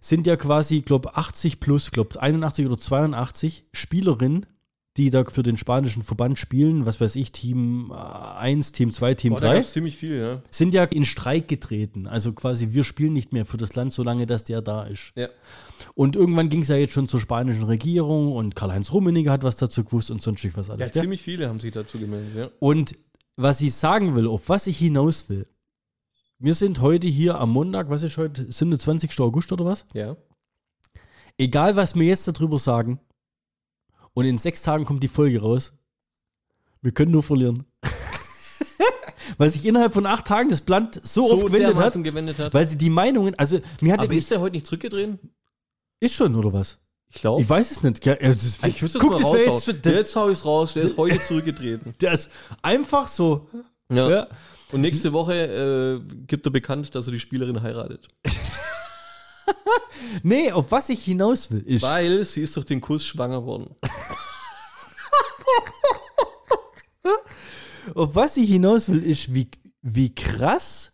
sind 0.01 0.27
ja 0.27 0.35
quasi, 0.35 0.81
glaube 0.81 1.15
80 1.15 1.59
plus, 1.61 1.91
glaube 1.91 2.21
81 2.21 2.65
oder 2.65 2.77
82 2.77 3.65
Spielerinnen, 3.71 4.45
die 4.97 5.09
da 5.09 5.23
für 5.23 5.43
den 5.43 5.57
spanischen 5.57 6.03
Verband 6.03 6.37
spielen, 6.37 6.85
was 6.85 6.99
weiß 6.99 7.15
ich, 7.15 7.31
Team 7.31 7.93
1, 7.93 8.73
Team 8.73 8.91
2, 8.91 9.13
Team 9.13 9.33
Boah, 9.33 9.39
da 9.39 9.47
3 9.49 9.55
gab's 9.59 9.71
ziemlich 9.71 9.95
viel, 9.95 10.19
ja. 10.19 10.41
sind 10.51 10.73
ja 10.73 10.83
in 10.83 11.05
Streik 11.05 11.47
getreten. 11.47 12.07
Also 12.07 12.33
quasi, 12.33 12.73
wir 12.73 12.83
spielen 12.83 13.13
nicht 13.13 13.31
mehr 13.31 13.45
für 13.45 13.55
das 13.55 13.75
Land, 13.75 13.93
solange 13.93 14.25
dass 14.25 14.43
der 14.43 14.61
da 14.61 14.83
ist. 14.83 15.13
Ja. 15.15 15.29
Und 15.95 16.17
irgendwann 16.17 16.49
ging 16.49 16.63
es 16.63 16.67
ja 16.67 16.75
jetzt 16.75 16.91
schon 16.91 17.07
zur 17.07 17.21
spanischen 17.21 17.63
Regierung 17.63 18.33
und 18.33 18.55
Karl-Heinz 18.55 18.91
Rummenigge 18.91 19.31
hat 19.31 19.43
was 19.43 19.55
dazu 19.55 19.85
gewusst 19.85 20.11
und 20.11 20.21
sonst 20.21 20.43
was 20.57 20.67
Ja, 20.67 20.73
alles. 20.73 20.91
gell? 20.91 21.03
ziemlich 21.03 21.21
viele 21.21 21.47
haben 21.47 21.59
sich 21.59 21.71
dazu 21.71 21.97
gemeldet, 21.97 22.35
ja. 22.35 22.49
Und 22.59 22.95
was 23.37 23.61
ich 23.61 23.73
sagen 23.73 24.13
will, 24.15 24.27
auf 24.27 24.49
was 24.49 24.67
ich 24.67 24.77
hinaus 24.77 25.29
will, 25.29 25.47
wir 26.41 26.55
sind 26.55 26.81
heute 26.81 27.07
hier 27.07 27.39
am 27.39 27.51
Montag, 27.51 27.89
was 27.89 28.03
ist 28.03 28.17
heute, 28.17 28.51
27. 28.51 29.19
August 29.19 29.51
oder 29.51 29.65
was? 29.65 29.85
Ja. 29.93 30.17
Egal, 31.37 31.75
was 31.75 31.95
wir 31.95 32.05
jetzt 32.05 32.27
darüber 32.27 32.57
sagen, 32.59 32.99
und 34.13 34.25
in 34.25 34.37
sechs 34.37 34.61
Tagen 34.61 34.85
kommt 34.85 35.03
die 35.03 35.07
Folge 35.07 35.39
raus. 35.39 35.73
Wir 36.81 36.91
können 36.91 37.11
nur 37.11 37.23
verlieren. 37.23 37.65
weil 39.37 39.49
sich 39.49 39.65
innerhalb 39.65 39.93
von 39.93 40.05
acht 40.05 40.25
Tagen 40.25 40.49
das 40.49 40.61
Blatt 40.61 40.95
so, 40.95 41.27
so 41.27 41.33
oft 41.35 41.45
gewendet 41.47 41.77
hat, 41.77 41.93
gewendet 42.03 42.37
hat. 42.39 42.53
weil 42.53 42.67
sie 42.67 42.77
die 42.77 42.89
Meinungen, 42.89 43.35
also 43.35 43.59
mir 43.79 43.93
hat 43.93 44.01
Aber 44.01 44.13
ist 44.13 44.29
der 44.31 44.41
heute 44.41 44.55
nicht 44.55 44.65
zurückgedreht? 44.65 45.17
ist 45.99 46.15
schon, 46.15 46.35
oder 46.35 46.51
was? 46.51 46.77
Ich 47.13 47.21
glaube. 47.21 47.41
Ich 47.41 47.49
weiß 47.49 47.71
es 47.71 47.83
nicht. 47.83 48.05
Ja, 48.05 48.13
es 48.13 48.43
ist, 48.43 48.65
Ich 48.65 48.81
wüsste 48.81 48.97
es 48.97 49.01
guck, 49.01 49.13
mal 49.13 49.19
das 49.19 49.29
raushauen. 49.29 49.61
jetzt, 49.67 49.85
der, 49.85 49.93
Jetzt 49.95 50.15
hau 50.15 50.29
ich's 50.29 50.45
raus, 50.45 50.73
der 50.73 50.83
ist 50.83 50.97
heute 50.97 51.19
zurückgetreten. 51.19 51.93
der 52.01 52.13
ist 52.13 52.29
einfach 52.61 53.07
so. 53.07 53.47
Ja. 53.91 54.09
Ja. 54.09 54.27
Und 54.71 54.81
nächste 54.81 55.13
Woche 55.13 55.33
äh, 55.33 55.99
gibt 56.27 56.45
er 56.45 56.51
bekannt, 56.51 56.95
dass 56.95 57.07
er 57.07 57.11
die 57.11 57.19
Spielerin 57.19 57.61
heiratet. 57.61 58.07
Nee, 60.23 60.51
auf 60.51 60.71
was 60.71 60.89
ich 60.89 61.03
hinaus 61.03 61.51
will, 61.51 61.61
ist. 61.61 61.81
Weil 61.81 62.25
sie 62.25 62.41
ist 62.41 62.55
durch 62.55 62.65
den 62.65 62.81
Kuss 62.81 63.05
schwanger 63.05 63.45
worden. 63.45 63.75
Auf 67.95 68.15
was 68.15 68.37
ich 68.37 68.49
hinaus 68.49 68.89
will, 68.89 69.03
ist, 69.03 69.33
wie, 69.33 69.49
wie 69.81 70.13
krass 70.13 70.91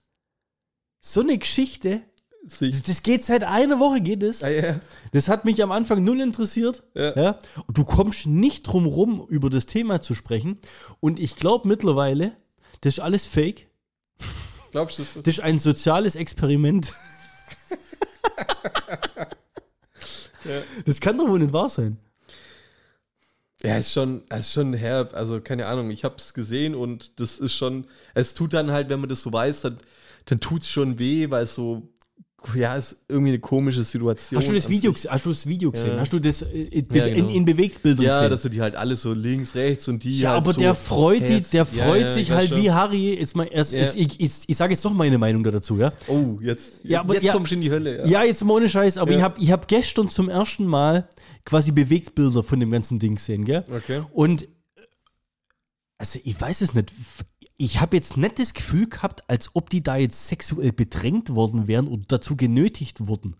so 1.01 1.19
eine 1.21 1.37
Geschichte. 1.37 2.01
Das, 2.43 2.83
das 2.83 3.03
geht 3.03 3.25
seit 3.25 3.43
einer 3.43 3.79
Woche, 3.79 3.99
geht 3.99 4.23
es. 4.23 4.39
Ja, 4.41 4.49
ja. 4.49 4.79
Das 5.11 5.27
hat 5.27 5.43
mich 5.43 5.61
am 5.61 5.71
Anfang 5.73 6.03
null 6.03 6.21
interessiert. 6.21 6.83
Ja. 6.95 7.39
Und 7.67 7.77
du 7.77 7.83
kommst 7.83 8.25
nicht 8.25 8.63
drum 8.63 8.85
rum, 8.85 9.25
über 9.27 9.49
das 9.49 9.65
Thema 9.65 10.01
zu 10.01 10.15
sprechen. 10.15 10.57
Und 11.01 11.19
ich 11.19 11.35
glaube 11.35 11.67
mittlerweile, 11.67 12.37
das 12.81 12.95
ist 12.95 12.99
alles 12.99 13.25
fake. 13.25 13.67
Glaubst 14.71 14.99
du 14.99 15.03
das? 15.03 15.13
Das 15.13 15.33
ist 15.35 15.39
ein 15.39 15.59
soziales 15.59 16.15
Experiment. 16.15 16.91
Das 20.85 21.01
kann 21.01 21.17
doch 21.17 21.27
wohl 21.27 21.39
nicht 21.39 21.53
wahr 21.53 21.69
sein. 21.69 21.97
Ja, 23.63 23.77
ist 23.77 23.91
schon, 23.91 24.23
ist 24.29 24.53
schon 24.53 24.73
herb. 24.73 25.13
Also, 25.13 25.41
keine 25.41 25.65
Ahnung, 25.65 25.89
ich 25.89 26.03
habe 26.03 26.15
es 26.17 26.33
gesehen 26.33 26.75
und 26.75 27.19
das 27.19 27.39
ist 27.39 27.55
schon, 27.55 27.87
es 28.13 28.33
tut 28.33 28.53
dann 28.53 28.71
halt, 28.71 28.89
wenn 28.89 28.99
man 28.99 29.09
das 29.09 29.23
so 29.23 29.33
weiß, 29.33 29.61
dann, 29.61 29.79
dann 30.25 30.39
tut 30.39 30.61
es 30.61 30.69
schon 30.69 30.99
weh, 30.99 31.29
weil 31.31 31.45
es 31.45 31.55
so, 31.55 31.89
ja, 32.53 32.75
ist 32.75 32.97
irgendwie 33.09 33.31
eine 33.31 33.39
komische 33.39 33.83
Situation. 33.83 34.37
Hast 34.39 34.47
du 34.49 34.53
das 34.53 34.65
an 34.67 34.71
Video, 34.71 34.93
hast 34.93 35.25
du 35.25 35.29
das 35.29 35.47
Video 35.47 35.71
gesehen? 35.71 35.95
Ja. 35.95 35.99
Hast 35.99 36.13
du 36.13 36.19
das 36.19 36.43
äh, 36.43 36.45
in, 36.65 36.87
Ja, 36.95 37.05
in, 37.07 37.15
genau. 37.15 37.29
in 37.29 37.45
Bewegtbildern 37.45 38.05
Ja, 38.05 38.11
gesehen? 38.13 38.29
dass 38.29 38.41
du 38.43 38.49
die 38.49 38.61
halt 38.61 38.75
alle 38.75 38.95
so 38.95 39.11
links, 39.13 39.55
rechts 39.55 39.87
und 39.87 40.03
die 40.03 40.19
Ja, 40.19 40.29
halt 40.29 40.37
aber 40.37 40.53
so 40.53 40.59
der 40.59 40.75
freut, 40.75 41.21
die, 41.27 41.41
der 41.41 41.51
Ja, 41.51 41.65
freut 41.65 42.01
ja, 42.03 42.09
sich 42.09 42.29
halt 42.31 42.49
schon. 42.49 42.61
wie 42.61 42.71
Harry. 42.71 43.15
Jetzt 43.19 43.35
mal 43.35 43.45
erst, 43.45 43.73
Ja. 43.73 43.79
jetzt, 43.79 43.95
ich, 43.95 44.19
ich, 44.19 44.31
ich 44.47 44.55
sage 44.57 44.71
jetzt 44.73 44.85
doch 44.85 44.93
meine 44.93 45.17
Meinung 45.17 45.43
da 45.43 45.49
dazu, 45.51 45.77
ja? 45.77 45.91
Oh, 46.07 46.37
jetzt, 46.41 46.73
Ja, 46.83 46.99
aber 47.01 47.15
jetzt 47.15 47.23
ja- 47.23 47.33
kommst 47.33 47.51
du 47.51 47.55
in 47.55 47.61
die 47.61 47.71
Hölle. 47.71 48.07
Ja, 48.07 48.23
jetzt 48.23 48.43
mal 48.45 48.53
ohne 48.53 48.69
Scheiß, 48.69 48.97
aber 48.99 49.11
Ja. 49.11 49.17
ich 49.17 49.23
habe 49.23 49.41
ich 49.41 49.51
hab 49.51 49.67
gestern 49.67 50.07
zum 50.07 50.29
ersten 50.29 50.65
Mal 50.67 51.09
quasi 51.43 51.71
Bewegtbilder 51.71 52.43
von 52.43 52.59
dem 52.59 52.69
ganzen 52.69 52.99
Ding 52.99 53.15
gesehen, 53.15 53.45
gell? 53.45 53.65
Okay. 53.69 54.03
Und 54.13 54.43
äh, 54.43 54.47
also 55.97 56.19
ich 56.23 56.39
weiß 56.39 56.61
es 56.61 56.75
nicht. 56.75 56.93
Ich 57.57 57.81
habe 57.81 57.95
jetzt 57.97 58.17
nicht 58.17 58.37
das 58.39 58.53
Gefühl 58.53 58.87
gehabt, 58.87 59.23
als 59.27 59.49
ob 59.55 59.69
die 59.71 59.81
da 59.81 59.97
jetzt 59.97 60.27
sexuell 60.27 60.71
bedrängt 60.71 61.33
worden 61.33 61.67
wären 61.67 61.87
oder 61.87 62.03
dazu 62.07 62.35
genötigt 62.35 63.07
wurden. 63.07 63.35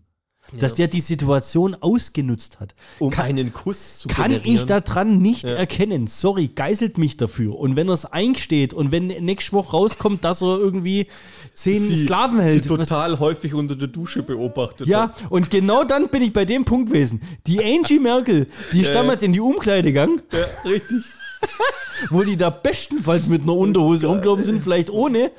Dass 0.58 0.72
der 0.72 0.88
die 0.88 1.02
Situation 1.02 1.74
ausgenutzt 1.78 2.58
hat. 2.58 2.74
Um 2.98 3.10
Kann- 3.10 3.26
einen 3.26 3.52
Kuss 3.52 3.98
zu 3.98 4.08
Kann 4.08 4.30
generieren. 4.30 4.56
ich 4.56 4.64
daran 4.64 5.18
nicht 5.18 5.44
erkennen. 5.44 6.06
Sorry, 6.06 6.48
geißelt 6.48 6.96
mich 6.96 7.18
dafür. 7.18 7.54
Und 7.54 7.76
wenn 7.76 7.86
er 7.88 7.92
es 7.94 8.06
eingesteht 8.06 8.72
und 8.72 8.90
wenn 8.90 9.08
nächste 9.08 9.52
Woche 9.52 9.72
rauskommt, 9.72 10.24
dass 10.24 10.40
er 10.40 10.56
irgendwie 10.58 11.06
zehn 11.52 11.82
Sie- 11.82 11.96
Sklaven 12.06 12.38
sie 12.38 12.44
hält. 12.44 12.66
total 12.66 13.18
häufig 13.18 13.52
unter 13.52 13.76
der 13.76 13.88
Dusche 13.88 14.22
beobachtet 14.22 14.88
Ja, 14.88 15.02
hat. 15.14 15.30
und 15.30 15.50
genau 15.50 15.84
dann 15.84 16.08
bin 16.08 16.22
ich 16.22 16.32
bei 16.32 16.46
dem 16.46 16.64
Punkt 16.64 16.90
gewesen. 16.92 17.20
Die 17.46 17.62
Angie 17.62 17.98
Merkel, 17.98 18.46
die 18.72 18.80
ist 18.80 18.94
damals 18.94 19.22
in 19.22 19.34
die 19.34 19.40
Umkleide 19.40 19.88
gegangen, 19.90 20.22
Ja, 20.32 20.70
richtig. 20.70 21.04
wo 22.10 22.22
die 22.22 22.36
da 22.36 22.50
bestenfalls 22.50 23.28
mit 23.28 23.42
einer 23.42 23.54
Unterhose 23.54 24.06
rumgelaufen 24.06 24.44
sind, 24.44 24.62
vielleicht 24.62 24.90
ohne. 24.90 25.30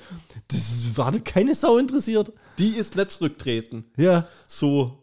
Das 0.47 0.89
hat 0.97 1.25
keine 1.25 1.55
Sau 1.55 1.77
interessiert. 1.77 2.31
Die 2.57 2.75
ist 2.75 2.95
nicht 2.95 3.11
zurücktreten. 3.11 3.85
Ja, 3.97 4.27
So. 4.47 4.95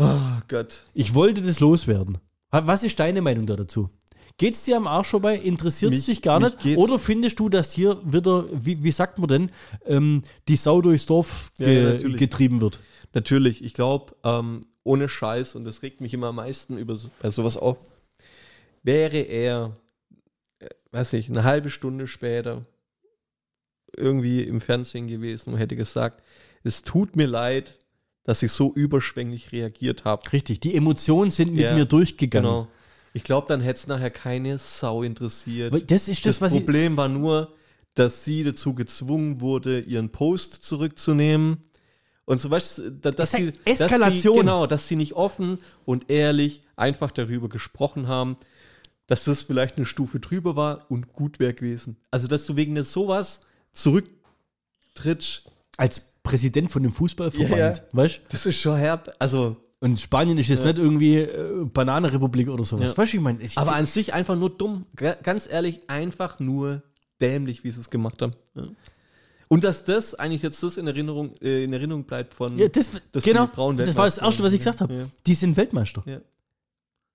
Oh 0.00 0.14
Gott. 0.46 0.82
ich 0.94 1.14
wollte 1.14 1.42
das 1.42 1.58
loswerden. 1.58 2.18
Was 2.50 2.84
ist 2.84 3.00
deine 3.00 3.20
Meinung 3.20 3.46
da 3.46 3.56
dazu? 3.56 3.90
Geht's 4.36 4.64
dir 4.64 4.76
am 4.76 4.86
Arsch 4.86 5.08
vorbei? 5.08 5.36
Interessiert 5.36 5.92
es 5.92 6.06
dich 6.06 6.22
gar 6.22 6.38
nicht? 6.38 6.64
Oder 6.76 7.00
findest 7.00 7.40
du, 7.40 7.48
dass 7.48 7.72
hier 7.72 8.00
wieder, 8.04 8.44
wie, 8.52 8.84
wie 8.84 8.92
sagt 8.92 9.18
man 9.18 9.28
denn, 9.28 9.50
ähm, 9.86 10.22
die 10.46 10.54
Sau 10.54 10.80
durchs 10.80 11.06
Dorf 11.06 11.50
ge 11.58 12.00
ja, 12.00 12.16
getrieben 12.16 12.60
wird? 12.60 12.78
Natürlich, 13.12 13.64
ich 13.64 13.74
glaube, 13.74 14.14
ähm, 14.22 14.60
ohne 14.84 15.08
Scheiß, 15.08 15.56
und 15.56 15.64
das 15.64 15.82
regt 15.82 16.00
mich 16.00 16.14
immer 16.14 16.28
am 16.28 16.36
meisten 16.36 16.78
über 16.78 16.96
so, 16.96 17.10
bei 17.20 17.32
sowas 17.32 17.56
auf, 17.56 17.78
wäre 18.88 19.18
er, 19.18 19.74
äh, 20.60 20.66
weiß 20.92 21.12
nicht, 21.12 21.28
eine 21.28 21.44
halbe 21.44 21.68
Stunde 21.68 22.06
später 22.06 22.64
irgendwie 23.96 24.42
im 24.42 24.60
Fernsehen 24.60 25.08
gewesen 25.08 25.52
und 25.52 25.58
hätte 25.58 25.76
gesagt, 25.76 26.22
es 26.62 26.82
tut 26.82 27.16
mir 27.16 27.26
leid, 27.26 27.76
dass 28.24 28.42
ich 28.42 28.50
so 28.52 28.72
überschwänglich 28.74 29.52
reagiert 29.52 30.04
habe. 30.04 30.30
Richtig, 30.32 30.60
die 30.60 30.74
Emotionen 30.74 31.30
sind 31.30 31.52
mit 31.54 31.64
Ja, 31.64 31.74
mir 31.74 31.84
durchgegangen. 31.84 32.50
Genau. 32.50 32.68
Ich 33.14 33.24
glaube, 33.24 33.46
dann 33.48 33.60
hätte 33.60 33.78
es 33.80 33.86
nachher 33.86 34.10
keine 34.10 34.58
Sau 34.58 35.02
interessiert. 35.02 35.72
Das 35.90 36.08
ist 36.08 36.24
das, 36.26 36.38
Das 36.38 36.50
Problem 36.52 36.96
war 36.96 37.08
nur, 37.08 37.54
dass 37.94 38.24
sie 38.24 38.44
dazu 38.44 38.74
gezwungen 38.74 39.40
wurde, 39.40 39.80
ihren 39.80 40.10
Post 40.10 40.54
zurückzunehmen. 40.62 41.58
Und 42.26 42.40
so 42.42 42.50
was, 42.50 42.80
da- 43.00 43.10
dass 43.10 43.32
sie, 43.32 43.52
Eskalation. 43.64 43.88
Dass 44.12 44.22
sie, 44.22 44.28
genau, 44.40 44.66
dass 44.66 44.88
sie 44.88 44.96
nicht 44.96 45.14
offen 45.14 45.58
und 45.86 46.10
ehrlich 46.10 46.62
einfach 46.76 47.10
darüber 47.10 47.48
gesprochen 47.48 48.06
haben, 48.06 48.36
dass 49.08 49.24
das 49.24 49.42
vielleicht 49.42 49.76
eine 49.76 49.86
Stufe 49.86 50.20
drüber 50.20 50.54
war 50.54 50.88
und 50.90 51.12
gut 51.12 51.40
wäre 51.40 51.54
gewesen. 51.54 51.96
Also, 52.12 52.28
dass 52.28 52.46
du 52.46 52.54
wegen 52.54 52.76
des 52.76 52.92
sowas 52.92 53.40
zurücktrittst, 54.94 55.50
als 55.76 56.00
Präsident 56.22 56.70
von 56.70 56.82
dem 56.82 56.92
Fußballverband, 56.92 57.50
Ja, 57.58 57.68
ja. 57.72 57.74
weißt 57.92 58.20
das 58.28 58.46
ist 58.46 58.60
schon 58.60 58.76
herb. 58.76 59.14
Also, 59.18 59.56
Und 59.80 59.98
Spanien 60.00 60.36
ist 60.38 60.48
jetzt 60.48 60.64
nicht 60.64 60.78
irgendwie 60.78 61.16
äh, 61.18 61.64
Bananenrepublik 61.66 62.48
oder 62.48 62.64
sowas. 62.64 62.90
Ja. 62.92 62.96
Weißt 62.98 63.12
du, 63.12 63.16
ich 63.16 63.22
meine, 63.22 63.38
aber 63.56 63.74
an 63.74 63.86
sich 63.86 64.12
einfach 64.12 64.36
nur 64.36 64.50
dumm. 64.50 64.86
Ga- 64.96 65.16
Ganz 65.22 65.48
ehrlich, 65.50 65.80
einfach 65.88 66.38
nur 66.40 66.82
dämlich, 67.20 67.64
wie 67.64 67.70
sie 67.70 67.80
es 67.80 67.88
gemacht 67.90 68.20
haben. 68.22 68.32
Ja. 68.54 68.64
Und 69.50 69.64
dass 69.64 69.84
das 69.84 70.14
eigentlich 70.14 70.42
jetzt 70.42 70.62
das 70.62 70.76
in 70.76 70.86
Erinnerung, 70.86 71.34
äh, 71.40 71.64
in 71.64 71.72
Erinnerung 71.72 72.04
bleibt 72.04 72.34
von. 72.34 72.58
ja, 72.58 72.68
das, 72.68 72.90
dass 73.12 73.24
genau, 73.24 73.46
das 73.72 73.96
war 73.96 74.04
das 74.04 74.18
Erste, 74.18 74.42
was 74.42 74.52
ich 74.52 74.58
gesagt 74.58 74.82
habe. 74.82 74.92
Ja. 74.92 75.04
Die 75.26 75.34
sind 75.34 75.56
Weltmeister. 75.56 76.02
Ja. 76.04 76.20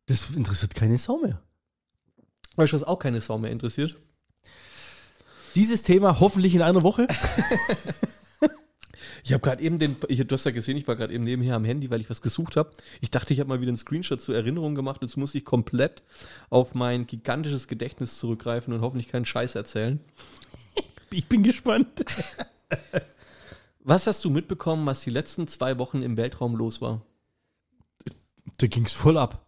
Das 0.07 0.29
interessiert 0.31 0.73
keine 0.73 0.97
Sau 0.97 1.17
mehr. 1.19 1.39
Weißt 2.55 2.73
du, 2.73 2.77
was 2.77 2.83
auch 2.83 2.99
keine 2.99 3.21
Sau 3.21 3.37
mehr 3.37 3.51
interessiert? 3.51 3.97
Dieses 5.55 5.83
Thema 5.83 6.19
hoffentlich 6.19 6.55
in 6.55 6.61
einer 6.61 6.83
Woche. 6.83 7.07
Ich 9.25 9.31
habe 9.31 9.41
gerade 9.41 9.63
eben 9.63 9.79
den, 9.79 9.95
ich, 10.09 10.25
du 10.25 10.33
hast 10.33 10.43
ja 10.45 10.51
gesehen, 10.51 10.75
ich 10.75 10.85
war 10.87 10.97
gerade 10.97 11.13
eben 11.13 11.23
nebenher 11.23 11.55
am 11.55 11.63
Handy, 11.63 11.89
weil 11.89 12.01
ich 12.01 12.09
was 12.09 12.21
gesucht 12.21 12.57
habe. 12.57 12.71
Ich 12.99 13.09
dachte, 13.09 13.33
ich 13.33 13.39
habe 13.39 13.47
mal 13.47 13.61
wieder 13.61 13.69
einen 13.69 13.77
Screenshot 13.77 14.21
zur 14.21 14.35
Erinnerung 14.35 14.75
gemacht. 14.75 15.01
Jetzt 15.01 15.15
muss 15.15 15.33
ich 15.33 15.45
komplett 15.45 16.03
auf 16.49 16.75
mein 16.75 17.07
gigantisches 17.07 17.69
Gedächtnis 17.69 18.17
zurückgreifen 18.17 18.73
und 18.73 18.81
hoffentlich 18.81 19.07
keinen 19.07 19.25
Scheiß 19.25 19.55
erzählen. 19.55 20.01
Ich 21.09 21.27
bin 21.27 21.41
gespannt. 21.43 22.03
Was 23.79 24.07
hast 24.07 24.25
du 24.25 24.29
mitbekommen, 24.29 24.85
was 24.85 25.01
die 25.01 25.09
letzten 25.09 25.47
zwei 25.47 25.77
Wochen 25.77 26.01
im 26.01 26.17
Weltraum 26.17 26.55
los 26.55 26.81
war? 26.81 27.01
Da 28.57 28.67
ging's 28.67 28.93
voll 28.93 29.17
ab. 29.17 29.45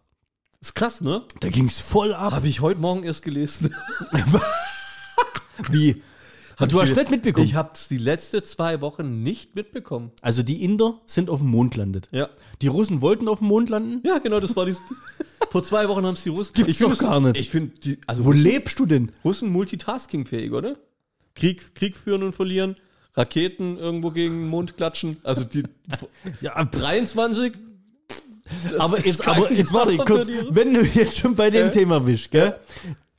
Ist 0.60 0.74
krass, 0.74 1.00
ne? 1.00 1.22
Da 1.40 1.48
ging's 1.48 1.80
voll 1.80 2.12
ab. 2.14 2.32
Habe 2.32 2.48
ich 2.48 2.60
heute 2.60 2.80
Morgen 2.80 3.02
erst 3.04 3.22
gelesen. 3.22 3.74
Wie? 5.70 6.02
du 6.58 6.80
hast 6.80 6.96
nicht 6.96 7.10
mitbekommen. 7.10 7.46
Ich 7.46 7.54
habe 7.54 7.70
es 7.74 7.88
die 7.88 7.98
letzten 7.98 8.42
zwei 8.44 8.80
Wochen 8.80 9.22
nicht 9.22 9.54
mitbekommen. 9.54 10.12
also 10.22 10.42
die 10.42 10.62
Inder 10.64 11.00
sind 11.06 11.28
auf 11.30 11.40
dem 11.40 11.48
Mond 11.48 11.74
gelandet. 11.74 12.08
Ja. 12.12 12.28
Die 12.62 12.68
Russen 12.68 13.00
wollten 13.02 13.28
auf 13.28 13.38
dem 13.40 13.48
Mond 13.48 13.68
landen. 13.68 14.00
Ja, 14.06 14.18
genau, 14.18 14.40
das 14.40 14.56
war 14.56 14.64
die. 14.66 14.74
Vor 15.50 15.62
zwei 15.62 15.88
Wochen 15.88 16.04
haben 16.04 16.14
es 16.14 16.22
die 16.22 16.30
Russen. 16.30 16.54
Gibt's 16.54 16.70
ich 16.70 16.78
doch 16.78 16.96
gar 16.98 17.20
nicht. 17.20 17.38
Ich 17.38 17.50
finde, 17.50 17.78
die. 17.78 17.98
Also 18.06 18.24
Wo 18.24 18.30
Russen- 18.30 18.42
lebst 18.42 18.78
du 18.78 18.86
denn? 18.86 19.10
Russen 19.24 19.50
multitaskingfähig, 19.50 20.52
oder? 20.52 20.76
Krieg, 21.34 21.74
Krieg 21.74 21.96
führen 21.96 22.22
und 22.22 22.32
verlieren, 22.32 22.76
Raketen 23.14 23.76
irgendwo 23.76 24.10
gegen 24.10 24.34
den 24.34 24.48
Mond 24.48 24.76
klatschen. 24.78 25.18
Also 25.22 25.44
die 25.44 25.62
Ja, 26.40 26.54
ab 26.54 26.72
23. 26.72 27.52
aber 28.78 29.04
jetzt, 29.04 29.26
aber 29.26 29.50
jetzt 29.52 29.72
warte 29.72 29.96
kurz, 29.98 30.28
wenn 30.50 30.74
du 30.74 30.82
jetzt 30.82 31.18
schon 31.18 31.34
bei 31.34 31.50
dem 31.50 31.66
Ja. 31.66 31.70
Thema 31.70 32.00
bist, 32.00 32.30
gell? 32.30 32.58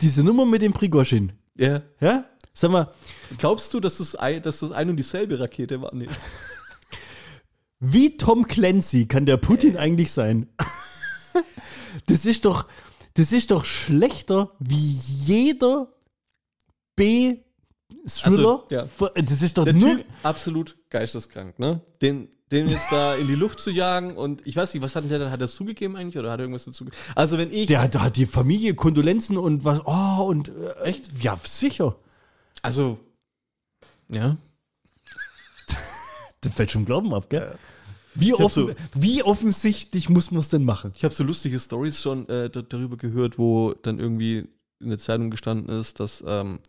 Diese 0.01 0.23
Nummer 0.23 0.45
mit 0.45 0.61
dem 0.61 0.73
Prigoschin, 0.73 1.31
Ja. 1.55 1.81
ja? 1.99 2.25
Sag 2.53 2.71
mal, 2.71 2.91
Glaubst 3.37 3.73
du, 3.73 3.79
dass 3.79 3.97
das, 3.97 4.15
ein, 4.15 4.41
dass 4.41 4.59
das 4.59 4.71
ein 4.71 4.89
und 4.89 4.97
dieselbe 4.97 5.39
Rakete 5.39 5.81
war? 5.81 5.93
Nee. 5.93 6.07
wie 7.79 8.17
Tom 8.17 8.47
Clancy 8.47 9.07
kann 9.07 9.25
der 9.25 9.37
Putin 9.37 9.77
eigentlich 9.77 10.11
sein? 10.11 10.47
das 12.07 12.25
ist 12.25 12.45
doch, 12.45 12.67
das 13.13 13.31
ist 13.31 13.51
doch 13.51 13.65
schlechter 13.65 14.51
wie 14.59 14.75
jeder 15.25 15.93
B-Thriller. 16.95 18.63
Also, 18.63 18.65
ja. 18.71 18.87
Das 19.15 19.41
ist 19.41 19.57
doch 19.57 19.63
Der 19.65 19.73
nur. 19.73 19.97
Typ 19.97 20.05
absolut 20.23 20.77
geisteskrank, 20.89 21.59
ne? 21.59 21.81
Den, 22.01 22.29
den 22.51 22.69
jetzt 22.69 22.91
da 22.91 23.15
in 23.15 23.27
die 23.27 23.35
Luft 23.35 23.59
zu 23.59 23.71
jagen 23.71 24.15
und 24.15 24.45
ich 24.47 24.55
weiß 24.55 24.73
nicht, 24.73 24.81
was 24.83 24.95
hat 24.95 25.03
denn 25.03 25.09
der 25.09 25.19
dann? 25.19 25.31
Hat 25.31 25.41
er 25.41 25.45
es 25.45 25.55
zugegeben 25.55 25.95
eigentlich 25.97 26.17
oder 26.17 26.31
hat 26.31 26.39
er 26.39 26.43
irgendwas 26.43 26.63
dazu? 26.65 26.85
Also 27.15 27.37
wenn 27.37 27.51
ich, 27.51 27.67
Der 27.67 27.81
hat, 27.81 27.93
der 27.93 28.03
hat 28.03 28.15
die 28.15 28.25
Familie, 28.25 28.73
Kondolenzen 28.73 29.37
und 29.37 29.65
was, 29.65 29.81
oh, 29.85 30.23
und 30.25 30.49
äh, 30.49 30.73
echt? 30.83 31.09
Ja, 31.21 31.37
sicher. 31.43 31.95
also, 32.61 32.99
ja. 34.09 34.37
Das 36.41 36.53
fällt 36.53 36.71
schon 36.71 36.85
Glauben 36.85 37.13
ab, 37.13 37.29
gell? 37.29 37.57
Wie, 38.13 38.33
offen, 38.33 38.67
so- 38.67 38.73
wie 38.95 39.23
offensichtlich 39.23 40.09
muss 40.09 40.31
man 40.31 40.39
es 40.41 40.49
denn 40.49 40.63
machen? 40.63 40.91
Ich 40.95 41.03
habe 41.03 41.13
so 41.13 41.23
lustige 41.23 41.59
Stories 41.59 42.01
schon 42.01 42.27
äh, 42.29 42.49
da- 42.49 42.61
darüber 42.61 42.97
gehört, 42.97 43.37
wo 43.37 43.73
dann 43.73 43.99
irgendwie 43.99 44.47
in 44.79 44.89
der 44.89 44.97
Zeitung 44.99 45.29
gestanden 45.31 45.69
ist, 45.77 45.99
dass 45.99 46.23
ähm, 46.25 46.59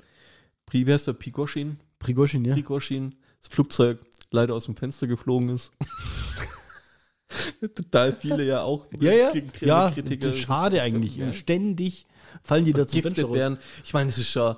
Pri, 0.67 0.87
wer 0.87 0.97
ist 0.97 1.07
der 1.07 1.13
Pigoschin? 1.15 1.79
Prigoshin, 1.99 2.45
ja? 2.45 2.55
Prigoshin, 2.55 3.15
das 3.41 3.49
Flugzeug 3.49 3.99
leider 4.31 4.55
aus 4.55 4.65
dem 4.67 4.77
Fenster 4.77 5.07
geflogen 5.07 5.49
ist. 5.51 5.71
Total 7.75 8.13
viele 8.13 8.45
ja 8.45 8.63
auch. 8.63 8.87
Ja, 9.01 9.13
ja. 9.13 9.29
Kri- 9.31 9.67
Ja, 9.67 9.91
Kritiker- 9.91 10.27
das 10.29 10.35
ist 10.37 10.41
schade 10.43 10.81
eigentlich. 10.83 11.17
Ja. 11.17 11.33
Ständig 11.33 12.07
fallen 12.43 12.65
die 12.65 12.73
da 12.73 12.87
zum 12.87 13.03
Fenster 13.03 13.09
Giftet 13.11 13.25
runter. 13.25 13.39
werden. 13.41 13.59
Ich 13.85 13.93
meine, 13.93 14.09
es 14.11 14.19
ist 14.19 14.31
schon. 14.31 14.57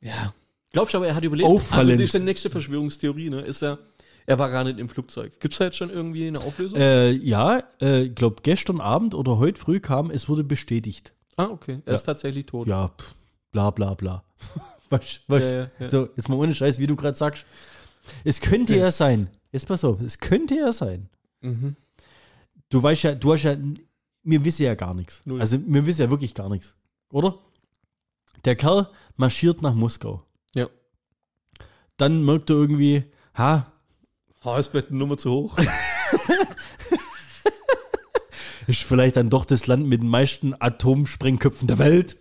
Ja. 0.00 0.32
Glaubst 0.72 0.94
du 0.94 0.98
aber, 0.98 1.06
er 1.08 1.14
hat 1.14 1.24
überlebt? 1.24 1.48
Auffallend. 1.48 1.90
Also, 1.90 2.00
das 2.02 2.06
ist 2.06 2.14
die 2.14 2.18
nächste 2.24 2.50
Verschwörungstheorie, 2.50 3.30
ne? 3.30 3.42
Ist 3.42 3.62
er, 3.62 3.78
er 4.26 4.38
war 4.38 4.50
gar 4.50 4.64
nicht 4.64 4.78
im 4.78 4.88
Flugzeug. 4.88 5.38
Gibt 5.40 5.54
es 5.54 5.58
da 5.58 5.66
jetzt 5.66 5.76
schon 5.76 5.90
irgendwie 5.90 6.26
eine 6.28 6.38
Auflösung? 6.40 6.78
Äh, 6.78 7.10
ja, 7.12 7.62
äh, 7.80 8.04
ich 8.04 8.14
glaube, 8.14 8.36
gestern 8.42 8.80
Abend 8.80 9.14
oder 9.14 9.38
heute 9.38 9.60
früh 9.60 9.80
kam, 9.80 10.10
es 10.10 10.28
wurde 10.28 10.44
bestätigt. 10.44 11.12
ah, 11.36 11.44
okay. 11.46 11.80
Er 11.84 11.92
ja. 11.92 11.94
ist 11.98 12.04
tatsächlich 12.04 12.46
tot. 12.46 12.66
Ja, 12.68 12.88
pff, 12.88 13.14
bla 13.52 13.70
bla 13.70 13.94
bla. 13.94 14.24
weißt, 14.92 15.28
weißt, 15.28 15.54
Ja, 15.54 15.70
ja. 15.78 15.90
So, 15.90 16.08
jetzt 16.16 16.28
mal 16.28 16.36
ohne 16.36 16.54
Scheiß, 16.54 16.78
wie 16.78 16.86
du 16.86 16.96
gerade 16.96 17.16
sagst. 17.16 17.44
Es 18.24 18.40
könnte 18.40 18.76
ja 18.76 18.90
sein. 18.90 19.28
Jetzt 19.50 19.66
pass 19.68 19.84
auf, 19.84 20.00
es 20.00 20.18
könnte 20.18 20.54
ja 20.54 20.72
sein. 20.72 21.08
Mhm. 21.40 21.76
Du 22.68 22.82
weißt 22.82 23.02
ja, 23.04 23.14
du 23.14 23.32
hast 23.32 23.42
ja, 23.42 23.56
wir 24.22 24.44
wissen 24.44 24.62
ja 24.62 24.74
gar 24.74 24.94
nichts. 24.94 25.22
Null. 25.24 25.40
Also 25.40 25.58
wir 25.66 25.86
wissen 25.86 26.02
ja 26.02 26.10
wirklich 26.10 26.34
gar 26.34 26.48
nichts, 26.48 26.74
oder? 27.10 27.38
Der 28.44 28.56
Kerl 28.56 28.88
marschiert 29.16 29.62
nach 29.62 29.74
Moskau. 29.74 30.24
Ja. 30.54 30.68
Dann 31.96 32.24
merkt 32.24 32.50
er 32.50 32.56
irgendwie, 32.56 33.04
ha, 33.36 33.72
Ha, 34.44 34.58
ist 34.58 34.68
vielleicht 34.68 34.88
eine 34.88 34.98
Nummer 34.98 35.16
zu 35.16 35.30
hoch. 35.30 35.56
ist 38.66 38.82
vielleicht 38.82 39.16
dann 39.16 39.30
doch 39.30 39.44
das 39.44 39.68
Land 39.68 39.86
mit 39.86 40.02
den 40.02 40.08
meisten 40.08 40.54
Atomsprengköpfen 40.58 41.68
der 41.68 41.78
Welt. 41.78 42.16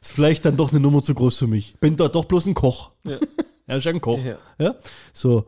Ist 0.00 0.12
vielleicht 0.12 0.44
dann 0.44 0.56
doch 0.56 0.70
eine 0.70 0.80
Nummer 0.80 1.02
zu 1.02 1.14
groß 1.14 1.38
für 1.38 1.46
mich. 1.46 1.76
Bin 1.80 1.96
da 1.96 2.08
doch 2.08 2.24
bloß 2.24 2.46
ein 2.46 2.54
Koch. 2.54 2.92
Ja. 3.04 3.18
Er 3.68 3.78
ist 3.78 3.84
ja 3.84 3.90
ein 3.90 4.00
Koch. 4.00 4.20
Ja. 4.24 4.38
Ja. 4.60 4.76
So. 5.12 5.46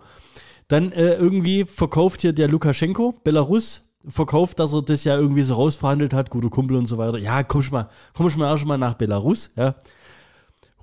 Dann 0.67 0.91
äh, 0.91 1.15
irgendwie 1.15 1.65
verkauft 1.65 2.21
hier 2.21 2.33
der 2.33 2.49
Lukaschenko, 2.49 3.15
Belarus, 3.23 3.89
verkauft, 4.07 4.59
dass 4.59 4.73
er 4.73 4.83
das 4.83 5.05
ja 5.05 5.17
irgendwie 5.17 5.43
so 5.43 5.55
rausverhandelt 5.55 6.13
hat, 6.13 6.31
guter 6.31 6.51
Kumpel 6.51 6.77
und 6.77 6.87
so 6.87 6.99
weiter. 6.99 7.19
Ja, 7.19 7.43
komm 7.43 7.63
schon 7.63 7.75
mal, 7.75 7.89
komm 8.15 8.29
schon 8.31 8.41
mal 8.41 8.51
erst 8.51 8.67
mal 8.67 8.79
nach 8.79 8.95
Belarus, 8.95 9.51
ja. 9.57 9.75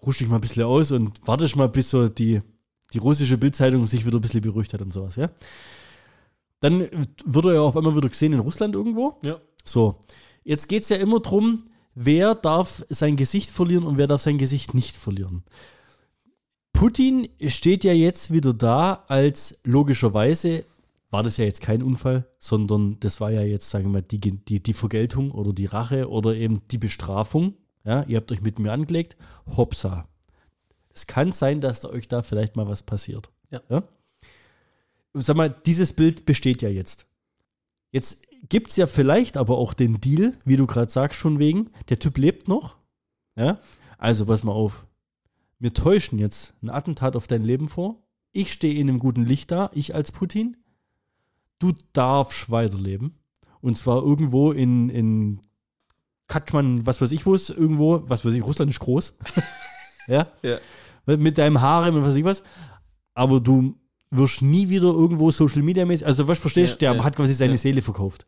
Rusch 0.01 0.19
dich 0.19 0.28
mal 0.28 0.36
ein 0.36 0.41
bisschen 0.41 0.63
aus 0.63 0.91
und 0.91 1.19
warte 1.25 1.45
mal, 1.58 1.69
bis 1.69 1.89
so 1.89 2.08
die, 2.08 2.41
die 2.93 2.97
russische 2.97 3.38
Bildzeitung 3.38 3.86
sich 3.86 4.06
wieder 4.06 4.17
ein 4.17 4.21
bisschen 4.21 4.41
beruhigt 4.41 4.73
hat 4.73 4.82
und 4.82 4.93
sowas, 4.93 5.15
ja. 5.15 5.30
Dann 6.60 6.88
wird 7.25 7.45
er 7.45 7.54
ja 7.54 7.62
auf 7.62 7.75
einmal 7.75 7.95
wieder 7.95 8.10
gesehen 8.10 8.34
in 8.34 8.39
Russland 8.39 8.75
irgendwo. 8.75 9.19
Ja. 9.23 9.39
So, 9.63 9.99
jetzt 10.43 10.67
geht 10.67 10.84
es 10.84 10.89
ja 10.89 10.97
immer 10.97 11.19
drum, 11.19 11.65
wer 11.95 12.36
darf 12.36 12.86
sein 12.89 13.15
Gesicht 13.15 13.49
verlieren 13.49 13.86
und 13.86 13.97
wer 13.97 14.08
darf 14.08 14.21
sein 14.21 14.38
Gesicht 14.38 14.73
nicht 14.73 14.95
verlieren. 14.95 15.43
Putin 16.73 17.29
steht 17.47 17.86
ja 17.86 17.93
jetzt 17.93 18.31
wieder 18.31 18.53
da 18.53 19.05
als 19.08 19.62
logischerweise, 19.63 20.65
war 21.10 21.23
das 21.23 21.38
ja 21.38 21.45
jetzt 21.45 21.62
kein 21.62 21.81
Unfall, 21.81 22.27
sondern 22.38 22.99
das 22.99 23.21
war 23.21 23.31
ja 23.31 23.41
jetzt, 23.41 23.69
sagen 23.69 23.86
wir 23.86 23.91
mal, 23.93 24.01
die, 24.01 24.19
die, 24.19 24.62
die 24.62 24.73
Vergeltung 24.73 25.31
oder 25.31 25.53
die 25.53 25.67
Rache 25.67 26.10
oder 26.10 26.36
eben 26.36 26.60
die 26.71 26.77
Bestrafung. 26.77 27.55
Ja, 27.86 28.03
ihr 28.03 28.17
habt 28.17 28.31
euch 28.31 28.41
mit 28.41 28.60
mir 28.60 28.73
angelegt, 28.73 29.15
hopsa. 29.55 30.10
Es 30.93 31.08
kann 31.08 31.31
sein, 31.31 31.62
dass 31.62 31.79
da 31.79 31.89
euch 31.89 32.08
da 32.08 32.23
vielleicht 32.23 32.55
mal 32.55 32.67
was 32.67 32.84
passiert. 32.84 33.29
Ja. 33.51 33.62
ja? 33.69 33.84
Sag 35.13 35.38
mal, 35.38 35.49
dieses 35.49 35.93
Bild 35.93 36.25
besteht 36.25 36.62
ja 36.62 36.69
jetzt. 36.69 37.05
Jetzt 37.91 38.25
gibt 38.49 38.69
es 38.69 38.75
ja 38.75 38.88
vielleicht 38.88 39.38
aber 39.38 39.58
auch 39.58 39.73
den 39.73 39.99
Deal, 39.99 40.38
wie 40.45 40.58
du 40.58 40.65
gerade 40.65 40.91
sagst, 40.91 41.19
von 41.19 41.39
wegen, 41.39 41.69
der 41.89 41.99
Typ 41.99 42.17
lebt 42.17 42.47
noch. 42.47 42.77
Ja, 43.36 43.60
also 43.97 44.25
pass 44.25 44.43
mal 44.43 44.51
auf. 44.53 44.86
Wir 45.60 45.73
täuschen 45.73 46.19
jetzt 46.19 46.53
ein 46.62 46.69
Attentat 46.69 47.15
auf 47.15 47.27
dein 47.27 47.43
Leben 47.43 47.67
vor. 47.67 48.03
Ich 48.31 48.51
stehe 48.51 48.75
in 48.75 48.89
einem 48.89 48.99
guten 48.99 49.25
Licht 49.25 49.51
da, 49.51 49.69
ich 49.73 49.95
als 49.95 50.12
Putin. 50.12 50.58
Du 51.60 51.73
darfst 51.93 52.49
weiterleben. 52.49 53.17
Und 53.62 53.77
zwar 53.77 54.03
irgendwo 54.03 54.51
in, 54.51 54.89
in 54.89 55.41
Katschmann, 56.27 56.86
was 56.86 57.01
weiß 57.01 57.12
ich 57.12 57.25
wo 57.25 57.34
es, 57.34 57.49
irgendwo, 57.49 58.03
was 58.08 58.25
weiß 58.25 58.34
ich, 58.34 58.43
Russland 58.43 58.71
ist 58.71 58.79
groß. 58.79 59.17
ja? 60.08 60.27
Ja. 60.43 60.58
Mit 61.05 61.38
deinem 61.38 61.62
Harem 61.62 61.95
und 61.95 62.01
was 62.01 62.10
weiß 62.10 62.15
ich 62.15 62.25
was. 62.25 62.43
Aber 63.13 63.39
du 63.39 63.75
wirst 64.12 64.41
nie 64.41 64.70
wieder 64.70 64.88
irgendwo 64.88 65.32
Social 65.32 65.62
Media 65.62 65.86
mäßig, 65.86 66.06
also 66.08 66.28
was 66.28 66.39
verstehst 66.39 66.82
du, 66.82 66.86
Ja, 66.86 66.91
der 66.91 67.00
ja. 67.00 67.06
hat 67.06 67.15
quasi 67.15 67.34
seine 67.34 67.54
Ja. 67.54 67.58
Seele 67.58 67.82
verkauft. 67.82 68.26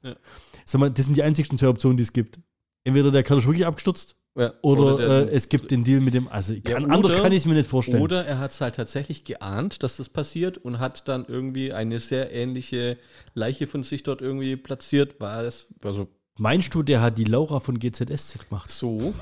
Sag 0.66 0.80
mal, 0.82 0.90
das 0.92 1.06
sind 1.06 1.16
die 1.18 1.24
einzigsten 1.24 1.58
zwei 1.58 1.68
Optionen, 1.70 1.98
die 1.98 2.04
es 2.04 2.12
gibt. 2.13 2.40
Entweder 2.84 3.12
der 3.12 3.24
Kerl 3.24 3.38
ist 3.40 3.46
wirklich 3.46 3.66
abgestürzt 3.66 4.16
oder, 4.62 4.98
der- 4.98 5.08
äh, 5.30 5.36
es 5.36 5.50
gibt 5.50 5.72
den 5.72 5.84
Deal 5.84 6.00
mit 6.00 6.13
dem, 6.13 6.28
also 6.28 6.54
kann, 6.63 6.86
oder- 6.86 6.94
anders 6.94 7.16
kann 7.16 7.32
ich 7.32 7.40
es 7.40 7.46
mir 7.46 7.54
nicht 7.56 7.70
vorstellen. 7.70 8.02
Oder 8.02 8.26
er 8.26 8.40
hat 8.40 8.52
es 8.52 8.62
halt 8.62 8.76
tatsächlich 8.76 9.24
geahnt, 9.26 9.82
dass 9.84 9.98
das 9.98 10.10
passiert 10.10 10.58
und 10.58 10.80
hat 10.80 11.08
dann 11.08 11.26
irgendwie 11.28 11.74
eine 11.74 12.00
sehr 12.00 12.32
ähnliche 12.32 12.98
Leiche 13.34 13.66
von 13.68 13.84
sich 13.84 14.04
dort 14.04 14.22
irgendwie 14.22 14.56
platziert, 14.56 15.20
war 15.20 15.44
es, 15.44 15.68
also 15.84 16.08
Meinst 16.40 16.74
du, 16.76 16.84
der 16.84 17.02
hat 17.02 17.18
die 17.18 17.24
Laura 17.24 17.60
von 17.60 17.80
GZSZ 17.80 18.48
gemacht? 18.50 18.70
so, 18.72 19.13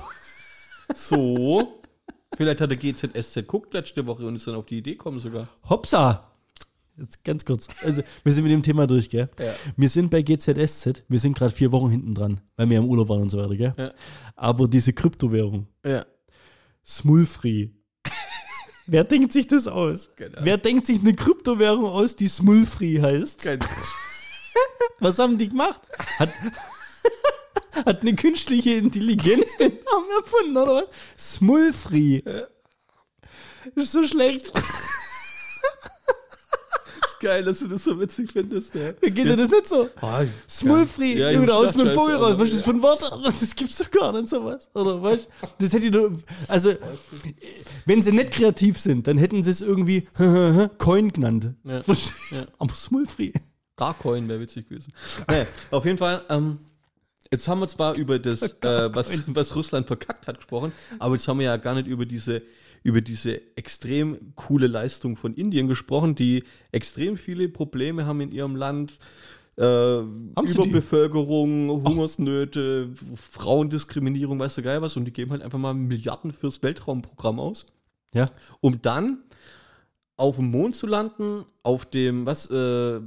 so. 0.93 1.79
Vielleicht 2.35 2.59
hat 2.59 2.69
der 2.69 2.77
GZSZ 2.77 3.47
guckt 3.47 3.73
letzte 3.73 4.05
Woche 4.05 4.25
und 4.25 4.35
ist 4.35 4.45
dann 4.47 4.55
auf 4.55 4.65
die 4.65 4.79
Idee 4.79 4.91
gekommen 4.91 5.19
sogar. 5.21 5.47
Hopsa! 5.69 6.29
Jetzt 6.97 7.23
ganz 7.25 7.43
kurz. 7.43 7.67
Also, 7.83 8.01
wir 8.23 8.31
sind 8.31 8.43
mit 8.43 8.53
dem 8.53 8.63
Thema 8.63 8.87
durch, 8.87 9.09
gell? 9.09 9.29
Ja. 9.39 9.53
Wir 9.75 9.89
sind 9.89 10.09
bei 10.09 10.21
GZSZ, 10.21 11.03
wir 11.09 11.19
sind 11.19 11.37
gerade 11.37 11.53
vier 11.53 11.71
Wochen 11.71 11.89
hinten 11.89 12.15
dran, 12.15 12.39
weil 12.55 12.69
wir 12.69 12.77
im 12.77 12.85
Urlaub 12.85 13.09
waren 13.09 13.21
und 13.23 13.29
so 13.29 13.37
weiter, 13.37 13.55
gell? 13.55 13.73
Ja. 13.77 13.93
Aber 14.35 14.67
diese 14.67 14.93
Kryptowährung, 14.93 15.67
Ja. 15.85 16.05
Smulfree. 16.85 17.69
Wer 18.87 19.03
denkt 19.03 19.33
sich 19.33 19.47
das 19.47 19.67
aus? 19.67 20.15
Keine 20.15 20.37
Wer 20.41 20.57
denkt 20.57 20.85
sich 20.85 20.99
eine 20.99 21.15
Kryptowährung 21.15 21.85
aus, 21.85 22.15
die 22.15 22.27
Smulfree 22.27 23.01
heißt? 23.01 23.41
Kein, 23.41 23.59
Was 24.99 25.17
haben 25.19 25.37
die 25.37 25.49
gemacht? 25.49 25.81
Hat, 26.19 26.29
hat 27.85 28.01
eine 28.01 28.15
künstliche 28.15 28.75
Intelligenz 28.75 29.57
den 29.57 29.71
Namen 29.71 30.09
erfunden, 30.19 30.57
oder? 30.57 30.87
was? 31.17 31.35
Smulfree. 31.37 32.21
Ist 33.75 33.91
so 33.91 34.05
schlecht. 34.05 34.51
Geil, 37.25 37.43
dass 37.43 37.59
du 37.59 37.67
das 37.67 37.83
so 37.83 37.99
witzig 37.99 38.31
findest. 38.31 38.75
Ja. 38.75 38.91
Geht 38.91 39.17
dir 39.17 39.35
das 39.35 39.49
nicht 39.49 39.65
so? 39.67 39.89
Smulfree, 40.47 41.17
Ja, 41.17 41.31
ja, 41.31 41.39
aus 41.39 41.65
dachte, 41.65 41.77
mit 41.79 41.87
dem 41.87 41.93
Vogel 41.93 42.15
raus. 42.15 42.35
Was 42.37 42.49
ist 42.49 42.57
das 42.57 42.63
für 42.63 42.71
ein 42.71 42.81
Wort? 42.81 42.99
Das 43.23 43.55
gibt's 43.55 43.77
doch 43.77 43.89
gar 43.91 44.13
nicht 44.13 44.29
sowas. 44.29 44.69
Oder 44.73 45.01
weißt 45.01 45.27
Das 45.59 45.73
hätte 45.73 45.87
ich 45.87 45.91
nur. 45.91 46.13
Also, 46.47 46.73
wenn 47.85 48.01
sie 48.01 48.11
nicht 48.11 48.31
kreativ 48.31 48.77
sind, 48.77 49.07
dann 49.07 49.17
hätten 49.17 49.43
sie 49.43 49.51
es 49.51 49.61
irgendwie 49.61 50.07
Coin 50.77 51.11
genannt. 51.11 51.53
Ja. 51.63 51.81
Ja. 52.31 52.45
Aber 52.59 52.75
Smulfree. 52.75 53.33
Garcoin 53.75 54.27
wäre 54.29 54.39
witzig 54.39 54.69
gewesen. 54.69 54.93
Naja, 55.27 55.45
auf 55.71 55.85
jeden 55.85 55.97
Fall, 55.97 56.23
ähm, 56.29 56.59
jetzt 57.31 57.47
haben 57.47 57.59
wir 57.59 57.67
zwar 57.67 57.95
über 57.95 58.19
das, 58.19 58.41
äh, 58.61 58.95
was, 58.95 59.35
was 59.35 59.55
Russland 59.55 59.87
verkackt 59.87 60.27
hat, 60.27 60.37
gesprochen, 60.37 60.71
aber 60.99 61.15
jetzt 61.15 61.27
haben 61.27 61.39
wir 61.39 61.47
ja 61.47 61.57
gar 61.57 61.75
nicht 61.75 61.87
über 61.87 62.05
diese, 62.05 62.41
über 62.85 63.01
diese 63.01 63.41
extrem 63.57 64.35
coole 64.35 64.67
Leistung 64.67 65.17
von 65.17 65.33
Indien 65.33 65.67
gesprochen, 65.67 66.13
die 66.13 66.43
extrem 66.71 67.17
viele 67.17 67.49
Probleme 67.49 68.05
haben 68.05 68.21
in 68.21 68.31
ihrem 68.31 68.55
Land. 68.55 68.99
Äh? 69.57 70.01
Überbevölkerung, 70.01 71.83
Hungersnöte, 71.83 72.91
Frauendiskriminierung, 73.15 74.37
weißt 74.37 74.59
du 74.59 74.61
geil 74.61 74.83
was, 74.83 74.95
und 74.97 75.05
die 75.05 75.13
geben 75.13 75.31
halt 75.31 75.41
einfach 75.41 75.57
mal 75.57 75.73
Milliarden 75.73 76.31
fürs 76.31 76.61
Weltraumprogramm 76.61 77.39
aus 77.39 77.65
Ja. 78.13 78.27
um 78.61 78.79
dann 78.83 79.23
auf 80.15 80.35
dem 80.35 80.51
Mond 80.51 80.75
zu 80.75 80.85
landen, 80.85 81.43
auf 81.63 81.87
dem, 81.87 82.27
was, 82.27 82.51
äh, 82.51 83.01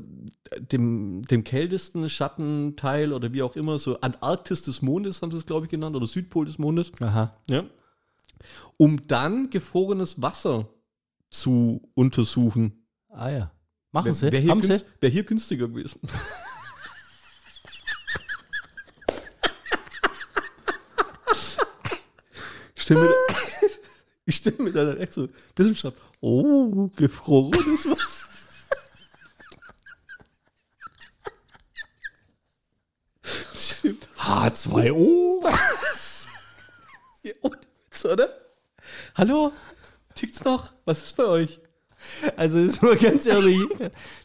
dem, 0.73 1.23
dem 1.23 1.45
kältesten 1.45 2.11
Schattenteil 2.11 3.13
oder 3.13 3.33
wie 3.33 3.43
auch 3.43 3.55
immer, 3.55 3.79
so 3.79 4.01
Antarktis 4.01 4.65
des 4.65 4.83
Mondes 4.83 5.23
haben 5.23 5.31
sie 5.31 5.39
es, 5.39 5.47
glaube 5.47 5.67
ich, 5.67 5.71
genannt, 5.71 5.95
oder 5.95 6.09
Südpol 6.09 6.47
des 6.47 6.59
Mondes, 6.59 6.91
Aha. 7.01 7.33
ja, 7.49 7.65
um 8.77 9.07
dann 9.07 9.51
gefrorenes 9.51 10.21
Wasser 10.23 10.69
zu 11.31 11.91
untersuchen. 11.95 12.87
Ah 13.09 13.31
ja. 13.31 13.53
Machen 13.91 14.13
Sie. 14.13 14.31
Wäre 14.31 14.43
hier, 14.43 14.83
wär 15.01 15.11
hier 15.11 15.25
günstiger 15.25 15.69
gewesen. 15.69 16.01
ich 22.77 22.83
stelle 22.83 23.01
mir, 23.01 23.15
ich 24.27 24.37
stell 24.37 24.55
mir 24.59 24.73
dann 24.73 24.99
echt 24.99 25.15
so 25.15 25.23
ein 25.23 25.33
bisschen 25.55 25.75
scharf. 25.75 25.95
Oh, 26.21 26.91
gefrorenes 26.97 27.91
Wasser. 27.91 28.19
H2O. 34.19 35.43
ja, 37.23 37.33
und 37.41 37.68
Witz, 37.99 38.05
oder? 38.05 38.29
Hallo? 39.17 39.53
Tickt's 40.15 40.45
noch? 40.45 40.73
Was 40.85 41.03
ist 41.03 41.17
bei 41.17 41.25
euch? 41.25 41.61
Also 42.37 42.59
ist 42.59 42.81
mal 42.81 42.97
ganz 42.97 43.27
ehrlich, 43.27 43.59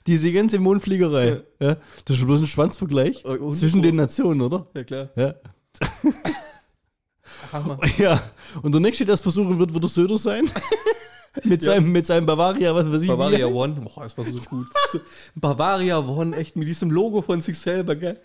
diese 0.06 0.32
ganze 0.32 0.60
Mondfliegerei, 0.60 1.42
ja. 1.60 1.76
das 2.06 2.14
ist 2.14 2.18
schon 2.18 2.28
bloß 2.28 2.42
ein 2.42 2.48
Schwanzvergleich 2.48 3.24
Oh, 3.26 3.32
und- 3.32 3.56
zwischen 3.56 3.82
den 3.82 3.96
Nationen, 3.96 4.42
oder? 4.42 4.68
Ja, 4.76 4.84
klar. 4.84 5.10
Ja. 5.16 5.34
Hammer. 7.52 7.80
ja. 7.98 8.22
Und 8.62 8.74
der 8.74 8.82
nächste, 8.82 9.06
der 9.06 9.16
es 9.16 9.22
versuchen 9.22 9.58
wird, 9.58 9.74
wird 9.74 9.84
der 9.84 9.90
Söder 9.90 10.20
sein. 10.20 10.48
mit, 11.44 11.64
seinem, 11.64 11.92
mit 11.92 12.06
seinem 12.06 12.28
Bavaria, 12.28 12.76
was 12.76 12.92
weiß 12.92 13.02
ich. 13.02 13.08
Bavaria 13.08 13.48
wie. 13.48 13.54
One. 13.54 13.74
Boah, 13.74 14.04
das 14.04 14.16
war 14.16 14.26
so 14.26 14.40
gut. 14.50 14.68
Bavaria 15.36 15.98
One, 15.98 16.38
echt 16.38 16.56
mit 16.56 16.68
diesem 16.68 16.92
Logo 16.92 17.24
von 17.24 17.42
sich 17.42 17.58
selber, 17.58 17.96
gell? 17.96 18.20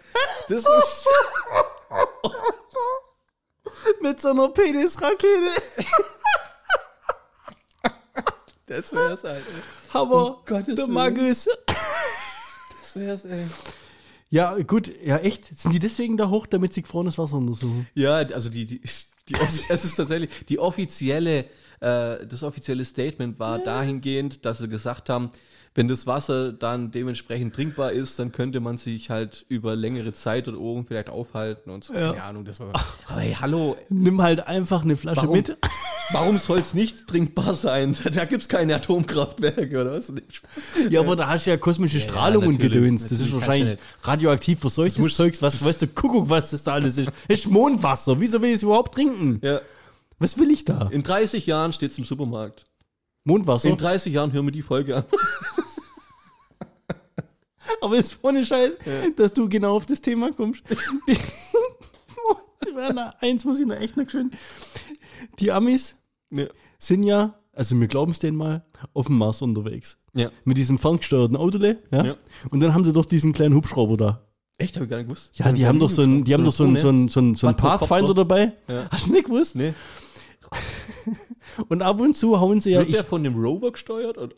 Das 0.48 0.58
ist. 0.58 1.06
Mit 4.00 4.20
so 4.20 4.30
einer 4.30 4.48
Penisrakete. 4.48 5.62
Das 8.66 8.92
wär's, 8.92 9.24
Alter. 9.24 9.42
Aber 9.94 10.42
Gottes 10.44 10.74
der. 10.74 10.86
Markus. 10.86 11.48
Das 11.66 12.96
wär's, 12.96 13.24
ey. 13.24 13.46
Ja, 14.30 14.58
gut, 14.58 14.92
ja, 15.02 15.16
echt. 15.18 15.46
Sind 15.58 15.72
die 15.72 15.78
deswegen 15.78 16.16
da 16.18 16.28
hoch, 16.28 16.46
damit 16.46 16.74
sie 16.74 16.82
gefrorenes 16.82 17.16
Wasser 17.16 17.36
untersuchen? 17.36 17.86
Ja, 17.94 18.16
also 18.16 18.50
die, 18.50 18.66
die, 18.66 18.80
die 19.28 19.34
es 19.34 19.70
ist 19.70 19.96
tatsächlich 19.96 20.30
die 20.48 20.58
offizielle, 20.58 21.46
äh, 21.80 22.26
das 22.26 22.42
offizielle 22.42 22.84
Statement 22.84 23.38
war 23.38 23.58
dahingehend, 23.58 24.44
dass 24.44 24.58
sie 24.58 24.68
gesagt 24.68 25.08
haben, 25.08 25.30
wenn 25.78 25.86
das 25.86 26.08
Wasser 26.08 26.52
dann 26.52 26.90
dementsprechend 26.90 27.54
trinkbar 27.54 27.92
ist, 27.92 28.18
dann 28.18 28.32
könnte 28.32 28.58
man 28.58 28.78
sich 28.78 29.10
halt 29.10 29.46
über 29.48 29.76
längere 29.76 30.12
Zeit 30.12 30.48
oder 30.48 30.58
oben 30.58 30.84
vielleicht 30.84 31.08
aufhalten 31.08 31.70
und 31.70 31.84
so. 31.84 31.94
Ja. 31.94 32.12
Keine 32.14 32.24
Ahnung, 32.24 32.44
das 32.44 32.58
war. 32.58 32.72
Aber 33.06 33.20
hey, 33.20 33.36
hallo, 33.40 33.76
Nimm 33.88 34.20
halt 34.20 34.46
einfach 34.48 34.82
eine 34.82 34.96
Flasche 34.96 35.22
Warum? 35.22 35.36
mit. 35.36 35.56
warum 36.12 36.36
soll 36.36 36.58
es 36.58 36.74
nicht 36.74 37.06
trinkbar 37.06 37.54
sein? 37.54 37.96
Da 38.12 38.24
gibt's 38.24 38.48
keine 38.48 38.74
Atomkraftwerke 38.74 39.80
oder 39.80 39.92
was? 39.92 40.12
Ja, 40.90 40.98
aber 40.98 41.14
da 41.14 41.28
hast 41.28 41.46
du 41.46 41.50
ja 41.50 41.56
kosmische 41.56 42.00
Strahlung 42.00 42.44
und 42.46 42.54
natürlich, 42.54 42.72
Gedöns. 42.72 43.02
Das 43.08 43.20
ist 43.20 43.32
wahrscheinlich 43.32 43.78
radioaktiv 44.02 44.58
verseuchtes 44.58 44.98
muss- 44.98 45.14
Zeugs. 45.14 45.40
Was 45.42 45.64
weißt 45.64 45.82
du, 45.82 45.86
Kuckuck, 45.86 46.28
was 46.28 46.50
das 46.50 46.64
da 46.64 46.72
alles 46.72 46.98
ist. 46.98 47.06
Das 47.28 47.38
ist 47.38 47.48
Mondwasser. 47.48 48.20
Wieso 48.20 48.42
will 48.42 48.48
ich 48.48 48.56
es 48.56 48.62
überhaupt 48.64 48.94
trinken? 48.94 49.38
Ja, 49.42 49.60
Was 50.18 50.38
will 50.38 50.50
ich 50.50 50.64
da? 50.64 50.88
in 50.90 51.04
30 51.04 51.46
Jahren 51.46 51.72
steht's 51.72 51.96
im 51.98 52.04
Supermarkt. 52.04 52.64
Mondwasser? 53.28 53.68
In 53.68 53.76
30 53.76 54.12
Jahren 54.12 54.32
hören 54.32 54.46
wir 54.46 54.52
die 54.52 54.62
Folge 54.62 54.96
an. 54.96 55.04
Aber 57.80 57.96
ist 57.96 58.18
ohne 58.22 58.44
Scheiß, 58.44 58.76
dass 59.16 59.32
du 59.34 59.48
genau 59.48 59.76
auf 59.76 59.86
das 59.86 60.00
Thema 60.00 60.32
kommst. 60.32 60.62
Eins 63.20 63.44
muss 63.44 63.60
ich 63.60 63.66
noch 63.66 63.76
echt 63.76 63.96
noch 63.96 64.08
schön. 64.08 64.30
Die 65.38 65.52
Amis 65.52 65.96
Ja. 66.30 66.46
sind 66.78 67.02
ja, 67.02 67.34
also 67.52 67.78
wir 67.78 67.86
glauben 67.88 68.12
es 68.12 68.18
denen 68.18 68.36
mal, 68.36 68.64
auf 68.94 69.06
dem 69.06 69.18
Mars 69.18 69.42
unterwegs. 69.42 69.98
ja. 70.14 70.30
Mit 70.44 70.56
diesem 70.56 70.78
ferngesteuerten 70.78 71.36
Autole, 71.36 71.82
ja? 71.90 72.04
Ja. 72.04 72.16
Und 72.50 72.60
dann 72.60 72.74
haben 72.74 72.84
sie 72.84 72.92
doch 72.92 73.04
diesen 73.04 73.32
kleinen 73.32 73.54
Hubschrauber 73.54 73.96
da. 73.96 74.24
Echt, 74.58 74.74
habe 74.76 74.84
ich 74.86 74.90
gar 74.90 74.96
nicht 74.98 75.06
gewusst. 75.06 75.30
Ja, 75.34 75.52
die 75.52 75.66
haben 75.66 75.78
doch 75.78 75.90
so 75.90 76.02
einen, 76.02 76.24
die 76.24 76.34
haben 76.34 76.44
doch 76.44 76.52
so 76.52 76.64
einen, 76.64 76.78
so 76.78 76.88
einen, 76.88 77.08
so 77.08 77.20
einen, 77.20 77.36
so 77.36 77.46
einen 77.46 77.56
Quadrocopter. 77.56 77.86
Pathfinder 77.94 78.14
dabei. 78.14 78.52
Ja. 78.68 78.88
Hast 78.90 79.06
du 79.06 79.12
nicht 79.12 79.26
gewusst? 79.26 79.54
Nee. 79.56 79.72
Und 81.68 81.82
ab 81.82 82.00
und 82.00 82.16
zu 82.16 82.40
hauen 82.40 82.60
sie 82.60 82.72
ja, 82.72 82.78
Wird 82.80 82.88
ich, 82.90 82.94
der 82.94 83.04
von 83.04 83.24
dem 83.24 83.34
Rover 83.34 83.72
gesteuert? 83.72 84.18
Oder? 84.18 84.34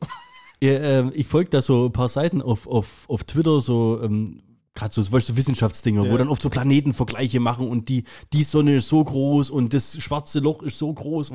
ja, 0.63 0.73
ähm, 0.73 1.13
ich 1.15 1.27
folge 1.27 1.51
da 1.51 1.61
so 1.61 1.87
ein 1.87 1.93
paar 1.93 2.09
Seiten 2.09 2.41
auf, 2.43 2.67
auf, 2.67 3.09
auf 3.09 3.25
Twitter, 3.25 3.61
so, 3.61 4.01
ähm, 4.03 4.43
gerade 4.75 4.95
so, 4.95 5.11
weißt 5.13 5.29
du, 5.31 5.37
Wissenschaftsdinger, 5.37 6.03
wo 6.05 6.13
Ja. 6.13 6.19
dann 6.19 6.29
oft 6.29 6.41
so 6.41 6.49
Planetenvergleiche 6.49 7.41
machen 7.41 7.67
und 7.69 7.89
die, 7.89 8.05
die 8.33 8.45
Sonne 8.45 8.77
ist 8.77 8.89
so 8.89 9.03
groß 9.03 9.51
und 9.51 9.75
das 9.75 10.01
schwarze 10.01 10.39
Loch 10.39 10.63
ist 10.63 10.79
so 10.79 10.93
groß. 10.93 11.31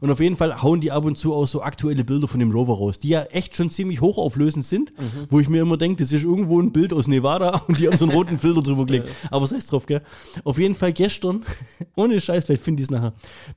Und 0.00 0.10
auf 0.10 0.18
jeden 0.18 0.36
Fall 0.36 0.62
hauen 0.62 0.80
die 0.80 0.90
ab 0.90 1.04
und 1.04 1.18
zu 1.18 1.34
auch 1.34 1.46
so 1.46 1.62
aktuelle 1.62 2.04
Bilder 2.04 2.26
von 2.26 2.40
dem 2.40 2.50
Rover 2.50 2.74
raus, 2.78 2.98
die 2.98 3.10
ja 3.10 3.22
echt 3.24 3.54
schon 3.54 3.70
ziemlich 3.70 4.00
hochauflösend 4.00 4.64
sind, 4.64 4.98
Mhm. 4.98 5.26
wo 5.28 5.40
ich 5.40 5.48
mir 5.48 5.60
immer 5.62 5.76
denke, 5.76 6.02
das 6.02 6.10
ist 6.12 6.24
irgendwo 6.24 6.58
ein 6.60 6.72
Bild 6.72 6.92
aus 6.94 7.06
Nevada 7.06 7.50
und 7.68 7.78
die 7.78 7.86
haben 7.86 7.98
so 7.98 8.06
einen 8.06 8.14
roten 8.14 8.38
Filter 8.38 8.62
drüber 8.62 8.86
gelegt. 8.86 9.08
Aber 9.30 9.46
sei 9.46 9.56
es 9.56 9.66
drauf, 9.66 9.84
gell? 9.86 10.02
Auf 10.44 10.58
jeden 10.58 10.74
Fall 10.74 10.92
gestern, 10.94 11.44
ohne 11.96 12.20
Scheiß, 12.20 12.46
vielleicht 12.46 12.62
finde 12.62 12.80
ich 12.82 12.86
es 12.86 12.90
nachher, 12.90 13.12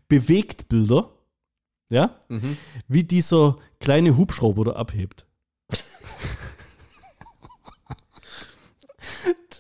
bewegt 0.10 0.68
Bilder, 0.68 1.10
ja, 1.90 2.14
Mhm. 2.28 2.58
wie 2.90 3.04
dieser 3.06 3.56
kleine 3.80 4.18
Hubschrauber 4.18 4.66
da 4.66 4.72
abhebt. 4.74 5.26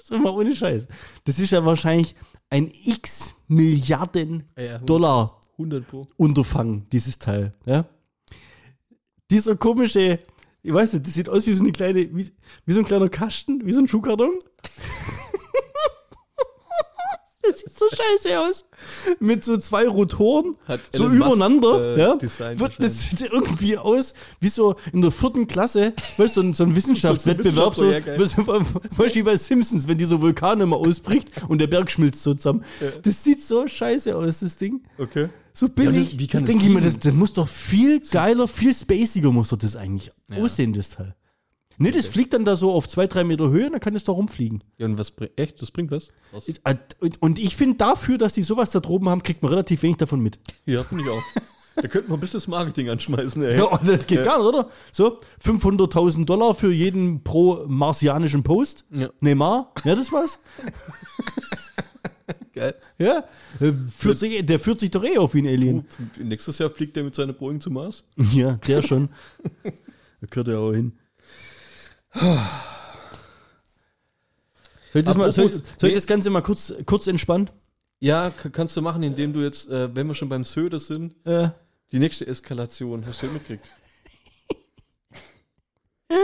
das 0.03 0.11
ist 0.11 0.19
immer 0.19 0.33
ohne 0.33 0.53
Scheiß. 0.53 0.87
Das 1.23 1.39
ist 1.39 1.51
ja 1.51 1.63
wahrscheinlich 1.65 2.15
ein 2.49 2.71
x 2.85 3.35
Milliarden 3.47 4.43
Ja, 4.57 4.79
Dollar 4.79 5.39
100 5.53 5.87
Pro. 5.87 6.07
Unterfangen, 6.17 6.85
dieses 6.91 7.19
Teil. 7.19 7.53
Ja? 7.65 7.85
Dieser 9.31 9.55
komische, 9.55 10.19
ich 10.61 10.73
weiß 10.73 10.93
nicht, 10.93 11.07
das 11.07 11.13
sieht 11.13 11.29
aus 11.29 11.47
wie 11.47 11.53
so 11.53 11.63
eine 11.63 11.71
kleine, 11.71 12.15
wie, 12.15 12.31
wie 12.65 12.73
so 12.73 12.79
ein 12.79 12.85
kleiner 12.85 13.07
Kasten, 13.07 13.65
wie 13.65 13.73
so 13.73 13.79
ein 13.79 13.87
Schuhkarton. 13.87 14.31
das 17.49 17.59
sieht 17.59 17.77
so 17.77 17.85
scheiße 17.89 18.39
aus. 18.39 18.65
Mit 19.19 19.43
so 19.43 19.57
zwei 19.57 19.87
Rotoren, 19.87 20.55
Hat 20.67 20.79
so 20.91 21.03
Elon 21.05 21.17
Musk, 21.19 21.33
übereinander, 21.35 21.95
äh, 21.97 21.99
ja. 21.99 22.59
Wird, 22.59 22.73
das 22.79 23.09
sieht 23.09 23.21
irgendwie 23.21 23.77
aus 23.77 24.13
wie 24.39 24.49
so 24.49 24.75
in 24.91 25.01
der 25.01 25.11
vierten 25.11 25.47
Klasse, 25.47 25.93
weißt 26.17 26.37
du, 26.37 26.41
so 26.41 26.47
ein, 26.47 26.53
so 26.53 26.63
ein 26.63 26.75
Wissenschaftswettbewerb, 26.75 27.75
so, 27.75 27.83
Wissenschaftsprojekt, 27.87 28.19
weißt 28.97 29.15
du, 29.15 29.19
wie 29.19 29.23
bei 29.23 29.37
Simpsons, 29.37 29.87
wenn 29.87 29.97
dieser 29.97 30.21
Vulkan 30.21 30.59
immer 30.61 30.77
ausbricht 30.77 31.31
und 31.47 31.59
der 31.59 31.67
Berg 31.67 31.91
schmilzt 31.91 32.23
so 32.23 32.33
zusammen. 32.33 32.63
Das 33.03 33.23
sieht 33.23 33.43
so 33.43 33.67
scheiße 33.67 34.15
aus, 34.15 34.39
das 34.39 34.57
Ding. 34.57 34.81
Okay. 34.97 35.29
So 35.51 35.69
billig. 35.69 36.11
das- 36.11 36.19
wie 36.19 36.27
kann 36.27 36.41
ich 36.41 36.47
denke 36.49 36.65
ich 36.65 36.71
mir, 36.71 36.81
das, 36.81 36.97
das 36.99 37.13
muss 37.13 37.33
doch 37.33 37.47
viel 37.47 37.99
geiler, 38.11 38.47
viel 38.47 38.73
spaciger 38.73 39.31
muss 39.31 39.49
doch 39.49 39.57
das 39.57 39.75
eigentlich 39.75 40.11
Ja. 40.31 40.41
aussehen, 40.43 40.73
das 40.73 40.89
Teil. 40.89 41.15
Ne, 41.77 41.91
das 41.91 42.07
fliegt 42.07 42.33
dann 42.33 42.45
da 42.45 42.55
so 42.55 42.71
auf 42.71 42.87
zwei, 42.87 43.07
drei 43.07 43.23
Meter 43.23 43.49
Höhe 43.49 43.65
und 43.65 43.73
dann 43.73 43.81
kann 43.81 43.95
es 43.95 44.03
da 44.03 44.11
rumfliegen. 44.11 44.63
Ja, 44.77 44.85
und 44.85 44.97
was 44.97 45.11
bringt, 45.11 45.31
echt, 45.37 45.61
das 45.61 45.71
bringt 45.71 45.91
was? 45.91 46.09
was? 46.31 46.47
Äh, 46.47 46.75
Und, 47.19 47.39
ich 47.39 47.55
finde 47.55 47.77
dafür, 47.77 48.17
dass 48.17 48.33
die 48.33 48.43
sowas 48.43 48.71
da 48.71 48.79
droben 48.79 49.09
haben, 49.09 49.23
kriegt 49.23 49.41
man 49.41 49.49
relativ 49.49 49.83
wenig 49.83 49.97
davon 49.97 50.19
mit. 50.19 50.39
Ja, 50.65 50.83
finde 50.83 51.03
ich 51.03 51.09
auch. 51.09 51.21
Da 51.75 51.87
könnten 51.87 52.09
wir 52.09 52.17
ein 52.17 52.19
bisschen 52.19 52.37
das 52.37 52.47
Marketing 52.47 52.89
anschmeißen, 52.89 53.41
ey. 53.41 53.57
Ja, 53.57 53.75
das 53.83 54.05
geht 54.05 54.23
gar 54.23 54.37
nicht, 54.37 54.47
oder? 54.47 54.69
So, 54.91 55.17
500.000 55.43 56.25
Dollar 56.25 56.53
für 56.53 56.71
jeden 56.71 57.23
pro 57.23 57.65
marsianischen 57.67 58.43
Post. 58.43 58.85
Ja. 58.91 59.09
Neymar, 59.21 59.71
ja, 59.83 59.95
das 59.95 60.11
was? 60.11 60.39
Geil. 62.53 62.75
Ja, 62.99 63.23
äh, 63.59 63.71
führt 63.91 64.19
sich, 64.19 64.45
der 64.45 64.59
führt 64.59 64.79
sich 64.79 64.91
doch 64.91 65.03
eh 65.03 65.17
auf 65.17 65.33
wie 65.33 65.41
ein 65.41 65.47
Alien. 65.47 65.77
Uh, 65.79 66.23
nächstes 66.23 66.59
Jahr 66.59 66.69
fliegt 66.69 66.95
der 66.95 67.03
mit 67.03 67.15
seiner 67.15 67.33
Boeing 67.33 67.59
zum 67.59 67.73
Mars. 67.73 68.03
Ja, 68.31 68.53
der 68.67 68.83
schon. 68.83 69.09
da 69.63 70.27
gehört 70.29 70.49
er 70.49 70.59
auch 70.59 70.73
hin. 70.73 70.93
Soll 72.13 72.37
ich 75.01 75.03
das, 75.05 75.17
mal, 75.17 75.31
soll, 75.31 75.49
soll 75.49 75.89
ich 75.89 75.95
das 75.95 76.05
Ganze 76.07 76.29
mal 76.29 76.41
kurz, 76.41 76.73
kurz 76.85 77.07
entspannen? 77.07 77.49
Ja, 77.99 78.29
kannst 78.29 78.75
du 78.77 78.81
machen, 78.81 79.01
indem 79.03 79.33
du 79.33 79.41
jetzt, 79.41 79.69
äh, 79.69 79.93
wenn 79.95 80.07
wir 80.07 80.13
schon 80.15 80.29
beim 80.29 80.43
Söder 80.43 80.79
sind, 80.79 81.15
Äh, 81.25 81.49
die 81.91 81.99
nächste 81.99 82.27
Eskalation, 82.27 83.05
hast 83.05 83.21
du 83.21 83.27
ja 83.27 83.31
mitgekriegt. 83.33 83.65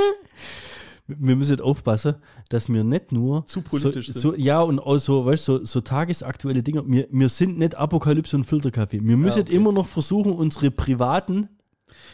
wir 1.08 1.36
müssen 1.36 1.52
jetzt 1.52 1.62
aufpassen, 1.62 2.16
dass 2.50 2.70
wir 2.72 2.84
nicht 2.84 3.12
nur 3.12 3.46
Zu 3.48 3.62
politisch 3.62 4.08
so, 4.08 4.14
sind. 4.14 4.22
so 4.22 4.36
ja 4.36 4.62
und 4.62 4.80
auch 4.80 4.98
so, 4.98 5.26
weißt, 5.26 5.46
so, 5.46 5.64
so 5.66 5.82
tagesaktuelle 5.82 6.62
Dinge. 6.64 6.84
Wir, 6.88 7.08
wir 7.10 7.30
sind 7.30 7.58
nicht 7.58 7.76
Apokalypse 7.76 8.36
und 8.36 8.44
Filterkaffee. 8.46 9.00
Wir 9.04 9.18
müssen 9.18 9.42
okay. 9.44 9.56
immer 9.56 9.72
noch 9.72 9.88
versuchen, 9.88 10.34
unsere 10.34 10.70
privaten. 10.72 11.50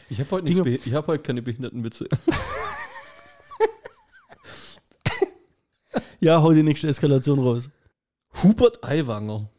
Ich 0.09 0.19
habe 0.19 0.31
heute, 0.31 0.47
Dinge- 0.53 0.67
ich 0.85 0.93
hab 0.93 1.07
heute 1.07 1.23
keine 1.23 1.41
Behindertenwitze. 1.41 2.07
Ja, 6.19 6.41
hau 6.41 6.51
die 6.53 6.63
nächste 6.63 6.87
Eskalation 6.87 7.39
raus. 7.39 7.69
Hubert 8.41 8.83
Aiwanger. 8.83 9.49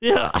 Ja, 0.00 0.32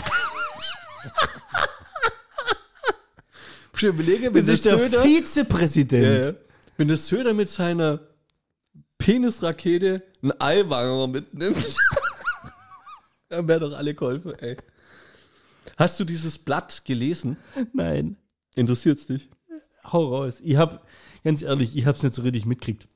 Ich 3.80 3.86
überlege, 3.86 4.34
wenn 4.34 4.44
das 4.44 4.56
ist 4.56 4.66
der 4.66 4.78
Söder, 4.78 5.02
Vizepräsident. 5.02 6.24
Ja, 6.24 6.30
ja. 6.32 6.36
wenn 6.76 6.88
der 6.88 6.98
Söder 6.98 7.32
mit 7.32 7.48
seiner 7.48 8.00
Penisrakete 8.98 10.02
einen 10.22 10.38
Eiwanger 10.38 11.06
mitnimmt, 11.06 11.56
dann 13.30 13.48
wären 13.48 13.60
doch 13.60 13.72
alle 13.72 13.94
geholfen, 13.94 14.34
ey. 14.34 14.58
Hast 15.78 15.98
du 15.98 16.04
dieses 16.04 16.36
Blatt 16.36 16.84
gelesen? 16.84 17.38
Nein, 17.72 18.16
Interessiert's 18.54 19.06
dich? 19.06 19.30
hau 19.90 20.14
raus. 20.14 20.40
Ich 20.42 20.56
hab, 20.56 20.86
ganz 21.24 21.40
ehrlich, 21.40 21.74
ich 21.74 21.86
hab's 21.86 22.02
nicht 22.02 22.14
so 22.14 22.20
richtig 22.20 22.44
mitgekriegt. 22.44 22.86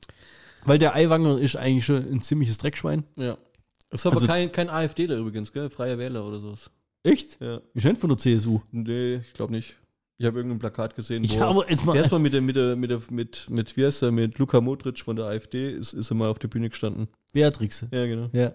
Weil 0.65 0.77
der 0.79 0.95
Eiwanger 0.95 1.37
ist 1.39 1.55
eigentlich 1.55 1.85
schon 1.85 1.97
ein 2.11 2.21
ziemliches 2.21 2.57
Dreckschwein. 2.57 3.03
Ja. 3.15 3.37
Ist 3.91 4.05
aber 4.05 4.15
Also- 4.15 4.27
kein, 4.27 4.51
kein 4.51 4.69
AfDler 4.69 5.17
übrigens, 5.17 5.51
gell? 5.53 5.69
Freier 5.69 5.97
Wähler 5.97 6.25
oder 6.25 6.39
sowas. 6.39 6.69
Echt? 7.03 7.39
Ja. 7.39 7.61
Ist 7.73 7.85
nicht 7.85 7.99
von 8.01 8.09
der 8.09 8.17
CSU. 8.17 8.61
Nee, 8.71 9.15
ich 9.17 9.33
glaube 9.33 9.53
nicht. 9.53 9.77
Ich 10.17 10.25
habe 10.25 10.37
irgendein 10.37 10.59
Plakat 10.59 10.95
gesehen, 10.95 11.29
wo 11.29 11.33
Ja, 11.33 11.47
aber 11.47 11.69
jetzt 11.69 11.85
mal. 11.85 11.93
der 11.93 12.03
ist 12.05 12.11
mal 12.11 12.19
mit 12.19 12.33
der, 12.33 12.41
mit 12.41 12.55
der, 12.55 12.75
mit 12.77 12.89
der, 12.89 13.01
mit, 13.09 13.49
mit, 13.49 13.75
wie 13.77 13.85
heißt 13.85 14.01
er, 14.01 14.11
mit 14.11 14.37
Luka 14.39 14.61
Modric 14.61 14.99
von 15.01 15.15
der 15.15 15.25
AfD, 15.25 15.71
ist, 15.71 15.93
ist 15.93 16.09
er 16.09 16.15
mal 16.15 16.29
auf 16.29 16.39
der 16.39 16.47
Bühne 16.47 16.69
gestanden. 16.69 17.09
Beatrix. 17.33 17.85
Ja, 17.91 18.05
genau. 18.05 18.29
Ja. 18.31 18.53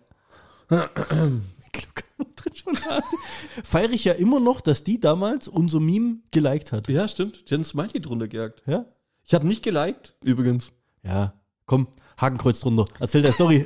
Luca 0.70 2.02
Modric 2.18 2.58
von 2.60 2.74
der 2.74 2.92
AfD. 2.92 3.16
Feiere 3.64 3.90
ich 3.92 4.04
ja 4.04 4.12
immer 4.14 4.40
noch, 4.40 4.60
dass 4.60 4.84
die 4.84 5.00
damals 5.00 5.48
unser 5.48 5.80
Meme 5.80 6.18
geliked 6.30 6.72
hat. 6.72 6.88
Ja, 6.88 7.06
stimmt. 7.08 7.48
Die 7.50 7.54
haben 7.54 7.64
Smiley 7.64 8.00
drunter 8.00 8.28
gejagt. 8.28 8.62
Ja? 8.66 8.86
Ich 9.24 9.34
habe 9.34 9.46
nicht 9.46 9.62
geliked, 9.62 10.14
übrigens. 10.24 10.72
Ja. 11.02 11.34
Komm, 11.70 11.86
Hakenkreuz 12.18 12.58
drunter. 12.58 12.86
Erzähl 12.98 13.22
der 13.22 13.30
Story. 13.30 13.64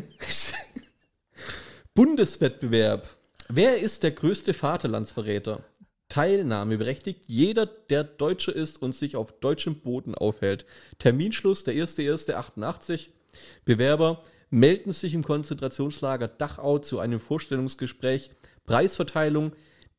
Bundeswettbewerb. 1.94 3.08
Wer 3.48 3.78
ist 3.78 4.02
der 4.02 4.10
größte 4.10 4.52
Vaterlandsverräter? 4.52 5.64
Teilnahmeberechtigt 6.10 7.22
jeder, 7.28 7.64
der 7.64 8.04
Deutsche 8.04 8.50
ist 8.50 8.82
und 8.82 8.94
sich 8.94 9.16
auf 9.16 9.32
deutschem 9.40 9.80
Boden 9.80 10.14
aufhält. 10.14 10.66
Terminschluss 10.98 11.64
der 11.64 11.72
1.1.88. 11.72 13.08
Bewerber 13.64 14.20
melden 14.50 14.92
sich 14.92 15.14
im 15.14 15.22
Konzentrationslager 15.22 16.28
Dachau 16.28 16.78
zu 16.78 16.98
einem 16.98 17.20
Vorstellungsgespräch. 17.20 18.32
Preisverteilung. 18.66 19.52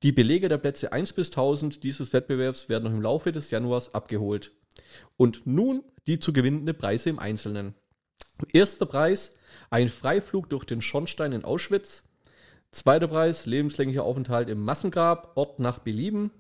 Die 0.04 0.12
Belege 0.12 0.48
der 0.48 0.60
Plätze 0.60 0.92
1 0.92 1.14
bis 1.14 1.30
1000 1.30 1.82
dieses 1.82 2.14
Wettbewerbs 2.14 2.70
werden 2.70 2.84
noch 2.84 2.92
im 2.92 3.02
Laufe 3.02 3.32
des 3.32 3.50
Januars 3.50 3.96
abgeholt. 3.96 4.52
Und 5.18 5.46
nun 5.46 5.84
die 6.08 6.20
zu 6.20 6.34
gewinnende 6.34 6.74
Preise 6.74 7.10
im 7.10 7.20
Einzelnen. 7.20 7.76
Erster 8.52 8.86
Preis, 8.86 9.38
ein 9.70 9.90
Freiflug 9.90 10.50
durch 10.50 10.66
den 10.66 10.82
Schornstein 10.82 11.32
in 11.32 11.46
Auschwitz. 11.46 12.04
Zweiter 12.72 13.08
Preis, 13.08 13.46
lebenslänglicher 13.46 14.04
Aufenthalt 14.04 14.50
im 14.50 14.62
Massengrab, 14.64 15.32
Ort 15.36 15.60
nach 15.60 15.80
Belieben. 15.80 16.32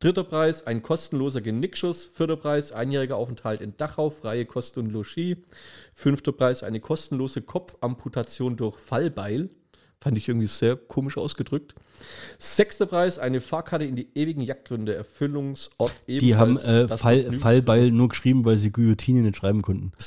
Dritter 0.00 0.24
Preis, 0.24 0.66
ein 0.66 0.82
kostenloser 0.82 1.40
Genickschuss. 1.40 2.04
Vierter 2.04 2.36
Preis, 2.36 2.72
einjähriger 2.72 3.16
Aufenthalt 3.16 3.60
in 3.60 3.76
Dachau, 3.76 4.10
freie 4.10 4.44
Kost 4.44 4.76
und 4.76 4.90
Logis. 4.90 5.38
Fünfter 5.94 6.32
Preis, 6.32 6.62
eine 6.62 6.80
kostenlose 6.80 7.40
Kopfamputation 7.40 8.56
durch 8.56 8.76
Fallbeil. 8.76 9.48
Fand 10.00 10.18
ich 10.18 10.28
irgendwie 10.28 10.46
sehr 10.46 10.76
komisch 10.76 11.16
ausgedrückt. 11.16 11.74
Sechster 12.38 12.86
Preis, 12.86 13.18
eine 13.18 13.40
Fahrkarte 13.40 13.84
in 13.84 13.96
die 13.96 14.08
ewigen 14.14 14.42
Jagdgründe, 14.42 14.94
Erfüllungsort 14.94 15.92
Die 16.06 16.36
haben 16.36 16.58
ebenfalls 16.58 16.94
äh, 16.94 16.96
Fall, 16.98 17.32
Fallbeil 17.32 17.90
nur 17.90 18.08
geschrieben, 18.08 18.44
weil 18.44 18.58
sie 18.58 18.70
Guillotine 18.70 19.22
nicht 19.22 19.36
schreiben 19.36 19.62
konnten. 19.62 19.92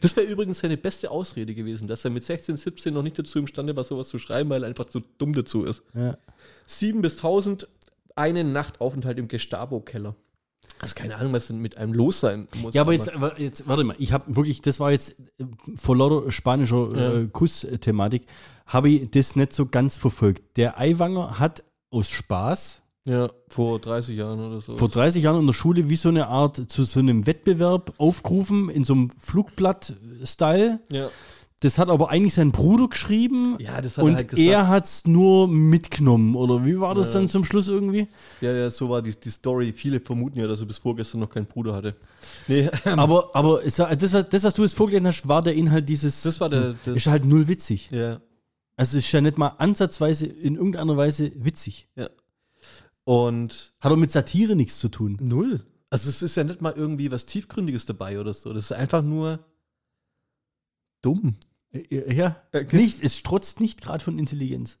Das 0.00 0.14
wäre 0.16 0.26
übrigens 0.26 0.58
seine 0.58 0.76
beste 0.76 1.10
Ausrede 1.10 1.54
gewesen, 1.54 1.88
dass 1.88 2.04
er 2.04 2.10
mit 2.10 2.22
16, 2.24 2.56
17 2.56 2.92
noch 2.92 3.02
nicht 3.02 3.18
dazu 3.18 3.38
imstande 3.38 3.74
war, 3.74 3.84
sowas 3.84 4.08
zu 4.08 4.18
schreiben, 4.18 4.50
weil 4.50 4.62
er 4.62 4.68
einfach 4.68 4.84
zu 4.84 5.00
dumm 5.18 5.32
dazu 5.32 5.64
ist. 5.64 5.82
Ja. 5.94 6.18
7 6.66 7.00
bis 7.00 7.14
1000, 7.14 7.66
eine 8.14 8.44
Nachtaufenthalt 8.44 9.18
im 9.18 9.28
Gestapo-Keller. 9.28 10.14
Also 10.78 10.94
keine 10.94 11.16
Ahnung, 11.16 11.32
was 11.32 11.48
denn 11.48 11.58
mit 11.58 11.76
einem 11.76 11.92
los 11.92 12.20
sein 12.20 12.48
muss. 12.62 12.74
Ja, 12.74 12.82
aber 12.82 12.92
jetzt, 12.94 13.10
jetzt 13.36 13.68
warte 13.68 13.84
mal, 13.84 13.96
ich 13.98 14.12
habe 14.12 14.34
wirklich, 14.34 14.62
das 14.62 14.80
war 14.80 14.92
jetzt 14.92 15.10
äh, 15.38 15.44
vor 15.76 15.96
lauter 15.96 16.30
spanischer 16.32 17.20
äh, 17.22 17.26
Kuss-Thematik, 17.26 18.22
habe 18.66 18.88
ich 18.90 19.10
das 19.10 19.36
nicht 19.36 19.52
so 19.52 19.66
ganz 19.66 19.96
verfolgt. 19.98 20.56
Der 20.56 20.78
Eiwanger 20.78 21.38
hat 21.38 21.64
aus 21.90 22.08
Spaß 22.08 22.80
Ja, 23.04 23.30
vor 23.48 23.78
30 23.80 24.16
Jahren 24.16 24.40
oder 24.40 24.60
so. 24.60 24.76
vor 24.76 24.88
30 24.88 25.22
Jahren 25.22 25.40
in 25.40 25.46
der 25.46 25.52
Schule 25.54 25.88
wie 25.88 25.96
so 25.96 26.08
eine 26.08 26.28
Art 26.28 26.56
zu 26.70 26.84
so 26.84 27.00
einem 27.00 27.26
Wettbewerb 27.26 27.92
aufgerufen, 27.98 28.70
in 28.70 28.84
so 28.84 28.94
einem 28.94 29.10
Flugblatt-Style. 29.18 30.80
ja. 30.90 31.08
Das 31.62 31.76
hat 31.76 31.90
aber 31.90 32.08
eigentlich 32.08 32.32
sein 32.32 32.52
Bruder 32.52 32.88
geschrieben. 32.88 33.56
Ja, 33.60 33.82
das 33.82 33.98
hat 33.98 34.04
er 34.04 34.08
und 34.08 34.14
halt 34.16 34.28
gesagt. 34.28 34.48
er 34.48 34.68
hat 34.68 34.86
es 34.86 35.06
nur 35.06 35.46
mitgenommen, 35.46 36.34
oder 36.34 36.64
wie 36.64 36.80
war 36.80 36.94
das 36.94 37.10
dann 37.12 37.28
zum 37.28 37.44
Schluss 37.44 37.68
irgendwie? 37.68 38.08
ja, 38.40 38.50
ja, 38.50 38.70
so 38.70 38.88
war 38.88 39.02
die, 39.02 39.14
die 39.14 39.28
Story. 39.30 39.74
Viele 39.74 40.00
vermuten 40.00 40.38
ja, 40.38 40.46
dass 40.46 40.60
er 40.60 40.66
bis 40.66 40.78
vorgestern 40.78 41.20
noch 41.20 41.28
keinen 41.28 41.44
Bruder 41.44 41.74
hatte. 41.74 41.96
Nee, 42.48 42.70
Aber, 42.96 43.30
aber 43.36 43.62
es- 43.62 43.76
das, 43.76 44.12
was, 44.14 44.28
das, 44.30 44.42
was 44.44 44.54
du 44.54 44.62
jetzt 44.62 44.74
vorgelesen 44.74 45.06
hast, 45.06 45.28
war 45.28 45.42
der 45.42 45.54
Inhalt 45.54 45.86
dieses. 45.88 46.22
Das 46.22 46.40
war 46.40 46.48
der- 46.48 46.76
das- 46.84 46.96
ist 46.96 47.06
halt 47.06 47.26
null 47.26 47.46
witzig. 47.46 47.90
ja, 47.92 48.20
Also 48.76 48.96
es 48.96 49.04
ist 49.04 49.12
ja 49.12 49.20
nicht 49.20 49.36
mal 49.36 49.48
ansatzweise 49.58 50.26
in 50.26 50.56
irgendeiner 50.56 50.96
Weise 50.96 51.30
witzig. 51.36 51.88
ja. 51.94 52.08
Und 53.04 53.72
Hat 53.80 53.92
auch 53.92 53.96
mit 53.96 54.10
Satire 54.12 54.56
nichts 54.56 54.78
zu 54.78 54.88
tun. 54.88 55.18
null. 55.20 55.60
Also 55.90 56.08
es 56.08 56.22
ist 56.22 56.36
ja 56.36 56.44
nicht 56.44 56.62
mal 56.62 56.72
irgendwie 56.74 57.10
was 57.10 57.26
Tiefgründiges 57.26 57.84
dabei 57.84 58.18
oder 58.20 58.32
so. 58.32 58.52
Das 58.54 58.64
ist 58.64 58.72
einfach 58.72 59.02
nur 59.02 59.40
dumm. 61.02 61.36
Äh, 61.72 62.14
Ja, 62.14 62.42
Okay. 62.52 62.76
nicht, 62.76 63.02
es 63.02 63.16
strotzt 63.16 63.60
nicht 63.60 63.80
gerade 63.80 64.02
von 64.04 64.18
Intelligenz. 64.18 64.78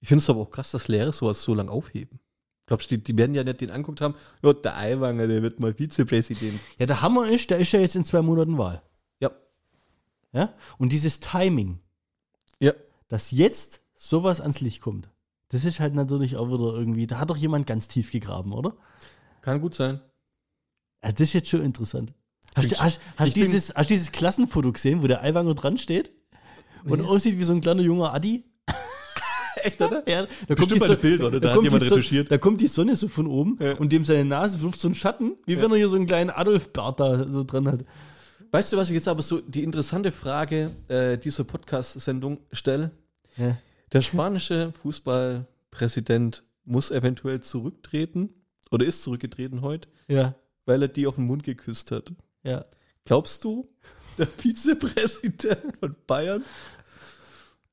Ich 0.00 0.08
finde 0.08 0.22
es 0.22 0.30
aber 0.30 0.40
auch 0.40 0.50
krass, 0.50 0.70
dass 0.72 0.88
Lehrer 0.88 1.12
sowas 1.12 1.42
so 1.42 1.54
lange 1.54 1.70
aufheben. 1.70 2.18
Glaubst 2.66 2.90
du, 2.90 2.96
die, 2.96 3.02
die 3.02 3.16
werden 3.18 3.34
ja 3.34 3.44
nicht 3.44 3.60
den 3.60 3.70
anguckt 3.70 4.00
haben, 4.00 4.14
ja, 4.42 4.52
der 4.52 4.76
Eiwanger, 4.76 5.26
der 5.26 5.42
wird 5.42 5.60
mal 5.60 5.74
Vizepräsident. 5.78 6.58
Ja, 6.78 6.86
der 6.86 7.02
Hammer 7.02 7.28
ist, 7.28 7.50
da 7.50 7.56
ist 7.56 7.72
ja 7.72 7.80
jetzt 7.80 7.96
in 7.96 8.04
zwei 8.04 8.22
Monaten 8.22 8.56
Wahl. 8.58 8.82
Ja. 9.20 9.30
Ja? 10.32 10.54
Und 10.78 10.92
dieses 10.92 11.20
Timing, 11.20 11.80
Ja. 12.60 12.72
dass 13.08 13.30
jetzt 13.30 13.82
sowas 13.94 14.40
ans 14.40 14.60
Licht 14.60 14.80
kommt, 14.80 15.08
das 15.48 15.64
ist 15.64 15.80
halt 15.80 15.94
natürlich 15.94 16.36
auch 16.36 16.46
wieder 16.48 16.72
irgendwie, 16.74 17.06
da 17.06 17.18
hat 17.18 17.30
doch 17.30 17.36
jemand 17.36 17.66
ganz 17.66 17.86
tief 17.88 18.10
gegraben, 18.10 18.52
oder? 18.52 18.74
Kann 19.42 19.60
gut 19.60 19.74
sein. 19.74 20.00
Also 21.00 21.14
das 21.14 21.20
ist 21.28 21.32
jetzt 21.34 21.48
schon 21.48 21.62
interessant. 21.62 22.12
Hast 22.54 22.80
hast, 22.80 23.00
hast 23.16 23.34
bin- 23.34 23.44
dieses, 23.44 23.74
hast 23.74 23.90
dieses 23.90 24.12
Klassenfoto 24.12 24.72
gesehen, 24.72 25.02
wo 25.02 25.06
der 25.06 25.22
Eiwanger 25.22 25.54
dran 25.54 25.78
steht 25.78 26.10
und 26.84 27.00
aussieht 27.02 27.38
wie 27.38 27.44
so 27.44 27.52
ein 27.52 27.60
kleiner 27.60 27.82
junger 27.82 28.12
Adi? 28.12 28.44
Echt, 29.62 29.80
oder? 29.80 30.02
Ja, 30.08 30.26
da 30.48 30.54
Bestimmt 30.54 30.80
bei 30.80 30.86
Son- 30.86 30.96
den 30.96 31.00
Bildern, 31.02 31.26
oder? 31.28 31.40
Da 31.40 31.48
hat 31.48 31.54
kommt 31.56 31.64
jemand 31.64 31.82
die 31.82 31.88
retuschiert. 31.88 32.30
Da 32.30 32.38
kommt 32.38 32.60
die 32.60 32.66
Sonne 32.66 32.96
so 32.96 33.08
von 33.08 33.26
oben 33.26 33.58
Ja. 33.60 33.74
und 33.76 33.92
dem 33.92 34.04
seine 34.04 34.24
Nase 34.24 34.60
wirft 34.62 34.80
so 34.80 34.88
einen 34.88 34.94
Schatten, 34.94 35.36
wie 35.46 35.56
wenn 35.60 35.70
er 35.70 35.76
hier 35.76 35.88
so 35.88 35.96
einen 35.96 36.06
kleinen 36.06 36.30
Adolf-Bart 36.30 37.00
da 37.00 37.26
so 37.28 37.44
dran 37.44 37.68
hat. 37.68 37.84
Weißt 38.50 38.72
du, 38.72 38.76
was 38.76 38.88
ich 38.90 38.94
jetzt 38.94 39.08
aber 39.08 39.22
so 39.22 39.40
die 39.40 39.62
interessante 39.62 40.12
Frage 40.12 40.70
äh, 40.88 41.16
dieser 41.16 41.44
Podcast-Sendung 41.44 42.38
stelle? 42.52 42.90
Ja. 43.36 43.56
Der 43.92 44.02
spanische 44.02 44.72
Fußballpräsident 44.82 46.42
muss 46.64 46.90
eventuell 46.90 47.40
zurücktreten 47.40 48.30
oder 48.70 48.84
ist 48.86 49.02
zurückgetreten 49.02 49.62
heute, 49.62 49.88
Ja, 50.08 50.34
weil 50.66 50.82
er 50.82 50.88
die 50.88 51.06
auf 51.06 51.16
den 51.16 51.24
Mund 51.26 51.44
geküsst 51.44 51.90
hat. 51.90 52.12
Ja. 52.42 52.64
Glaubst 53.04 53.42
du, 53.44 53.68
der 54.18 54.26
Vizepräsident 54.26 55.76
von 55.80 55.96
Bayern 56.06 56.44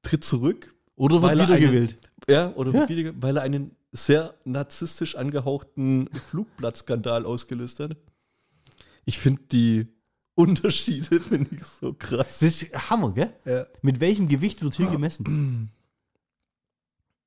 tritt 0.01 0.23
zurück? 0.23 0.73
Oder 0.95 1.21
wird 1.21 1.31
er 1.33 1.47
wiedergewählt. 1.47 1.95
Ja, 2.27 2.53
oder 2.55 2.73
Ja. 2.73 2.89
wieder, 2.89 3.13
weil 3.21 3.37
er 3.37 3.43
einen 3.43 3.75
sehr 3.91 4.35
narzisstisch 4.45 5.15
angehauchten 5.15 6.09
Flugblattskandal 6.29 7.25
ausgelöst 7.25 7.79
hat. 7.79 7.95
Ich 9.05 9.17
finde 9.19 9.41
die 9.51 9.87
Unterschiede 10.35 11.19
finde 11.21 11.55
ich 11.55 11.63
so 11.63 11.93
krass. 11.93 12.39
Das 12.39 12.61
ist 12.61 12.89
Hammer, 12.89 13.13
gell? 13.13 13.33
Ja. 13.45 13.65
Mit 13.81 13.99
welchem 13.99 14.27
Gewicht 14.27 14.61
wird 14.63 14.75
hier 14.75 14.89
gemessen? 14.89 15.71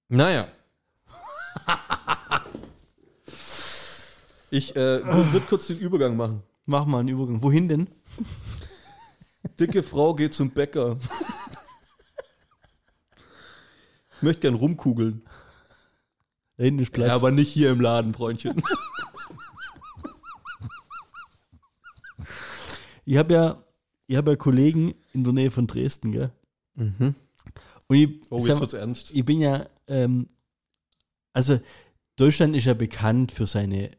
Naja. 0.08 0.48
Ich 4.54 4.76
äh, 4.76 5.02
würde 5.06 5.46
kurz 5.48 5.68
den 5.68 5.78
Übergang 5.78 6.14
machen. 6.14 6.42
Mach 6.64 6.86
mal 6.86 7.00
einen 7.00 7.08
Übergang. 7.08 7.42
Wohin 7.42 7.68
denn? 7.68 7.88
Dicke 9.58 9.82
Frau 9.82 10.14
geht 10.14 10.34
zum 10.34 10.50
Bäcker. 10.50 10.96
Möchte 14.20 14.42
gern 14.42 14.54
rumkugeln. 14.54 15.22
Da 16.56 16.64
hinten 16.64 16.82
ist 16.82 16.92
Platz. 16.92 17.08
Ja, 17.08 17.14
aber 17.16 17.32
nicht 17.32 17.52
hier 17.52 17.70
im 17.70 17.80
Laden, 17.80 18.14
Freundchen. 18.14 18.62
ich 23.04 23.16
habe 23.16 23.34
ja, 23.34 23.64
ich 24.06 24.16
hab 24.16 24.28
ja 24.28 24.36
Kollegen 24.36 24.94
in 25.12 25.24
der 25.24 25.32
Nähe 25.32 25.50
von 25.50 25.66
Dresden, 25.66 26.12
gell? 26.12 26.30
Und 26.76 27.16
ich, 27.90 28.20
Oh, 28.30 28.46
jetzt 28.46 28.60
wird's 28.60 28.72
ernst. 28.74 29.10
ich 29.10 29.24
bin 29.24 29.40
ja, 29.40 29.66
ähm, 29.88 30.28
also 31.32 31.58
Deutschland 32.16 32.54
ist 32.54 32.66
ja 32.66 32.74
bekannt 32.74 33.32
für 33.32 33.46
seine, 33.46 33.90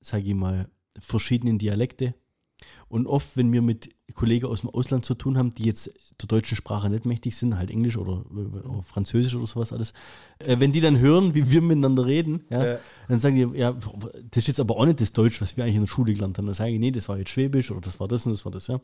sag 0.00 0.24
ich 0.24 0.34
mal, 0.34 0.68
verschiedenen 1.00 1.58
Dialekte. 1.58 2.14
Und 2.88 3.06
oft, 3.06 3.36
wenn 3.36 3.52
wir 3.52 3.60
mit 3.62 3.90
Kollegen 4.14 4.46
aus 4.46 4.62
dem 4.62 4.70
Ausland 4.70 5.04
zu 5.04 5.14
tun 5.14 5.36
haben, 5.36 5.50
die 5.50 5.64
jetzt 5.64 5.90
der 6.20 6.26
deutschen 6.26 6.56
Sprache 6.56 6.88
nicht 6.90 7.04
mächtig 7.04 7.36
sind, 7.36 7.56
halt 7.58 7.70
Englisch 7.70 7.96
oder, 7.98 8.24
oder 8.30 8.82
Französisch 8.82 9.34
oder 9.34 9.46
sowas 9.46 9.72
alles, 9.72 9.92
äh, 10.38 10.58
wenn 10.58 10.72
die 10.72 10.80
dann 10.80 10.98
hören, 10.98 11.34
wie 11.34 11.50
wir 11.50 11.60
miteinander 11.60 12.06
reden, 12.06 12.44
ja, 12.50 12.64
Ja. 12.64 12.78
dann 13.08 13.20
sagen 13.20 13.36
die, 13.36 13.58
ja, 13.58 13.72
das 13.72 14.38
ist 14.38 14.48
jetzt 14.48 14.60
aber 14.60 14.76
auch 14.76 14.86
nicht 14.86 15.00
das 15.00 15.12
Deutsch, 15.12 15.40
was 15.42 15.56
wir 15.56 15.64
eigentlich 15.64 15.76
in 15.76 15.82
der 15.82 15.88
Schule 15.88 16.14
gelernt 16.14 16.38
haben. 16.38 16.46
Dann 16.46 16.54
sage 16.54 16.70
ich, 16.72 16.80
nee, 16.80 16.90
das 16.90 17.08
war 17.08 17.18
jetzt 17.18 17.30
Schwäbisch 17.30 17.70
oder 17.70 17.82
das 17.82 18.00
war 18.00 18.08
das 18.08 18.24
und 18.26 18.32
das 18.32 18.44
war 18.44 18.52
das, 18.52 18.66
ja. 18.66 18.80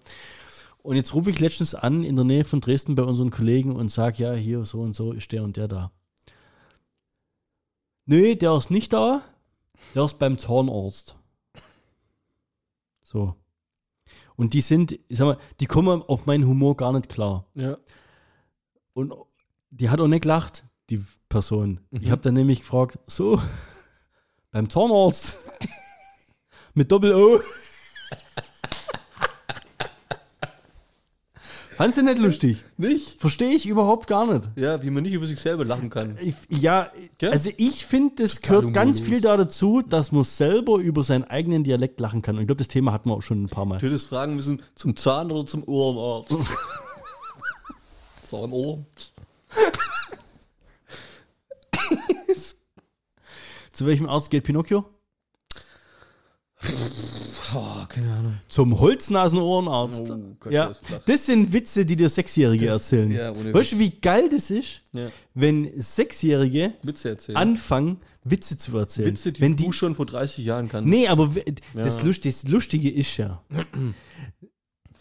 Und 0.82 0.96
jetzt 0.96 1.14
rufe 1.14 1.30
ich 1.30 1.40
letztens 1.40 1.74
an 1.74 2.04
in 2.04 2.14
der 2.14 2.26
Nähe 2.26 2.44
von 2.44 2.60
Dresden 2.60 2.94
bei 2.94 3.02
unseren 3.04 3.30
Kollegen 3.30 3.74
und 3.74 3.90
sage, 3.90 4.22
ja, 4.22 4.34
hier 4.34 4.66
so 4.66 4.80
und 4.80 4.94
so 4.94 5.12
ist 5.12 5.32
der 5.32 5.42
und 5.42 5.56
der 5.56 5.66
da. 5.66 5.90
Nö, 8.06 8.36
der 8.36 8.54
ist 8.54 8.70
nicht 8.70 8.92
da. 8.92 9.22
Der 9.94 10.04
ist 10.04 10.18
beim 10.18 10.38
Zahnarzt. 10.38 11.16
So. 13.14 13.36
Und 14.34 14.54
die 14.54 14.60
sind, 14.60 14.90
ich 14.90 15.18
sag 15.18 15.26
mal, 15.26 15.38
die 15.60 15.66
kommen 15.66 16.02
auf 16.02 16.26
meinen 16.26 16.44
Humor 16.48 16.76
gar 16.76 16.92
nicht 16.92 17.08
klar. 17.08 17.46
Ja. 17.54 17.78
Und 18.92 19.14
die 19.70 19.88
hat 19.88 20.00
auch 20.00 20.08
nicht 20.08 20.22
gelacht, 20.22 20.64
die 20.90 21.04
Person. 21.28 21.80
Mhm. 21.90 22.00
Ich 22.02 22.10
habe 22.10 22.22
dann 22.22 22.34
nämlich 22.34 22.60
gefragt, 22.60 22.98
so, 23.06 23.40
beim 24.50 24.68
Zahnarzt. 24.68 25.38
Mit 26.74 26.90
Doppel-O. 26.90 27.38
Fandst 31.76 31.98
du 31.98 32.02
nicht 32.02 32.18
lustig? 32.18 32.58
Nicht? 32.76 33.20
Verstehe 33.20 33.50
ich 33.50 33.66
überhaupt 33.66 34.06
gar 34.06 34.32
nicht. 34.32 34.48
Ja, 34.56 34.82
wie 34.82 34.90
man 34.90 35.02
nicht 35.02 35.12
über 35.12 35.26
sich 35.26 35.40
selber 35.40 35.64
lachen 35.64 35.90
kann. 35.90 36.16
Ich, 36.20 36.34
ja, 36.48 36.90
Gell? 37.18 37.32
also 37.32 37.50
ich 37.56 37.84
finde, 37.84 38.22
das 38.22 38.40
gehört 38.40 38.72
ganz 38.72 39.00
viel 39.00 39.20
da 39.20 39.36
dazu, 39.36 39.82
dass 39.82 40.12
man 40.12 40.24
selber 40.24 40.78
über 40.78 41.02
seinen 41.02 41.24
eigenen 41.24 41.64
Dialekt 41.64 41.98
lachen 41.98 42.22
kann. 42.22 42.36
Und 42.36 42.42
ich 42.42 42.46
glaube, 42.46 42.58
das 42.58 42.68
Thema 42.68 42.92
hatten 42.92 43.08
wir 43.08 43.14
auch 43.14 43.22
schon 43.22 43.44
ein 43.44 43.48
paar 43.48 43.64
Mal. 43.64 43.78
Du 43.78 43.86
hättest 43.86 44.08
fragen 44.08 44.36
müssen, 44.36 44.62
zum 44.76 44.96
Zahn 44.96 45.32
oder 45.32 45.46
zum 45.46 45.64
Ohrenarzt? 45.64 46.38
Zahnarzt. 48.24 49.12
Zu 53.72 53.86
welchem 53.86 54.08
Arzt 54.08 54.30
geht 54.30 54.44
Pinocchio? 54.44 54.84
Oh, 57.54 57.84
keine 57.88 58.12
Ahnung. 58.12 58.34
Zum 58.48 58.78
Holznasenohrenarzt. 58.80 60.10
Oh 60.10 60.18
Gott, 60.40 60.52
ja, 60.52 60.72
das 61.06 61.26
sind 61.26 61.52
Witze, 61.52 61.84
die 61.86 61.94
dir 61.96 62.08
Sechsjährige 62.08 62.66
Das- 62.66 62.92
erzählen. 62.92 63.10
ja, 63.12 63.54
weißt 63.54 63.72
du, 63.72 63.78
wie 63.78 63.90
geil 63.90 64.28
das 64.28 64.50
ist, 64.50 64.80
Ja. 64.92 65.08
wenn 65.34 65.70
Sechsjährige 65.80 66.72
Witze 66.82 67.10
erzählen. 67.10 67.36
anfangen, 67.36 67.98
Witze 68.24 68.56
zu 68.56 68.76
erzählen? 68.76 69.08
Witze, 69.08 69.32
die 69.32 69.40
wenn 69.42 69.56
du 69.56 69.64
die, 69.66 69.72
schon 69.72 69.94
vor 69.94 70.06
30 70.06 70.44
Jahren 70.44 70.68
kannst. 70.68 70.88
nee, 70.88 71.06
aber 71.06 71.28
das, 71.74 71.96
Ja. 71.98 72.02
Lustige, 72.04 72.34
das 72.34 72.48
Lustige 72.50 72.90
ist 72.90 73.16
ja, 73.18 73.42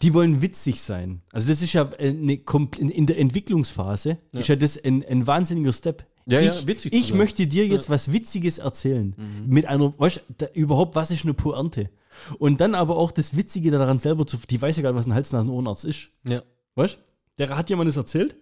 die 0.02 0.12
wollen 0.14 0.42
witzig 0.42 0.80
sein. 0.80 1.22
Also 1.32 1.48
das 1.48 1.62
ist 1.62 1.72
ja 1.72 1.88
eine, 1.98 2.34
Kom- 2.36 2.76
in, 2.78 2.90
in 2.90 3.06
der 3.06 3.18
Entwicklungsphase, 3.18 4.18
ist 4.32 4.48
ja 4.48 4.56
das 4.56 4.76
ein, 4.82 5.04
ein 5.04 5.26
wahnsinniger 5.26 5.72
Step. 5.72 6.04
Ja, 6.26 6.40
ich, 6.40 6.46
ja, 6.46 6.66
witzig 6.66 6.92
ich 6.92 7.12
möchte 7.12 7.46
dir 7.46 7.66
jetzt 7.66 7.90
was 7.90 8.12
Witziges 8.12 8.58
erzählen. 8.58 9.14
Mhm. 9.16 9.48
Mit 9.48 9.66
einer, 9.66 9.92
weißt 9.98 10.16
du, 10.16 10.20
da, 10.38 10.46
überhaupt, 10.54 10.94
was 10.94 11.10
ist 11.10 11.24
eine 11.24 11.34
Pointe? 11.34 11.90
Und 12.38 12.60
dann 12.60 12.74
aber 12.74 12.96
auch 12.96 13.12
das 13.12 13.36
Witzige 13.36 13.70
daran 13.70 13.98
selber 13.98 14.26
zu, 14.26 14.38
die 14.48 14.60
weiß 14.60 14.76
ja 14.76 14.82
gar 14.82 14.92
nicht, 14.92 15.00
was 15.00 15.06
ein 15.06 15.14
Hals-Nasen-Ohrenarzt 15.14 15.84
ist. 15.84 16.08
Ja. 16.24 16.42
Weißt 16.76 16.94
du? 16.94 16.98
Der 17.38 17.56
hat 17.56 17.68
jemand 17.68 17.88
das 17.88 17.96
erzählt, 17.96 18.36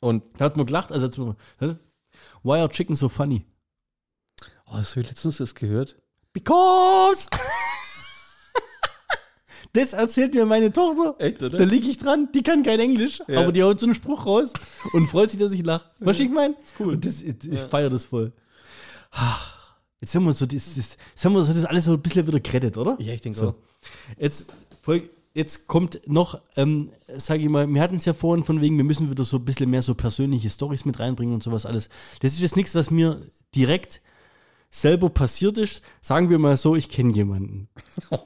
Und, 0.00 0.22
da 0.38 0.46
hat 0.46 0.56
man 0.56 0.66
gelacht, 0.66 0.92
also 0.92 1.06
hat 1.06 1.18
man, 1.18 1.36
why 2.42 2.58
are 2.58 2.68
chicken 2.70 2.94
so 2.94 3.08
funny? 3.08 3.44
oh, 4.66 4.74
hast 4.74 4.96
du 4.96 5.00
letztens 5.00 5.38
das 5.38 5.54
gehört? 5.54 5.96
Because! 6.32 7.28
das 9.72 9.92
erzählt 9.92 10.34
mir 10.34 10.46
meine 10.46 10.72
Tochter. 10.72 11.14
Echt, 11.18 11.42
oder? 11.42 11.58
Da 11.58 11.64
liege 11.64 11.88
ich 11.88 11.98
dran, 11.98 12.28
die 12.34 12.42
kann 12.42 12.62
kein 12.62 12.80
Englisch, 12.80 13.20
Ja. 13.28 13.40
aber 13.40 13.52
die 13.52 13.62
haut 13.62 13.78
so 13.80 13.86
einen 13.86 13.94
Spruch 13.94 14.26
raus 14.26 14.52
und 14.92 15.06
freut 15.08 15.30
sich, 15.30 15.38
dass 15.40 15.52
ich 15.52 15.64
lache. 15.64 15.84
Weißt 16.00 16.18
du, 16.20 16.24
ich 16.24 16.30
meine? 16.30 16.54
cool. 16.80 16.94
Und 16.94 17.04
das, 17.04 17.20
ich 17.22 17.36
ich 17.44 17.60
feiere 17.60 17.90
das 17.90 18.04
voll. 18.06 18.32
Jetzt 20.00 20.14
haben 20.14 20.24
wir 20.24 20.32
so 20.32 20.46
das, 20.46 20.74
das, 20.76 20.96
jetzt 21.10 21.24
haben 21.24 21.32
wir 21.34 21.42
so 21.42 21.52
das 21.52 21.64
alles 21.64 21.84
so 21.86 21.92
ein 21.94 22.00
bisschen 22.02 22.26
wieder 22.26 22.40
gerettet, 22.40 22.76
oder? 22.76 22.96
Ja, 23.00 23.12
ich 23.14 23.20
denke 23.20 23.38
So. 23.38 23.48
auch. 23.48 23.54
Jetzt, 24.18 24.52
folg, 24.82 25.10
jetzt 25.34 25.66
kommt 25.66 26.00
noch, 26.06 26.40
ähm, 26.56 26.90
sage 27.16 27.42
ich 27.42 27.48
mal, 27.48 27.66
wir 27.68 27.82
hatten 27.82 27.96
es 27.96 28.04
ja 28.04 28.14
vorhin 28.14 28.44
von 28.44 28.60
wegen, 28.60 28.76
wir 28.76 28.84
müssen 28.84 29.10
wieder 29.10 29.24
so 29.24 29.38
ein 29.38 29.44
bisschen 29.44 29.70
mehr 29.70 29.82
so 29.82 29.94
persönliche 29.94 30.50
Stories 30.50 30.84
mit 30.84 30.98
reinbringen 31.00 31.34
und 31.34 31.42
sowas 31.42 31.66
alles. 31.66 31.88
Das 32.20 32.32
ist 32.32 32.40
jetzt 32.40 32.56
nichts, 32.56 32.74
was 32.74 32.90
mir 32.90 33.20
direkt 33.54 34.00
selber 34.70 35.10
passiert 35.10 35.58
ist. 35.58 35.82
Sagen 36.00 36.30
wir 36.30 36.38
mal 36.38 36.56
so, 36.56 36.76
ich 36.76 36.88
kenne 36.88 37.12
jemanden. 37.14 37.68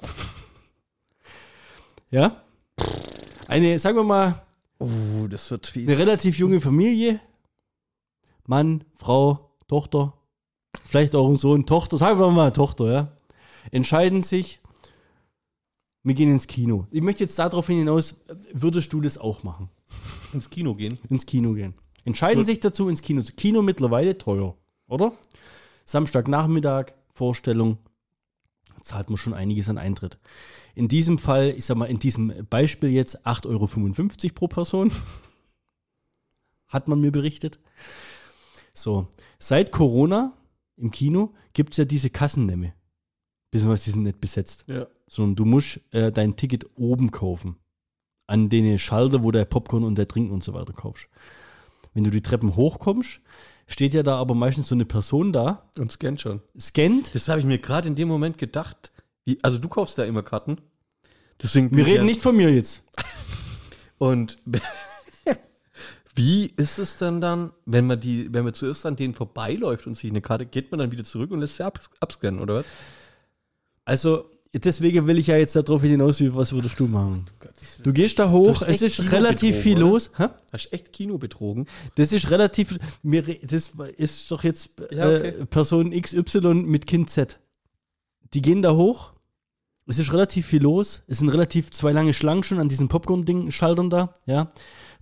ja? 2.12 2.40
Eine, 3.48 3.78
sagen 3.80 3.96
wir 3.96 4.04
mal, 4.04 4.46
Oh, 4.78 5.26
das 5.28 5.50
wird 5.50 5.66
fies. 5.66 5.88
eine 5.88 5.98
relativ 5.98 6.38
junge 6.38 6.60
Familie. 6.60 7.20
Mann, 8.46 8.84
Frau, 8.96 9.50
Tochter, 9.68 10.14
vielleicht 10.84 11.14
auch 11.14 11.28
ein 11.28 11.36
Sohn, 11.36 11.66
Tochter, 11.66 11.96
sagen 11.98 12.18
wir 12.18 12.30
mal 12.30 12.52
Tochter, 12.52 12.92
ja. 12.92 13.16
Entscheiden 13.70 14.22
sich, 14.22 14.60
wir 16.02 16.14
gehen 16.14 16.30
ins 16.32 16.46
Kino. 16.48 16.86
Ich 16.90 17.00
möchte 17.02 17.22
jetzt 17.24 17.38
darauf 17.38 17.66
hinaus, 17.68 18.16
würdest 18.52 18.92
du 18.92 19.00
das 19.00 19.18
auch 19.18 19.42
machen? 19.44 19.68
Ins 20.32 20.50
Kino 20.50 20.74
gehen. 20.74 20.98
Ins 21.08 21.26
Kino 21.26 21.52
gehen. 21.52 21.74
Entscheiden 22.04 22.38
Gut. 22.40 22.46
sich 22.46 22.58
dazu, 22.60 22.88
ins 22.88 23.02
Kino 23.02 23.22
zu. 23.22 23.32
Kino 23.34 23.62
mittlerweile 23.62 24.18
teuer, 24.18 24.56
oder? 24.88 25.12
Samstagnachmittag, 25.84 26.92
Vorstellung, 27.14 27.78
zahlt 28.82 29.08
man 29.08 29.16
schon 29.16 29.34
einiges 29.34 29.68
an 29.68 29.78
Eintritt. 29.78 30.18
In 30.74 30.88
diesem 30.88 31.18
Fall, 31.18 31.54
ich 31.56 31.64
sag 31.64 31.76
mal, 31.76 31.86
in 31.86 31.98
diesem 31.98 32.46
Beispiel 32.48 32.90
jetzt 32.90 33.26
8,55 33.26 33.46
Euro 33.46 34.34
pro 34.34 34.48
Person. 34.48 34.92
Hat 36.68 36.88
man 36.88 37.00
mir 37.00 37.12
berichtet. 37.12 37.60
So, 38.72 39.08
seit 39.38 39.72
Corona 39.72 40.32
im 40.76 40.90
Kino 40.90 41.34
gibt 41.52 41.72
es 41.72 41.76
ja 41.76 41.84
diese 41.84 42.10
Kassennämme. 42.10 42.72
Beziehungsweise 43.50 43.84
die 43.84 43.90
sind 43.90 44.02
nicht 44.04 44.20
besetzt. 44.20 44.64
Ja. 44.66 44.86
Sondern 45.06 45.36
du 45.36 45.44
musst 45.44 45.80
äh, 45.92 46.10
dein 46.10 46.36
Ticket 46.36 46.66
oben 46.76 47.10
kaufen. 47.10 47.56
An 48.26 48.48
den 48.48 48.78
Schalter, 48.78 49.22
wo 49.22 49.30
der 49.30 49.44
Popcorn 49.44 49.84
und 49.84 49.98
der 49.98 50.08
Trinken 50.08 50.32
und 50.32 50.42
so 50.42 50.54
weiter 50.54 50.72
kaufst. 50.72 51.08
Wenn 51.92 52.04
du 52.04 52.10
die 52.10 52.22
Treppen 52.22 52.56
hochkommst, 52.56 53.20
steht 53.72 53.94
ja 53.94 54.02
da 54.02 54.16
aber 54.18 54.34
meistens 54.34 54.68
so 54.68 54.74
eine 54.74 54.84
Person 54.84 55.32
da, 55.32 55.68
Und 55.78 55.90
scannt 55.92 56.20
schon. 56.20 56.40
scannt. 56.58 57.14
Das 57.14 57.28
habe 57.28 57.40
ich 57.40 57.46
mir 57.46 57.58
gerade 57.58 57.88
in 57.88 57.94
dem 57.94 58.08
Moment 58.08 58.38
gedacht. 58.38 58.92
Wie, 59.24 59.38
also 59.42 59.58
du 59.58 59.68
kaufst 59.68 59.98
da 59.98 60.04
immer 60.04 60.22
Karten. 60.22 60.58
Deswegen 61.42 61.70
Wir 61.76 61.86
reden 61.86 61.96
ja- 61.98 62.04
nicht 62.04 62.20
von 62.22 62.36
mir 62.36 62.50
jetzt. 62.52 62.84
Und 63.98 64.36
wie 66.14 66.46
ist 66.56 66.78
es 66.78 66.96
denn 66.98 67.20
dann, 67.20 67.52
wenn 67.64 67.86
man 67.86 67.98
die, 68.00 68.32
wenn 68.34 68.44
man 68.44 68.52
zuerst 68.54 68.84
an 68.84 68.96
denen 68.96 69.14
vorbeiläuft 69.14 69.86
und 69.86 69.96
sich 69.96 70.10
eine 70.10 70.20
Karte, 70.20 70.44
geht 70.44 70.70
man 70.70 70.78
dann 70.78 70.90
wieder 70.92 71.04
zurück 71.04 71.30
und 71.30 71.40
lässt 71.40 71.56
sie 71.56 71.64
ab, 71.64 71.80
abscannen, 72.00 72.40
oder 72.40 72.56
was? 72.56 72.66
Also, 73.84 74.28
deswegen 74.54 75.06
will 75.06 75.18
ich 75.18 75.28
ja 75.28 75.36
jetzt 75.36 75.56
darauf 75.56 75.82
hinaus, 75.82 76.22
was 76.34 76.52
würdest 76.52 76.78
du 76.78 76.86
machen? 76.86 77.24
Du 77.82 77.92
gehst 77.92 78.18
da 78.18 78.30
hoch, 78.30 78.62
es 78.62 78.82
ist 78.82 78.96
Kino 78.96 79.10
relativ 79.10 79.56
betrogen, 79.56 79.62
viel 79.62 79.76
oder? 79.78 79.92
los. 79.92 80.10
Hä? 80.16 80.26
Hast 80.52 80.66
du 80.66 80.72
echt 80.72 80.92
Kino 80.92 81.18
betrogen? 81.18 81.66
Das 81.94 82.12
ist 82.12 82.30
relativ, 82.30 82.78
mir, 83.02 83.22
das 83.22 83.72
ist 83.96 84.30
doch 84.30 84.44
jetzt 84.44 84.70
Ja, 84.90 85.08
okay. 85.08 85.28
äh, 85.28 85.46
Person 85.46 85.90
XY 85.98 86.54
mit 86.54 86.86
Kind 86.86 87.08
Z. 87.08 87.38
Die 88.34 88.42
gehen 88.42 88.62
da 88.62 88.74
hoch, 88.74 89.11
es 89.86 89.98
ist 89.98 90.12
relativ 90.12 90.46
viel 90.46 90.62
los, 90.62 91.02
es 91.08 91.18
sind 91.18 91.28
relativ 91.28 91.70
zwei 91.70 91.92
lange 91.92 92.14
Schlangen 92.14 92.44
schon 92.44 92.60
an 92.60 92.68
diesen 92.68 92.88
Popcorn-Ding-Schaltern 92.88 93.90
da, 93.90 94.14
ja. 94.26 94.48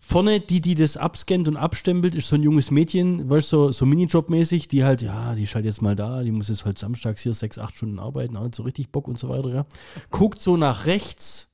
Vorne, 0.02 0.40
die, 0.40 0.62
die 0.62 0.74
das 0.74 0.96
abscannt 0.96 1.46
und 1.46 1.58
abstempelt, 1.58 2.14
ist 2.14 2.28
so 2.28 2.36
ein 2.36 2.42
junges 2.42 2.70
Mädchen, 2.70 3.28
weißt 3.28 3.52
du, 3.52 3.56
so, 3.56 3.72
so 3.72 3.84
Minijob-mäßig, 3.84 4.68
die 4.68 4.82
halt, 4.82 5.02
ja, 5.02 5.34
die 5.34 5.44
ist 5.44 5.54
halt 5.54 5.66
jetzt 5.66 5.82
mal 5.82 5.94
da, 5.94 6.22
die 6.22 6.30
muss 6.30 6.48
jetzt 6.48 6.64
halt 6.64 6.78
samstags 6.78 7.22
hier 7.22 7.34
sechs, 7.34 7.58
acht 7.58 7.76
Stunden 7.76 7.98
arbeiten, 7.98 8.36
auch 8.38 8.44
nicht 8.44 8.54
so 8.54 8.62
richtig 8.62 8.90
Bock 8.90 9.08
und 9.08 9.18
so 9.18 9.28
weiter, 9.28 9.50
ja. 9.50 9.66
Guckt 10.10 10.40
so 10.40 10.56
nach 10.56 10.86
rechts, 10.86 11.50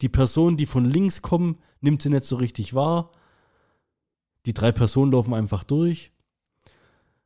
die 0.00 0.08
Person, 0.08 0.56
die 0.56 0.66
von 0.66 0.84
links 0.84 1.22
kommen, 1.22 1.58
nimmt 1.80 2.02
sie 2.02 2.10
nicht 2.10 2.24
so 2.24 2.36
richtig 2.36 2.74
wahr. 2.74 3.10
Die 4.46 4.54
drei 4.54 4.70
Personen 4.70 5.10
laufen 5.10 5.34
einfach 5.34 5.64
durch 5.64 6.12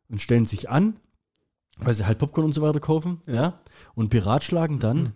und 0.08 0.20
stellen 0.20 0.46
sich 0.46 0.70
an, 0.70 0.98
weil 1.78 1.94
sie 1.94 2.06
halt 2.06 2.18
Popcorn 2.18 2.46
und 2.46 2.54
so 2.54 2.62
weiter 2.62 2.80
kaufen, 2.80 3.20
ja, 3.26 3.60
und 3.94 4.10
beratschlagen 4.10 4.78
dann, 4.78 5.12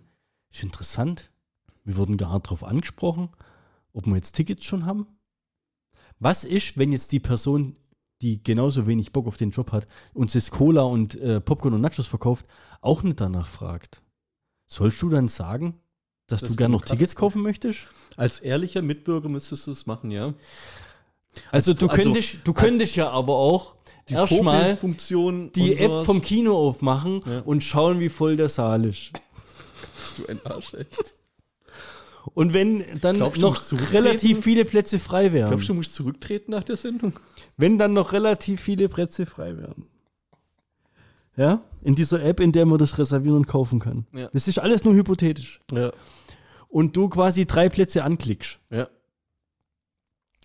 ist 0.51 0.63
interessant, 0.63 1.31
wir 1.83 1.97
wurden 1.97 2.17
gar 2.17 2.33
nicht 2.33 2.49
drauf 2.49 2.63
angesprochen, 2.63 3.29
ob 3.93 4.05
wir 4.05 4.15
jetzt 4.15 4.33
Tickets 4.33 4.63
schon 4.63 4.85
haben. 4.85 5.07
Was 6.19 6.43
ist, 6.43 6.77
wenn 6.77 6.91
jetzt 6.91 7.11
die 7.11 7.19
Person, 7.19 7.75
die 8.21 8.43
genauso 8.43 8.87
wenig 8.87 9.11
Bock 9.13 9.27
auf 9.27 9.37
den 9.37 9.51
Job 9.51 9.71
hat, 9.71 9.87
uns 10.13 10.33
jetzt 10.33 10.51
Cola 10.51 10.81
und 10.81 11.15
äh, 11.15 11.39
Popcorn 11.39 11.75
und 11.75 11.81
Nachos 11.81 12.07
verkauft, 12.07 12.45
auch 12.81 13.03
nicht 13.03 13.21
danach 13.21 13.47
fragt? 13.47 14.01
Sollst 14.67 15.01
du 15.01 15.09
dann 15.09 15.27
sagen, 15.27 15.79
dass 16.25 16.41
Dass 16.41 16.49
du 16.49 16.55
gern 16.55 16.71
noch 16.71 16.81
Tickets 16.81 17.15
kaufen 17.15 17.41
möchtest? 17.41 17.87
Als 18.17 18.39
ehrlicher 18.39 18.81
Mitbürger 18.81 19.29
müsstest 19.29 19.67
du 19.67 19.71
es 19.71 19.85
machen, 19.85 20.11
ja. 20.11 20.33
Also, 21.51 21.73
du 21.73 21.87
also- 21.87 22.01
könntest, 22.01 22.39
du 22.43 22.53
könntest 22.53 22.95
ja 22.95 23.09
aber 23.09 23.35
auch 23.35 23.76
erstmal 24.15 24.77
die 25.55 25.73
App 25.77 25.91
sowas. 25.91 26.05
vom 26.05 26.21
Kino 26.21 26.55
aufmachen 26.57 27.21
Ja. 27.25 27.39
und 27.41 27.63
schauen, 27.63 27.99
wie 27.99 28.09
voll 28.09 28.35
der 28.35 28.49
Saal 28.49 28.85
ist. 28.85 29.11
Du 30.17 30.25
ein 30.27 30.39
Arsch, 30.45 30.73
echt. 30.73 31.13
Und 32.33 32.53
wenn 32.53 32.83
dann 33.01 33.17
Glaubst 33.17 33.71
noch 33.71 33.91
relativ 33.93 34.43
viele 34.43 34.65
Plätze 34.65 34.99
frei 34.99 35.31
wären, 35.31 35.49
Glaubst 35.49 35.69
du, 35.69 35.73
du 35.73 35.77
musst 35.77 35.95
zurücktreten 35.95 36.51
nach 36.51 36.63
der 36.63 36.75
Sendung? 36.77 37.13
wenn 37.55 37.77
dann 37.77 37.93
noch 37.93 38.11
relativ 38.13 38.59
viele 38.61 38.89
Plätze 38.89 39.25
frei 39.25 39.55
wären. 39.57 39.85
Ja, 41.37 41.61
in 41.83 41.95
dieser 41.95 42.23
App, 42.23 42.39
in 42.39 42.51
der 42.51 42.65
man 42.65 42.79
das 42.79 42.97
reservieren 42.97 43.37
und 43.37 43.47
kaufen 43.47 43.79
kann. 43.79 44.07
Ja. 44.13 44.29
Das 44.33 44.47
ist 44.47 44.57
alles 44.57 44.83
nur 44.83 44.95
hypothetisch. 44.95 45.59
Ja. 45.71 45.91
Und 46.67 46.97
du 46.97 47.07
quasi 47.09 47.45
drei 47.45 47.69
Plätze 47.69 48.03
anklickst. 48.03 48.59
Ja. 48.71 48.87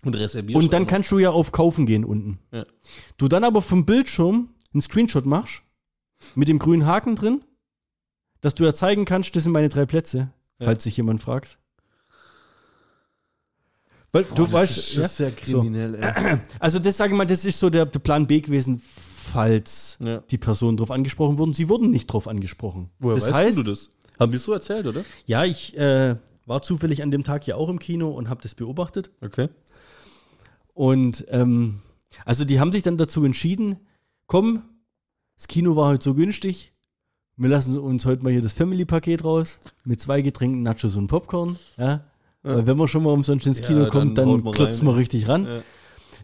Und 0.03 0.15
reservierst 0.15 0.55
Und 0.61 0.73
dann 0.73 0.85
kannst 0.87 1.11
du 1.11 1.19
ja 1.19 1.29
auf 1.31 1.51
Kaufen 1.51 1.85
gehen 1.85 2.03
unten. 2.03 2.39
Ja. 2.51 2.63
Du 3.17 3.27
dann 3.27 3.43
aber 3.43 3.61
vom 3.61 3.85
Bildschirm 3.85 4.49
einen 4.73 4.81
Screenshot 4.81 5.25
machst, 5.25 5.61
mit 6.35 6.47
dem 6.47 6.59
grünen 6.59 6.85
Haken 6.85 7.15
drin, 7.15 7.43
dass 8.41 8.55
du 8.55 8.63
ja 8.65 8.73
zeigen 8.73 9.05
kannst, 9.05 9.35
das 9.35 9.43
sind 9.43 9.51
meine 9.53 9.69
drei 9.69 9.85
Plätze, 9.85 10.31
Ja. 10.59 10.65
falls 10.65 10.83
sich 10.83 10.97
jemand 10.97 11.21
fragt. 11.21 11.57
Weil 14.11 14.23
Boah, 14.23 14.35
du 14.35 14.43
das 14.43 14.53
weißt, 14.53 14.77
ist, 14.77 14.93
ja? 14.95 15.01
das 15.01 15.11
ist 15.11 15.17
sehr 15.17 15.29
So. 15.43 15.59
kriminell, 15.61 15.95
ey. 15.95 16.37
also 16.59 16.79
das 16.79 16.97
sage 16.97 17.13
ich 17.13 17.17
mal, 17.17 17.25
das 17.25 17.45
ist 17.45 17.59
so 17.59 17.69
der, 17.69 17.85
der 17.85 17.99
Plan 17.99 18.27
B 18.27 18.41
gewesen, 18.41 18.79
falls 18.79 19.97
Ja. 20.03 20.19
die 20.19 20.37
Personen 20.37 20.77
drauf 20.77 20.91
angesprochen 20.91 21.37
wurden. 21.37 21.53
Sie 21.53 21.67
wurden 21.69 21.87
nicht 21.89 22.07
drauf 22.07 22.27
angesprochen. 22.27 22.89
Woher 22.99 23.15
das 23.15 23.25
weißt 23.27 23.33
heißt, 23.33 23.57
du 23.57 23.63
das? 23.63 23.89
Haben 24.19 24.31
wir 24.31 24.37
es 24.37 24.43
so 24.43 24.53
erzählt, 24.53 24.85
oder? 24.85 25.03
ja, 25.25 25.43
ich, 25.45 25.75
äh, 25.77 26.15
war 26.45 26.61
zufällig 26.61 27.01
an 27.01 27.09
dem 27.09 27.23
Tag 27.23 27.47
ja 27.47 27.55
auch 27.55 27.69
im 27.69 27.79
Kino 27.79 28.09
und 28.09 28.29
habe 28.29 28.41
das 28.41 28.53
beobachtet. 28.53 29.09
Okay. 29.21 29.47
Und 30.73 31.25
ähm, 31.29 31.79
also 32.25 32.45
die 32.45 32.59
haben 32.59 32.71
sich 32.71 32.81
dann 32.83 32.97
dazu 32.97 33.23
entschieden, 33.23 33.77
komm, 34.27 34.63
das 35.35 35.47
Kino 35.47 35.75
war 35.75 35.89
heute 35.89 36.03
so 36.03 36.13
günstig, 36.15 36.73
wir 37.35 37.49
lassen 37.49 37.77
uns 37.79 38.05
heute 38.05 38.23
mal 38.23 38.31
hier 38.31 38.41
das 38.41 38.53
Family-Paket 38.53 39.23
raus 39.23 39.59
mit 39.83 39.99
zwei 40.01 40.21
Getränken, 40.21 40.61
Nachos 40.63 40.95
und 40.95 41.07
Popcorn. 41.07 41.57
Ja? 41.77 42.03
Weil 42.43 42.67
wenn 42.67 42.77
man 42.77 42.87
schon 42.87 43.03
mal 43.03 43.11
umsonst 43.11 43.47
ins 43.47 43.59
Ja, 43.59 43.67
Kino 43.67 43.81
dann 43.81 43.89
kommt, 43.89 44.17
dann, 44.17 44.43
man 44.43 44.53
klotzt 44.53 44.83
man 44.83 44.93
ja. 44.93 44.99
richtig 44.99 45.27
ran. 45.27 45.45
Ja. 45.45 45.61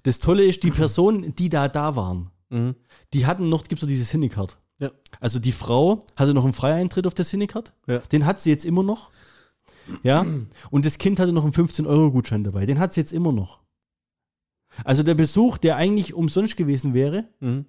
Das 0.04 0.20
Tolle 0.20 0.44
ist, 0.44 0.64
die 0.64 0.72
Personen, 0.72 1.34
die 1.36 1.50
da 1.50 1.68
da 1.68 1.96
waren, 1.96 2.30
Mhm. 2.52 2.76
die 3.14 3.26
hatten 3.28 3.48
noch, 3.50 3.64
gibt 3.64 3.80
so 3.82 3.86
diese 3.88 4.04
Cinecard. 4.04 4.58
Ja. 4.80 4.92
Also 5.20 5.40
die 5.40 5.52
Frau 5.52 6.04
hatte 6.16 6.34
noch 6.34 6.44
einen 6.44 6.54
Freieintritt 6.54 7.06
auf 7.06 7.14
der 7.14 7.26
Cinecard. 7.26 7.74
Ja. 7.88 8.00
Den 8.00 8.26
hat 8.26 8.40
sie 8.40 8.50
jetzt 8.50 8.66
immer 8.66 8.82
noch. 8.84 9.10
Ja. 10.04 10.26
Und 10.72 10.86
das 10.86 10.98
Kind 10.98 11.20
hatte 11.20 11.32
noch 11.32 11.44
einen 11.44 11.54
15-Euro-Gutschein 11.54 12.44
dabei. 12.44 12.66
Den 12.66 12.80
hat 12.80 12.94
sie 12.94 13.02
jetzt 13.02 13.14
immer 13.14 13.32
noch. 13.32 13.60
Also 14.86 15.04
der 15.04 15.16
Besuch, 15.16 15.58
der 15.58 15.76
eigentlich 15.76 16.14
umsonst 16.14 16.58
gewesen 16.58 16.94
wäre, 16.94 17.26
Mhm. 17.40 17.66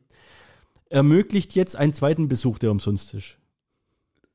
ermöglicht 0.89 1.55
jetzt 1.55 1.77
einen 1.77 1.93
zweiten 1.95 2.29
Besuch, 2.29 2.59
der 2.59 2.71
umsonst 2.71 3.15
ist. 3.15 3.37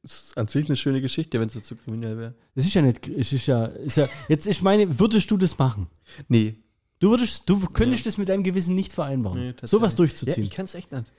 Das 0.03 0.21
ist 0.23 0.37
an 0.37 0.47
sich 0.47 0.67
eine 0.67 0.77
schöne 0.77 1.01
Geschichte, 1.01 1.39
wenn 1.39 1.47
es 1.47 1.53
dazu 1.55 1.75
kriminell 1.75 2.17
wäre. 2.17 2.33
Das 2.53 2.65
ist 2.65 2.73
ja 2.75 2.81
nicht, 2.83 3.07
es 3.07 3.33
ist 3.33 3.47
ja, 3.47 3.65
ist 3.65 3.97
ja, 3.97 4.07
jetzt 4.29 4.45
ich 4.45 4.61
meine, 4.61 4.99
würdest 4.99 5.31
du 5.31 5.37
das 5.37 5.57
machen? 5.57 5.87
Nee. 6.27 6.55
Du 6.99 7.09
würdest, 7.09 7.49
du 7.49 7.59
könntest 7.59 8.05
das 8.05 8.17
mit 8.17 8.29
deinem 8.29 8.43
Gewissen 8.43 8.73
nicht 8.75 8.93
vereinbaren, 8.93 9.39
nee 9.39 9.53
sowas 9.63 9.93
Ja, 9.93 9.97
durchzuziehen. 9.97 10.43
ich 10.43 10.51
kann 10.51 10.65
es 10.65 10.75
echt 10.75 10.91
nicht. 10.91 11.11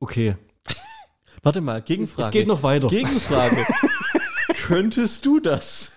okay. 0.00 0.36
Warte 1.42 1.60
mal, 1.60 1.82
Gegenfrage. 1.82 2.26
Es 2.26 2.30
geht 2.32 2.46
noch 2.46 2.62
weiter. 2.62 2.88
Gegenfrage. 2.88 3.64
Könntest 4.66 5.24
du 5.26 5.40
das? 5.40 5.92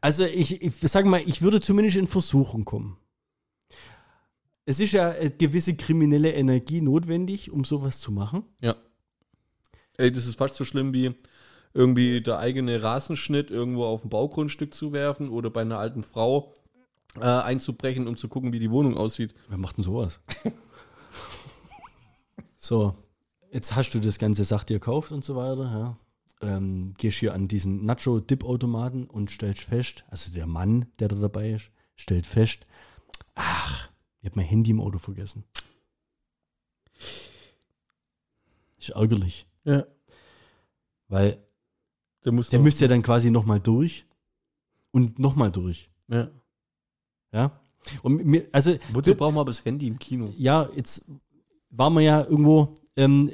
Also 0.00 0.24
ich, 0.24 0.62
ich 0.62 0.72
sag 0.82 1.04
mal, 1.06 1.22
ich 1.26 1.42
würde 1.42 1.60
zumindest 1.60 1.96
in 1.96 2.06
Versuchung 2.06 2.64
kommen. 2.64 2.98
Es 4.64 4.80
ist 4.80 4.92
ja 4.92 5.10
eine 5.10 5.30
gewisse 5.30 5.76
kriminelle 5.76 6.32
Energie 6.32 6.80
notwendig, 6.80 7.52
um 7.52 7.64
sowas 7.64 8.00
zu 8.00 8.10
machen. 8.10 8.44
Ja. 8.60 8.76
Ey, 9.96 10.10
das 10.10 10.26
ist 10.26 10.36
fast 10.36 10.56
so 10.56 10.64
schlimm 10.64 10.92
wie 10.92 11.14
irgendwie 11.72 12.20
der 12.20 12.38
eigene 12.38 12.82
Rasenschnitt 12.82 13.50
irgendwo 13.50 13.84
auf 13.84 14.04
ein 14.04 14.08
Baugrundstück 14.08 14.74
zu 14.74 14.92
werfen 14.92 15.28
oder 15.28 15.50
bei 15.50 15.60
einer 15.60 15.78
alten 15.78 16.02
Frau 16.02 16.54
äh, 17.16 17.24
einzubrechen, 17.24 18.08
um 18.08 18.16
zu 18.16 18.28
gucken, 18.28 18.52
wie 18.52 18.58
die 18.58 18.70
Wohnung 18.70 18.96
aussieht. 18.96 19.34
Wer 19.48 19.58
macht 19.58 19.76
denn 19.76 19.84
sowas? 19.84 20.20
so, 22.56 22.94
jetzt 23.52 23.76
hast 23.76 23.90
du 23.90 24.00
das 24.00 24.18
ganze 24.18 24.44
Sach 24.44 24.64
dir 24.64 24.78
gekauft 24.80 25.12
und 25.12 25.24
so 25.24 25.36
weiter, 25.36 25.64
ja. 25.64 25.96
Ähm, 26.42 26.92
gehst 26.98 27.18
hier 27.18 27.32
an 27.34 27.48
diesen 27.48 27.84
Nacho-Dip-Automaten 27.86 29.06
und 29.06 29.30
stellst 29.30 29.62
fest, 29.62 30.04
also 30.08 30.32
der 30.32 30.46
Mann, 30.46 30.86
der 30.98 31.08
da 31.08 31.16
dabei 31.16 31.52
ist, 31.52 31.70
stellt 31.96 32.26
fest, 32.26 32.66
ach, 33.34 33.88
ich 34.20 34.26
habe 34.26 34.36
mein 34.40 34.46
Handy 34.46 34.70
im 34.70 34.80
Auto 34.80 34.98
vergessen. 34.98 35.44
Ist 38.78 38.90
ärgerlich, 38.90 39.46
Ja. 39.64 39.86
weil 41.08 41.42
Der 42.24 42.32
muss 42.32 42.50
der 42.50 42.58
müsste 42.60 42.84
ja 42.84 42.88
dann 42.88 43.02
quasi 43.02 43.30
nochmal 43.30 43.60
durch 43.60 44.04
und 44.90 45.18
nochmal 45.18 45.50
durch, 45.50 45.90
Ja. 46.08 46.30
ja. 47.32 47.60
Und 48.02 48.24
mir, 48.26 48.46
also 48.52 48.76
Wozu 48.92 49.14
brauchen 49.14 49.36
wir 49.36 49.40
aber 49.40 49.50
das 49.50 49.64
Handy 49.64 49.86
im 49.86 49.98
Kino? 49.98 50.32
ja, 50.36 50.68
jetzt 50.74 51.10
waren 51.70 51.94
wir 51.94 52.00
ja 52.02 52.24
irgendwo, 52.24 52.74
ähm, 52.96 53.32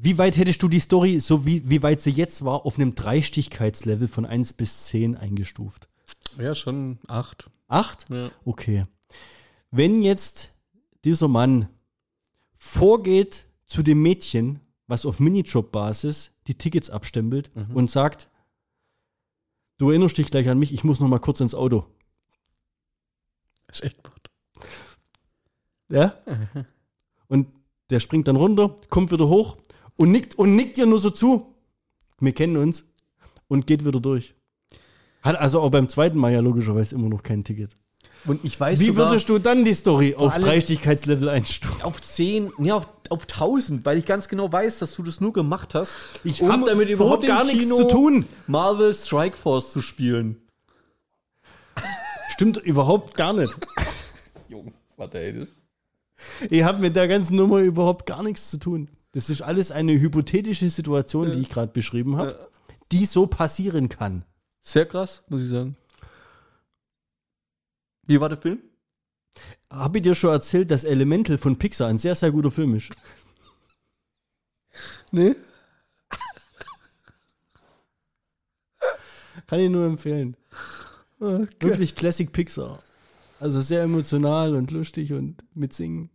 wie 0.00 0.16
weit 0.16 0.36
hättest 0.36 0.62
du 0.62 0.68
die 0.68 0.78
Story, 0.78 1.18
so 1.18 1.44
wie, 1.44 1.68
wie 1.68 1.82
weit 1.82 2.00
sie 2.00 2.12
jetzt 2.12 2.44
war, 2.44 2.64
auf 2.64 2.78
einem 2.78 2.94
Dreistichkeitslevel 2.94 4.06
von 4.06 4.24
1 4.24 4.52
bis 4.52 4.84
10 4.84 5.16
eingestuft? 5.16 5.88
Ja, 6.38 6.54
schon 6.54 6.98
acht. 7.08 7.50
8? 7.66 8.08
Ja. 8.10 8.30
Okay. 8.44 8.86
Wenn 9.72 10.02
jetzt 10.02 10.54
dieser 11.04 11.26
Mann 11.26 11.68
vorgeht 12.56 13.46
zu 13.66 13.82
dem 13.82 14.00
Mädchen, 14.00 14.60
was 14.86 15.04
auf 15.04 15.18
Minijob-Basis 15.18 16.30
die 16.46 16.54
Tickets 16.54 16.90
abstempelt 16.90 17.50
und 17.74 17.90
sagt, 17.90 18.28
du 19.78 19.90
erinnerst 19.90 20.16
dich 20.16 20.30
gleich 20.30 20.48
an 20.48 20.60
mich, 20.60 20.72
ich 20.72 20.84
muss 20.84 21.00
noch 21.00 21.08
mal 21.08 21.18
kurz 21.18 21.40
ins 21.40 21.56
Auto. 21.56 21.86
ist 23.68 23.82
echt 23.82 24.02
gut. 24.04 24.30
Ja? 25.88 26.14
Und 27.26 27.48
der 27.90 28.00
springt 28.00 28.28
dann 28.28 28.36
runter, 28.36 28.76
kommt 28.88 29.10
wieder 29.12 29.28
hoch 29.28 29.58
und 29.98 30.12
nickt 30.12 30.36
und 30.36 30.56
nickt 30.56 30.78
dir 30.78 30.86
nur 30.86 31.00
so 31.00 31.10
zu. 31.10 31.54
Wir 32.20 32.32
kennen 32.32 32.56
uns 32.56 32.84
und 33.48 33.66
geht 33.66 33.84
wieder 33.84 34.00
durch. 34.00 34.34
Hat 35.22 35.36
also 35.36 35.60
auch 35.60 35.70
beim 35.70 35.88
zweiten 35.88 36.16
Mal 36.18 36.32
ja 36.32 36.40
logischerweise 36.40 36.94
immer 36.94 37.08
noch 37.08 37.22
kein 37.22 37.44
Ticket. 37.44 37.76
Und 38.24 38.44
ich 38.44 38.58
weiß 38.58 38.80
Wie 38.80 38.86
sogar, 38.86 39.10
würdest 39.10 39.28
du 39.28 39.38
dann 39.38 39.64
die 39.64 39.74
Story 39.74 40.14
auf 40.14 40.36
Dreistichkeitslevel 40.36 41.28
einstufen? 41.28 41.82
auf 41.82 42.00
10, 42.00 42.52
ja, 42.58 42.76
auf, 42.76 42.86
auf 43.10 43.22
1000, 43.22 43.84
weil 43.84 43.98
ich 43.98 44.06
ganz 44.06 44.28
genau 44.28 44.50
weiß, 44.50 44.78
dass 44.80 44.94
du 44.94 45.02
das 45.02 45.20
nur 45.20 45.32
gemacht 45.32 45.74
hast. 45.74 45.96
Ich 46.24 46.42
um 46.42 46.50
hab 46.50 46.64
damit 46.64 46.88
überhaupt 46.88 47.26
gar 47.26 47.44
nichts 47.44 47.64
Kino 47.64 47.76
zu 47.76 47.84
tun. 47.88 48.26
Marvel 48.46 48.94
Strike 48.94 49.36
Force 49.36 49.72
zu 49.72 49.82
spielen. 49.82 50.36
Stimmt 52.30 52.56
überhaupt 52.58 53.16
gar 53.16 53.32
nicht. 53.32 53.56
Junge, 54.48 54.72
warte, 54.96 55.18
ey, 55.18 55.40
das 55.40 55.48
Ich 56.50 56.62
habe 56.62 56.80
mit 56.80 56.96
der 56.96 57.08
ganzen 57.08 57.36
Nummer 57.36 57.58
überhaupt 57.58 58.06
gar 58.06 58.22
nichts 58.22 58.50
zu 58.50 58.58
tun. 58.58 58.88
Das 59.12 59.30
ist 59.30 59.42
alles 59.42 59.70
eine 59.72 59.98
hypothetische 59.98 60.68
Situation, 60.68 61.32
die 61.32 61.40
ich 61.40 61.48
gerade 61.48 61.72
beschrieben 61.72 62.16
habe, 62.16 62.48
die 62.92 63.06
so 63.06 63.26
passieren 63.26 63.88
kann. 63.88 64.24
Sehr 64.60 64.86
krass, 64.86 65.22
muss 65.28 65.42
ich 65.42 65.48
sagen. 65.48 65.76
Wie 68.06 68.20
war 68.20 68.28
der 68.28 68.38
Film? 68.38 68.62
Habe 69.70 69.98
ich 69.98 70.02
dir 70.02 70.14
schon 70.14 70.30
erzählt, 70.30 70.70
dass 70.70 70.84
Elemental 70.84 71.38
von 71.38 71.58
Pixar 71.58 71.88
ein 71.88 71.98
sehr, 71.98 72.14
sehr 72.14 72.32
guter 72.32 72.50
Film 72.50 72.74
ist? 72.74 72.90
Nee. 75.10 75.36
Kann 79.46 79.60
ich 79.60 79.70
nur 79.70 79.86
empfehlen. 79.86 80.36
Wirklich 81.18 81.94
Classic 81.94 82.30
Pixar. 82.30 82.78
Also 83.40 83.60
sehr 83.60 83.82
emotional 83.82 84.54
und 84.54 84.70
lustig 84.70 85.12
und 85.12 85.44
mit 85.54 85.72
Singen. 85.72 86.10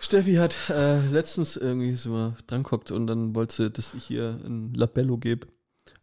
Steffi 0.00 0.34
hat 0.34 0.56
äh, 0.70 1.00
letztens 1.08 1.56
irgendwie 1.56 1.94
so 1.96 2.10
mal 2.10 2.36
dran 2.46 2.62
geguckt 2.62 2.90
und 2.90 3.06
dann 3.06 3.34
wollte 3.34 3.54
sie, 3.54 3.70
dass 3.70 3.94
ich 3.94 4.04
hier 4.04 4.38
ein 4.44 4.72
Labello 4.74 5.18
gebe. 5.18 5.48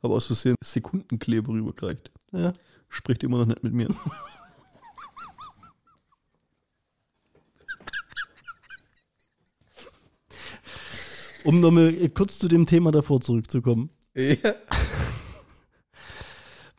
Aber 0.02 0.16
aus 0.16 0.26
Versehen 0.26 0.56
Sekundenkleber 0.64 1.54
rübergereicht. 1.54 2.12
Ja. 2.32 2.54
Spricht 2.90 3.24
immer 3.24 3.40
noch 3.40 3.48
nicht 3.48 3.64
mit 3.64 3.74
mir. 3.74 3.88
Um 11.44 11.60
nochmal 11.60 11.94
kurz 12.10 12.40
zu 12.40 12.48
dem 12.48 12.66
Thema 12.66 12.92
davor 12.92 13.22
zurückzukommen. 13.22 13.92
ja. 14.16 14.36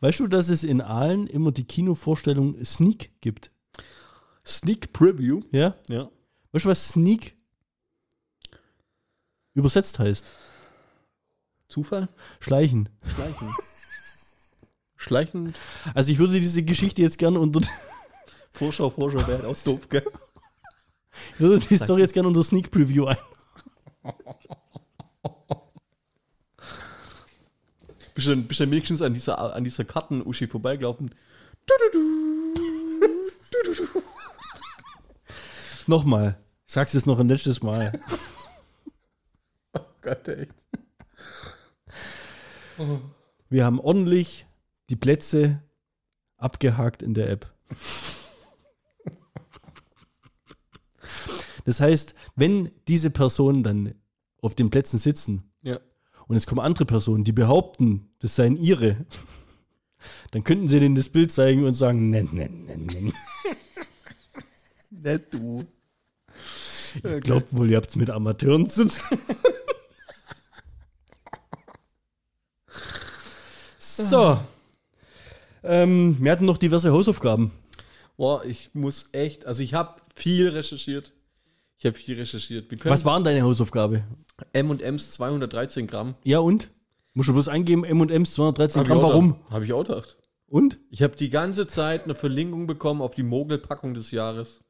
Weißt 0.01 0.19
du, 0.19 0.27
dass 0.27 0.49
es 0.49 0.63
in 0.63 0.81
Aalen 0.81 1.25
immer 1.25 1.51
die 1.53 1.63
Kinovorstellung 1.63 2.63
Sneak 2.63 3.11
gibt? 3.21 3.49
Sneak 4.45 4.91
Preview. 4.93 5.41
Ja? 5.51 5.75
Ja. 5.89 6.11
Weißt 6.57 6.65
du, 6.65 6.69
was 6.69 6.89
Sneak 6.89 7.37
übersetzt 9.53 9.99
heißt? 9.99 10.31
Zufall? 11.67 12.09
Schleichen. 12.39 12.89
Schleichen. 13.05 13.53
Schleichen. 14.95 15.53
Also 15.93 16.11
ich 16.11 16.17
würde 16.17 16.39
diese 16.39 16.63
Geschichte 16.63 17.03
jetzt 17.03 17.19
gerne 17.19 17.39
unter 17.39 17.61
Vorschau, 18.53 18.89
Vorschau 18.89 19.19
wäre 19.27 19.43
halt 19.43 19.45
auch 19.45 19.63
doof, 19.65 19.87
gell? 19.87 20.03
ich 21.35 21.39
würde 21.39 21.63
die 21.63 21.77
Story 21.77 22.01
jetzt 22.01 22.15
gerne 22.15 22.27
unter 22.27 22.43
Sneak 22.43 22.71
Preview 22.71 23.05
ein. 23.05 23.17
Bist 28.15 28.27
du, 28.27 28.35
bist 28.35 28.59
du 28.61 28.71
wenigstens 28.71 29.03
an 29.03 29.13
dieser, 29.13 29.53
an 29.53 29.63
dieser 29.63 29.85
Karten-Uschi 29.85 30.47
vorbeigelaufen? 30.47 31.13
Nochmal. 35.85 36.39
Sag's 36.67 36.93
es 36.93 37.05
noch 37.05 37.17
ein 37.19 37.29
letztes 37.29 37.63
Mal. 37.63 37.97
Gott, 40.01 40.27
ey. 40.27 40.47
Wir 43.49 43.65
haben 43.65 43.79
ordentlich 43.79 44.45
die 44.89 44.95
Plätze 44.97 45.63
abgehakt 46.37 47.01
in 47.01 47.13
der 47.13 47.29
App. 47.29 47.51
Das 51.65 51.79
heißt, 51.81 52.15
wenn 52.35 52.69
diese 52.87 53.09
Personen 53.09 53.63
dann 53.63 53.95
auf 54.41 54.53
den 54.55 54.69
Plätzen 54.69 54.97
sitzen 54.99 55.51
Ja. 55.63 55.79
und 56.27 56.35
es 56.37 56.45
kommen 56.47 56.61
andere 56.61 56.85
Personen, 56.85 57.23
die 57.23 57.31
behaupten, 57.33 58.09
das 58.19 58.35
seien 58.35 58.55
ihre, 58.55 59.05
dann 60.31 60.43
könnten 60.43 60.67
sie 60.69 60.79
denen 60.79 60.95
das 60.95 61.09
Bild 61.09 61.31
zeigen 61.31 61.65
und 61.65 61.73
sagen, 61.73 62.09
nein, 62.09 62.29
nein, 62.31 62.65
nein, 62.67 62.85
nein. 62.85 63.13
Nicht 64.91 65.33
du. 65.33 65.65
Äh, 66.95 67.07
okay. 67.07 67.19
Glaubt 67.21 67.55
wohl, 67.55 67.69
ihr 67.69 67.77
habt 67.77 67.89
es 67.89 67.95
mit 67.95 68.09
Amateuren 68.09 68.67
zu 68.67 68.85
tun. 68.87 69.19
so. 73.77 74.39
Ähm, 75.63 76.17
wir 76.19 76.31
hatten 76.31 76.45
noch 76.45 76.57
diverse 76.57 76.91
Hausaufgaben. 76.91 77.51
Boah, 78.15 78.43
ich 78.45 78.73
muss 78.73 79.09
echt, 79.11 79.45
also 79.45 79.61
ich 79.61 79.73
habe 79.73 80.01
viel 80.15 80.49
recherchiert. 80.49 81.13
Ich 81.77 81.85
habe 81.85 81.95
viel 81.95 82.17
recherchiert. 82.17 82.65
Was 82.85 83.05
waren 83.05 83.23
deine 83.23 83.43
Hausaufgabe? 83.43 84.03
M&M's 84.53 85.11
213 85.11 85.85
Gramm. 85.87 86.15
Ja 86.23 86.39
und? 86.39 86.69
Musst 87.13 87.29
du 87.29 87.33
bloß 87.33 87.47
eingeben, 87.47 87.83
M&M's 87.83 88.33
213 88.33 88.79
hab 88.79 88.87
Gramm, 88.87 89.01
warum? 89.01 89.35
Habe 89.49 89.65
ich 89.65 89.73
auch 89.73 89.83
gedacht. 89.83 90.17
Und? 90.47 90.79
Ich 90.89 91.01
habe 91.03 91.15
die 91.15 91.29
ganze 91.29 91.67
Zeit 91.67 92.05
eine 92.05 92.15
Verlinkung 92.15 92.67
bekommen 92.67 93.01
auf 93.01 93.15
die 93.15 93.23
Mogelpackung 93.23 93.93
des 93.93 94.11
Jahres. 94.11 94.61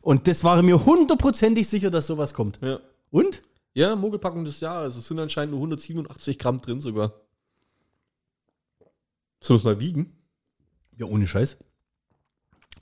Und 0.00 0.26
das 0.26 0.44
war 0.44 0.62
mir 0.62 0.84
hundertprozentig 0.84 1.68
sicher, 1.68 1.90
dass 1.90 2.06
sowas 2.06 2.34
kommt. 2.34 2.58
Ja. 2.62 2.80
Und? 3.10 3.42
Ja, 3.74 3.96
Mogelpackung 3.96 4.44
des 4.44 4.60
Jahres. 4.60 4.96
Es 4.96 5.08
sind 5.08 5.18
anscheinend 5.18 5.52
nur 5.52 5.60
187 5.60 6.38
Gramm 6.38 6.60
drin 6.60 6.80
sogar. 6.80 7.14
Sollen 9.40 9.58
wir 9.58 9.70
es 9.70 9.76
mal 9.76 9.80
wiegen? 9.80 10.16
Ja, 10.98 11.06
ohne 11.06 11.26
Scheiß. 11.26 11.56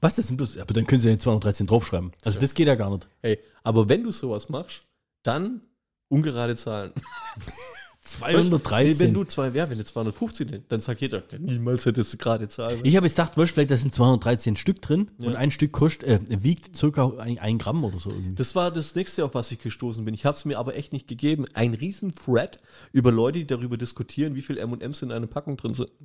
Was, 0.01 0.17
das 0.17 0.29
sind 0.29 0.37
bloß, 0.37 0.59
aber 0.59 0.73
dann 0.73 0.87
können 0.87 1.01
sie 1.01 1.11
ja 1.11 1.19
213 1.19 1.67
draufschreiben. 1.67 2.13
Also 2.25 2.41
das 2.41 2.55
geht 2.55 2.67
ja 2.67 2.75
gar 2.75 2.91
nicht. 2.91 3.09
Hey, 3.21 3.39
aber 3.63 3.89
wenn 3.89 4.03
du 4.03 4.13
sowas 4.13 4.49
machst, 4.49 4.83
dann 5.23 5.63
ungerade 6.09 6.57
Zahlen. 6.57 6.93
213. 8.19 8.99
Wenn 8.99 9.15
du 9.15 9.25
zwei, 9.25 9.49
ja, 9.49 9.69
wenn 9.71 9.79
du 9.79 9.85
215, 9.85 10.49
denn, 10.49 10.65
dann 10.69 10.81
sagt 10.81 11.01
jeder, 11.01 11.23
ja, 11.31 11.39
niemals 11.39 11.87
hättest 11.87 12.13
du 12.13 12.17
gerade 12.17 12.49
Zahlen. 12.49 12.81
ich 12.83 12.97
habe 12.97 13.07
jetzt 13.07 13.17
gedacht, 13.17 13.37
weißt, 13.37 13.53
vielleicht 13.53 13.71
da 13.71 13.77
sind 13.77 13.95
213 13.95 14.57
Stück 14.57 14.83
drin 14.83 15.11
und 15.19 15.37
ein 15.37 15.51
Stück 15.51 15.73
kostet, 15.73 16.09
äh, 16.09 16.43
wiegt 16.43 16.77
circa 16.77 17.13
ein, 17.19 17.39
ein 17.39 17.59
Gramm 17.59 17.85
oder 17.85 17.99
so 17.99 18.11
irgendwie. 18.11 18.35
Das 18.35 18.55
war 18.55 18.71
das 18.71 18.95
nächste, 18.95 19.25
auf 19.25 19.35
was 19.35 19.51
ich 19.53 19.59
gestoßen 19.59 20.05
bin. 20.05 20.15
Ich 20.15 20.25
habe 20.25 20.37
es 20.37 20.45
mir 20.45 20.59
aber 20.59 20.77
echt 20.77 20.93
nicht 20.93 21.07
gegeben. 21.07 21.45
Ein 21.55 21.75
riesen 21.75 22.15
Thread 22.15 22.61
über 22.93 23.13
Leute, 23.13 23.39
die 23.39 23.47
darüber 23.47 23.77
diskutieren, 23.77 24.35
wie 24.35 24.43
viel 24.43 24.59
M&M's 24.59 25.03
in 25.03 25.13
einer 25.13 25.27
Packung 25.27 25.57
drin 25.57 25.75
sind. 25.75 25.91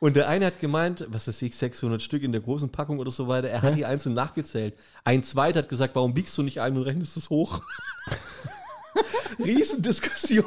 Und 0.00 0.16
der 0.16 0.28
eine 0.28 0.46
hat 0.46 0.60
gemeint, 0.60 1.06
was 1.08 1.28
weiß 1.28 1.40
ich, 1.42 1.56
600 1.56 2.02
Stück 2.02 2.22
in 2.22 2.32
der 2.32 2.42
großen 2.42 2.68
Packung 2.68 2.98
oder 2.98 3.10
so 3.10 3.26
weiter. 3.28 3.48
Er 3.48 3.62
hat 3.62 3.76
die 3.76 3.86
einzeln 3.86 4.14
nachgezählt. 4.14 4.74
Ein 5.04 5.22
zweiter 5.22 5.60
hat 5.60 5.68
gesagt, 5.68 5.94
warum 5.94 6.12
biegst 6.12 6.36
du 6.36 6.42
nicht 6.42 6.60
ein 6.60 6.76
und 6.76 6.82
rechnest 6.82 7.16
es 7.16 7.30
hoch? 7.30 7.62
Riesendiskussion. 9.38 10.44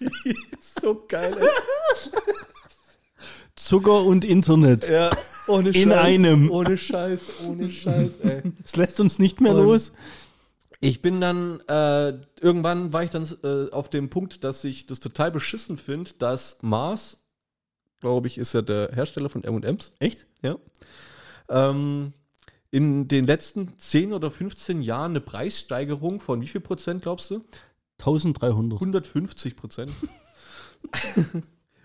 so 0.82 1.04
geil. 1.08 1.34
Ey. 1.38 1.48
Zucker 3.56 4.02
und 4.04 4.24
Internet. 4.24 4.88
Ja, 4.88 5.10
ohne 5.46 5.70
In 5.70 5.92
einem. 5.92 6.50
Ohne 6.50 6.76
Scheiß, 6.76 7.20
ohne 7.48 7.70
Scheiß, 7.70 8.10
ey. 8.22 8.42
Das 8.62 8.76
lässt 8.76 9.00
uns 9.00 9.18
nicht 9.18 9.40
mehr 9.40 9.54
Und- 9.54 9.64
los. 9.64 9.92
Ich 10.80 11.00
bin 11.00 11.18
dann, 11.18 11.60
äh, 11.60 12.12
irgendwann 12.42 12.92
war 12.92 13.02
ich 13.04 13.08
dann 13.10 13.26
äh, 13.42 13.70
auf 13.70 13.88
dem 13.88 14.10
Punkt, 14.10 14.44
dass 14.44 14.64
ich 14.64 14.84
das 14.84 15.00
total 15.00 15.30
beschissen 15.30 15.78
finde, 15.78 16.10
dass 16.18 16.58
Mars, 16.60 17.16
glaube 18.00 18.26
ich, 18.26 18.36
ist 18.36 18.52
ja 18.52 18.60
der 18.60 18.90
Hersteller 18.92 19.30
von 19.30 19.44
M&M's, 19.44 19.92
Echt? 19.98 20.26
ja, 20.42 20.58
ähm, 21.48 22.12
in 22.70 23.08
den 23.08 23.26
letzten 23.26 23.78
10 23.78 24.12
oder 24.12 24.30
15 24.30 24.82
Jahren 24.82 25.12
eine 25.12 25.20
Preissteigerung 25.22 26.20
von 26.20 26.42
wie 26.42 26.48
viel 26.48 26.60
Prozent, 26.60 27.00
glaubst 27.02 27.30
du? 27.30 27.42
1300. 27.98 28.80
150 28.80 29.56
Prozent. 29.56 29.92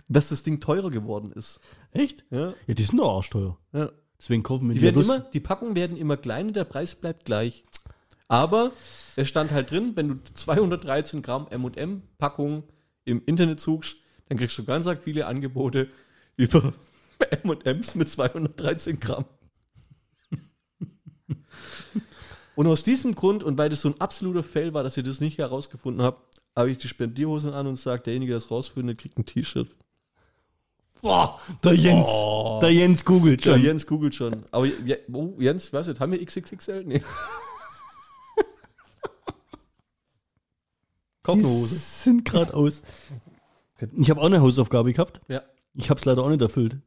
dass 0.09 0.29
das 0.29 0.43
Ding 0.43 0.59
teurer 0.59 0.89
geworden 0.89 1.31
ist. 1.31 1.59
Echt? 1.91 2.25
Ja, 2.31 2.53
Ja, 2.67 2.73
die 2.73 2.83
sind 2.83 2.99
doch 2.99 3.15
arschteuer. 3.17 3.57
ja. 3.73 3.91
Deswegen 4.19 4.43
kaufen 4.43 4.67
wir 4.67 4.73
Die, 4.73 4.79
die, 4.81 4.85
werden 4.85 5.01
immer, 5.01 5.19
die 5.19 5.39
Packungen 5.39 5.75
werden 5.77 5.95
immer 5.95 6.17
kleiner, 6.17 6.51
der 6.51 6.65
Preis 6.65 6.93
bleibt 6.93 7.23
gleich. 7.23 7.63
Aber 8.27 8.73
es 9.15 9.29
stand 9.29 9.51
halt 9.51 9.71
drin, 9.71 9.93
wenn 9.95 10.09
du 10.09 10.19
213 10.33 11.21
Gramm 11.21 11.47
M&M 11.49 12.03
Packung 12.17 12.63
im 13.05 13.23
Internet 13.25 13.61
suchst, 13.61 13.95
dann 14.27 14.37
kriegst 14.37 14.57
du 14.57 14.65
ganz 14.65 14.87
arg 14.87 15.01
viele 15.01 15.25
Angebote 15.25 15.87
über 16.35 16.73
M&M's 17.43 17.95
mit 17.95 18.09
213 18.09 18.99
Gramm. 18.99 19.23
Und 22.59 22.67
aus 22.67 22.83
diesem 22.83 23.15
Grund, 23.15 23.41
und 23.41 23.57
weil 23.57 23.69
das 23.69 23.79
so 23.79 23.87
ein 23.87 24.01
absoluter 24.01 24.43
Fail 24.43 24.73
war, 24.73 24.83
dass 24.83 24.97
ich 24.97 25.05
das 25.05 25.21
nicht 25.21 25.37
herausgefunden 25.37 26.01
habe, 26.03 26.17
habe 26.57 26.69
ich 26.69 26.77
die 26.77 26.89
Spendierhosen 26.89 27.53
an 27.53 27.67
und 27.67 27.77
sage, 27.77 28.03
derjenige, 28.03 28.31
der 28.31 28.39
das 28.41 28.51
rausfindet, 28.51 28.97
kriegt 28.99 29.17
ein 29.17 29.25
T-Shirt. 29.25 29.69
Boah, 31.01 31.39
der 31.63 31.73
Jens. 31.73 32.09
Der 32.59 32.73
Jens 32.73 33.05
googelt 33.05 33.45
schon. 33.45 33.61
Jens 33.63 33.87
googelt 33.87 34.13
schon. 34.13 34.43
Aber 34.51 34.67
oh, 35.13 35.35
Jens, 35.39 35.71
weiß 35.71 35.87
nicht, 35.87 36.01
haben 36.01 36.11
wir 36.11 36.25
XXXL? 36.25 36.83
Nee. 36.83 37.01
Kauf 41.23 41.35
eine 41.35 41.43
Die 41.43 41.47
Hose. 41.47 41.75
sind 41.75 42.25
gerade 42.25 42.53
aus. 42.53 42.81
Ich 43.95 44.09
habe 44.09 44.19
auch 44.19 44.25
eine 44.25 44.41
Hausaufgabe 44.41 44.91
gehabt. 44.91 45.21
Ja. 45.29 45.43
Ich 45.75 45.89
habe 45.89 45.97
es 45.97 46.03
leider 46.03 46.23
auch 46.23 46.29
nicht 46.29 46.41
erfüllt. 46.41 46.77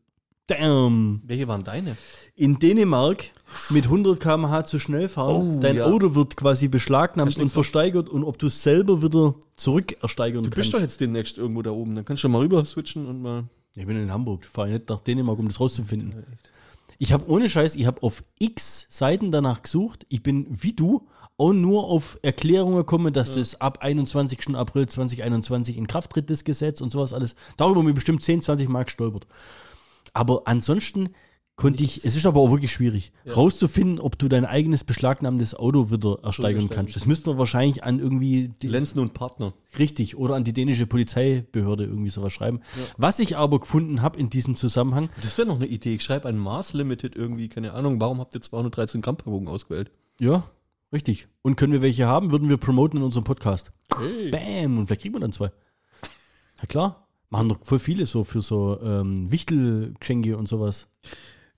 Damn. 0.49 1.23
Welche 1.25 1.47
waren 1.49 1.63
deine? 1.65 1.97
In 2.35 2.59
Dänemark 2.59 3.25
mit 3.71 3.85
100 3.85 4.19
km/h 4.19 4.65
zu 4.65 4.79
schnell 4.79 5.09
fahren. 5.09 5.57
Oh, 5.59 5.61
Dein 5.61 5.77
ja. 5.77 5.85
Auto 5.87 6.15
wird 6.15 6.37
quasi 6.37 6.69
beschlagnahmt 6.69 7.37
und 7.39 7.49
versteigert 7.49 8.09
und 8.09 8.25
ob 8.25 8.39
du 8.39 8.49
es 8.49 8.63
selber 8.63 9.03
wieder 9.03 9.37
zurückersteigern 9.57 10.43
Du 10.43 10.51
kannst. 10.51 10.57
bist 10.57 10.75
doch 10.75 10.81
jetzt 10.81 11.01
demnächst 11.01 11.39
irgendwo 11.39 11.63
da 11.63 11.71
oben. 11.71 11.95
Dann 11.95 12.05
kannst 12.05 12.25
du 12.25 12.29
mal 12.29 12.41
rüber 12.41 12.65
switchen 12.65 13.07
und 13.07 13.23
mal. 13.23 13.45
Ich 13.75 13.87
bin 13.87 13.97
in 13.97 14.13
Hamburg, 14.13 14.45
fahre 14.45 14.69
nicht 14.71 14.89
nach 14.89 15.01
Dänemark, 15.01 15.39
um 15.39 15.47
das 15.49 15.61
rauszufinden. 15.61 16.25
Ich 16.99 17.13
habe 17.13 17.29
ohne 17.29 17.49
Scheiß, 17.49 17.77
ich 17.77 17.87
habe 17.87 18.03
auf 18.03 18.23
x 18.39 18.87
Seiten 18.91 19.31
danach 19.31 19.63
gesucht. 19.63 20.07
Ich 20.09 20.23
bin 20.23 20.47
wie 20.51 20.73
du 20.73 21.09
auch 21.39 21.53
nur 21.53 21.85
auf 21.89 22.19
Erklärungen 22.23 22.77
gekommen, 22.77 23.13
dass 23.13 23.33
das 23.35 23.61
ab 23.61 23.79
21. 23.81 24.55
April 24.55 24.87
2021 24.87 25.79
in 25.79 25.87
Kraft 25.87 26.11
tritt, 26.13 26.31
das 26.31 26.45
Gesetz 26.45 26.81
und 26.81 26.93
sowas 26.93 27.13
alles. 27.13 27.35
Darüber 27.57 27.81
bin 27.81 27.91
ich 27.91 27.95
bestimmt 27.95 28.23
10, 28.23 28.43
20 28.43 28.69
Mal 28.69 28.85
gestolpert. 28.85 29.27
Aber 30.13 30.43
ansonsten 30.47 31.11
konnte 31.57 31.85
ich, 31.85 32.05
es 32.05 32.17
ist 32.17 32.27
aber 32.27 32.41
auch 32.41 32.51
wirklich 32.51 32.73
schwierig, 32.73 33.13
rauszufinden, 33.27 34.01
ob 34.01 34.19
du 34.19 34.29
dein 34.29 34.45
eigenes 34.47 34.85
beschlagnahmtes 34.85 35.55
Auto 35.55 35.91
wieder 35.91 36.19
ersteigern 36.23 36.71
kannst. 36.71 36.97
Das 36.97 37.07
müsste 37.07 37.29
man 37.29 37.39
wahrscheinlich 37.39 37.85
an 37.85 37.99
irgendwie 37.99 38.49
die, 38.63 38.69
Lenzen 38.69 38.99
und 38.99 39.13
Partner. 39.15 39.53
Richtig, 39.79 40.17
oder 40.17 40.35
an 40.35 40.45
die 40.45 40.53
dänische 40.55 40.87
Polizeibehörde 40.87 41.85
irgendwie 41.85 42.09
sowas 42.09 42.33
schreiben. 42.33 42.61
Was 42.97 43.19
ich 43.19 43.37
aber 43.37 43.61
gefunden 43.61 44.03
habe 44.03 44.19
in 44.19 44.31
diesem 44.31 44.57
Zusammenhang, 44.57 45.09
Das 45.23 45.37
wäre 45.39 45.47
noch 45.47 45.57
eine 45.57 45.67
Idee. 45.67 45.95
Ich 45.95 46.03
schreibe 46.03 46.29
ein 46.29 46.39
Mars 46.39 46.73
Limited 46.73 47.15
irgendwie, 47.17 47.49
keine 47.49 47.73
Ahnung. 47.75 48.01
Warum 48.01 48.19
habt 48.19 48.35
ihr 48.35 48.41
213 48.41 49.01
Gramm 49.03 49.17
Packungen 49.17 49.49
ausgewählt? 49.49 49.91
ja, 50.19 50.45
richtig. 50.93 51.29
Und 51.43 51.57
können 51.57 51.73
wir 51.73 51.83
welche 51.83 52.07
haben, 52.07 52.31
würden 52.33 52.49
wir 52.49 52.57
promoten 52.57 52.99
in 52.99 53.05
unserem 53.05 53.25
Podcast. 53.25 53.73
Hey. 53.99 54.31
Bam, 54.31 54.79
und 54.79 54.87
vielleicht 54.87 55.03
kriegen 55.03 55.15
wir 55.15 55.21
dann 55.21 55.33
zwei. 55.33 55.51
Ja 56.61 56.67
klar, 56.67 57.09
machen 57.33 57.49
doch 57.49 57.65
voll 57.65 57.79
viele 57.79 58.07
so 58.07 58.25
für 58.25 58.41
so 58.43 58.81
ähm, 58.83 59.31
Wichtelgeschenke 59.33 60.37
und 60.37 60.49
sowas. 60.49 60.89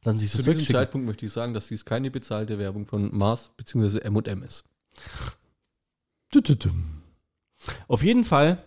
Lassen 0.04 0.18
sich 0.18 0.30
so 0.30 0.42
Zu 0.42 0.52
diesem. 0.52 0.74
Zeitpunkt 0.74 1.06
möchte 1.06 1.26
ich 1.26 1.32
sagen, 1.32 1.52
dass 1.52 1.66
dies 1.68 1.84
keine 1.84 2.10
bezahlte 2.10 2.58
Werbung 2.58 2.86
von 2.86 3.14
Mars 3.16 3.50
bzw. 3.56 3.98
M&M 4.00 4.42
ist. 4.42 4.64
Auf 7.88 8.02
jeden 8.02 8.24
Fall 8.24 8.62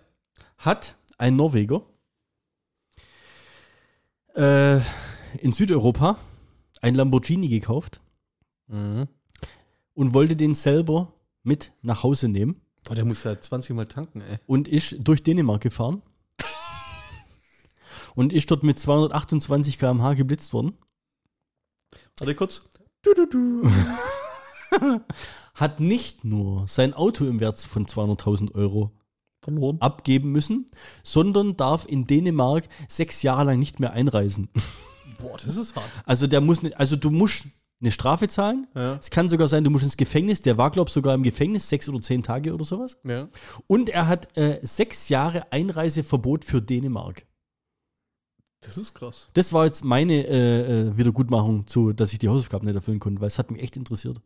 hat 0.58 0.96
ein 1.18 1.36
Norweger 1.36 1.84
äh, 4.36 4.78
in 5.42 5.52
Südeuropa 5.54 6.18
ein 6.82 6.94
Lamborghini 6.96 7.48
gekauft 7.50 8.02
Mhm. 8.70 9.08
und 9.94 10.14
wollte 10.14 10.36
den 10.36 10.54
selber 10.54 11.14
mit 11.44 11.72
nach 11.82 12.04
Hause 12.04 12.28
nehmen 12.28 12.60
Boah, 12.84 12.96
der 12.96 13.06
muss 13.06 13.24
ja 13.24 13.40
20 13.40 13.74
Mal 13.76 13.86
tanken, 13.86 14.20
ey. 14.20 14.40
und 14.46 14.68
ist 14.68 14.98
durch 15.00 15.24
Dänemark 15.24 15.62
gefahren 15.62 16.02
und 18.18 18.34
ist 18.34 18.50
dort 18.50 18.64
mit 18.64 18.80
228 18.80 19.78
km/h 19.78 20.16
geblitzt 20.16 20.52
worden. 20.52 20.74
Warte 22.18 22.34
kurz. 22.34 22.64
Hat 25.54 25.80
nicht 25.80 26.26
nur 26.26 26.68
sein 26.68 26.96
Auto 26.96 27.26
im 27.26 27.40
Wert 27.40 27.60
von 27.60 27.86
200.000 27.86 28.56
Euro 28.56 28.92
Verloren. 29.40 29.80
abgeben 29.82 30.32
müssen, 30.32 30.66
sondern 31.04 31.58
darf 31.58 31.86
in 31.86 32.08
Dänemark 32.08 32.68
sechs 32.88 33.22
Jahre 33.22 33.44
lang 33.46 33.60
nicht 33.60 33.80
mehr 33.80 33.94
einreisen. 33.94 34.50
Boah, 35.22 35.38
das 35.38 35.56
ist 35.56 35.76
hart. 35.76 35.86
Also 36.06 36.26
der 36.26 36.42
muss, 36.42 36.64
nicht, 36.64 36.76
also 36.80 36.96
du 36.96 37.12
musst 37.12 37.46
eine 37.80 37.92
Strafe 37.92 38.28
zahlen. 38.28 38.66
Ja. 38.74 38.96
Es 38.96 39.12
kann 39.12 39.30
sogar 39.30 39.48
sein, 39.48 39.64
du 39.64 39.70
musst 39.70 39.84
ins 39.84 39.96
Gefängnis. 39.96 40.42
Der 40.42 40.58
war, 40.58 40.72
glaube 40.72 40.90
ich, 40.90 40.94
sogar 40.94 41.14
im 41.14 41.22
Gefängnis, 41.22 41.70
sechs 41.70 41.88
oder 41.88 42.02
zehn 42.02 42.24
Tage 42.24 42.56
oder 42.56 42.66
sowas. 42.66 42.98
Ja. 43.04 43.30
Und 43.68 43.90
er 43.90 44.08
hat 44.08 44.36
äh, 44.38 44.60
sechs 44.64 45.10
Jahre 45.10 45.52
Einreiseverbot 45.52 46.46
für 46.46 46.64
Dänemark. 46.64 47.27
Das 48.62 48.78
ist 48.78 48.94
krass. 48.94 49.30
Das 49.34 49.54
war 49.54 49.66
jetzt 49.66 49.86
meine 49.86 50.14
äh, 50.28 50.88
äh, 50.90 50.98
Wiedergutmachung 50.98 51.68
zu, 51.68 51.94
dass 51.94 52.12
ich 52.14 52.20
die 52.20 52.28
Hausaufgaben 52.30 52.66
nicht 52.66 52.76
erfüllen 52.76 53.00
konnte, 53.00 53.22
weil 53.22 53.28
es 53.28 53.38
hat 53.40 53.52
mich 53.52 53.62
echt 53.62 53.78
interessiert. 53.78 54.20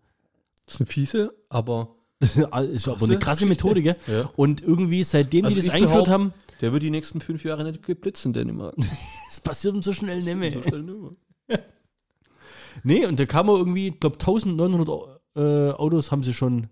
Das 0.65 0.75
ist 0.75 0.81
eine 0.81 0.87
fiese, 0.87 1.33
aber 1.49 1.95
Das 2.19 2.35
ist 2.37 2.87
aber 2.87 3.05
eine 3.05 3.19
krasse 3.19 3.45
Methode, 3.45 3.81
gell? 3.81 3.97
Ja. 4.07 4.29
Und 4.35 4.61
irgendwie, 4.61 5.03
seitdem 5.03 5.45
Also 5.45 5.59
die 5.59 5.65
das 5.65 5.73
eingeführt 5.73 6.07
haben, 6.07 6.33
der 6.61 6.71
wird 6.71 6.83
die 6.83 6.89
nächsten 6.91 7.19
fünf 7.19 7.43
Jahre 7.43 7.63
nicht 7.63 7.83
geblitzt 7.83 8.25
in 8.25 8.33
Dänemark. 8.33 8.75
es 9.29 9.39
passiert 9.43 9.75
ihm 9.75 9.81
so 9.81 9.91
schnell 9.93 10.21
nicht 10.23 10.37
mehr. 10.37 10.51
So 10.51 10.61
schnell 10.63 10.83
nur. 10.83 11.15
Nee, 12.83 13.05
und 13.05 13.19
da 13.19 13.25
kam 13.25 13.49
er 13.49 13.57
irgendwie, 13.57 13.89
ich 13.89 13.99
glaube 13.99 14.15
1900 14.15 14.89
äh, 15.35 15.71
Autos 15.71 16.11
haben 16.11 16.23
sie 16.23 16.33
schon 16.33 16.67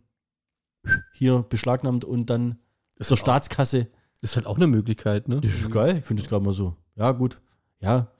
hier 1.14 1.46
beschlagnahmt 1.50 2.06
und 2.06 2.30
dann 2.30 2.58
Das 2.98 3.08
zur 3.10 3.16
ist, 3.18 3.22
auch, 3.22 3.26
Staatskasse. 3.26 3.88
ist 4.22 4.36
halt 4.38 4.46
auch 4.46 4.56
eine 4.56 4.68
Möglichkeit, 4.68 5.28
ne? 5.28 5.42
Das 5.42 5.52
ist 5.52 5.70
geil, 5.72 5.98
ich 6.00 6.06
finde 6.06 6.24
das 6.24 6.30
gerade 6.30 6.44
mal 6.46 6.54
so. 6.54 6.76
Ja, 6.96 7.12
gut. 7.12 7.40
Ja. 7.82 8.12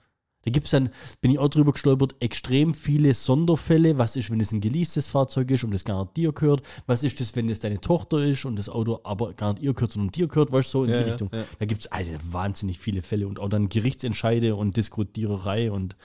Da 0.42 0.50
gibt 0.50 0.64
es 0.64 0.70
dann, 0.70 0.88
bin 1.20 1.30
ich 1.32 1.38
auch 1.38 1.50
drüber 1.50 1.72
gestolpert, 1.72 2.16
extrem 2.20 2.72
viele 2.72 3.12
Sonderfälle. 3.12 3.98
Was 3.98 4.16
ist, 4.16 4.30
wenn 4.30 4.40
es 4.40 4.52
ein 4.52 4.62
geleastes 4.62 5.10
Fahrzeug 5.10 5.50
ist 5.50 5.64
und 5.64 5.74
es 5.74 5.84
gar 5.84 6.02
nicht 6.04 6.16
dir 6.16 6.32
gehört? 6.32 6.62
Was 6.86 7.02
ist 7.02 7.20
das, 7.20 7.36
wenn 7.36 7.50
es 7.50 7.58
deine 7.58 7.78
Tochter 7.78 8.24
ist 8.24 8.46
und 8.46 8.56
das 8.56 8.70
Auto 8.70 9.00
aber 9.04 9.34
gar 9.34 9.52
nicht 9.52 9.62
ihr 9.62 9.74
gehört, 9.74 9.92
sondern 9.92 10.12
dir 10.12 10.28
gehört? 10.28 10.50
Weißt 10.50 10.72
du, 10.72 10.78
so 10.78 10.84
in 10.84 10.90
Ja, 10.92 11.02
die 11.02 11.10
Richtung. 11.10 11.28
ja. 11.30 11.44
Da 11.58 11.66
gibt 11.66 11.82
es 11.82 11.90
wahnsinnig 12.32 12.78
viele 12.78 13.02
Fälle 13.02 13.28
und 13.28 13.38
auch 13.38 13.50
dann 13.50 13.68
Gerichtsentscheide 13.68 14.56
und 14.56 14.78
Diskutiererei 14.78 15.70
und 15.70 15.96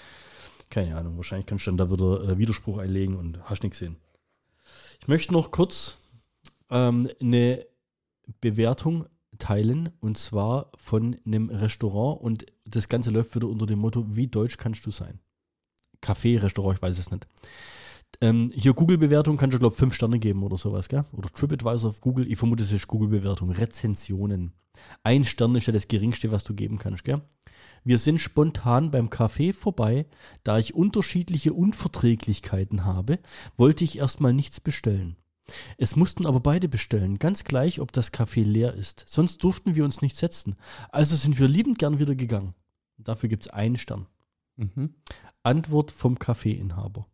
keine 0.69 0.97
Ahnung. 0.97 1.15
Wahrscheinlich 1.15 1.45
kannst 1.45 1.65
du 1.67 1.71
dann 1.71 1.77
da 1.77 1.89
wieder 1.89 2.29
äh, 2.29 2.37
Widerspruch 2.37 2.79
einlegen 2.79 3.15
und 3.15 3.39
hast 3.45 3.63
nichts 3.63 3.77
sehen. 3.77 3.95
Ich 4.99 5.07
möchte 5.07 5.31
noch 5.31 5.51
kurz 5.51 5.97
ähm, 6.69 7.09
eine 7.21 7.65
Bewertung 8.41 9.05
teilen 9.37 9.89
und 9.99 10.17
zwar 10.17 10.71
von 10.77 11.17
einem 11.25 11.49
Restaurant 11.49 12.21
und 12.21 12.45
das 12.65 12.89
Ganze 12.89 13.11
läuft 13.11 13.35
wieder 13.35 13.47
unter 13.47 13.65
dem 13.65 13.79
Motto, 13.79 14.05
wie 14.15 14.27
deutsch 14.27 14.57
kannst 14.57 14.85
du 14.85 14.91
sein? 14.91 15.19
Café, 16.01 16.41
Restaurant, 16.41 16.77
ich 16.77 16.81
weiß 16.81 16.97
es 16.97 17.11
nicht. 17.11 17.27
Ähm, 18.21 18.51
hier 18.53 18.73
Google-Bewertung 18.73 19.37
kannst 19.37 19.55
du, 19.55 19.59
glaube 19.59 19.73
ich, 19.73 19.79
fünf 19.79 19.93
Sterne 19.93 20.19
geben 20.19 20.43
oder 20.43 20.57
sowas, 20.57 20.87
gell? 20.87 21.05
Oder 21.11 21.29
TripAdvisor 21.29 21.89
auf 21.89 22.01
Google. 22.01 22.31
Ich 22.31 22.37
vermute, 22.37 22.63
es 22.63 22.71
ist 22.71 22.87
Google-Bewertung. 22.87 23.51
Rezensionen. 23.51 24.53
Ein 25.03 25.23
Stern 25.23 25.55
ist 25.55 25.67
ja 25.67 25.73
das 25.73 25.87
geringste, 25.87 26.31
was 26.31 26.43
du 26.43 26.53
geben 26.53 26.77
kannst, 26.77 27.03
gell? 27.03 27.21
Wir 27.83 27.97
sind 27.97 28.19
spontan 28.19 28.91
beim 28.91 29.09
Café 29.09 29.53
vorbei. 29.53 30.05
Da 30.43 30.57
ich 30.57 30.73
unterschiedliche 30.73 31.53
Unverträglichkeiten 31.53 32.85
habe, 32.85 33.19
wollte 33.57 33.83
ich 33.83 33.97
erstmal 33.97 34.33
nichts 34.33 34.59
bestellen. 34.59 35.17
Es 35.77 35.95
mussten 35.95 36.25
aber 36.25 36.39
beide 36.39 36.67
bestellen, 36.67 37.19
ganz 37.19 37.43
gleich, 37.43 37.79
ob 37.79 37.91
das 37.91 38.11
Café 38.11 38.43
leer 38.43 38.73
ist. 38.73 39.05
Sonst 39.07 39.43
durften 39.43 39.75
wir 39.75 39.83
uns 39.83 40.01
nicht 40.01 40.17
setzen. 40.17 40.55
Also 40.89 41.15
sind 41.15 41.39
wir 41.39 41.47
liebend 41.47 41.77
gern 41.77 41.99
wieder 41.99 42.15
gegangen. 42.15 42.55
Dafür 42.97 43.29
gibt 43.29 43.45
es 43.45 43.49
einen 43.51 43.77
Stern. 43.77 44.07
Mhm. 44.55 44.95
Antwort 45.43 45.91
vom 45.91 46.17
Kaffeeinhaber. 46.17 47.07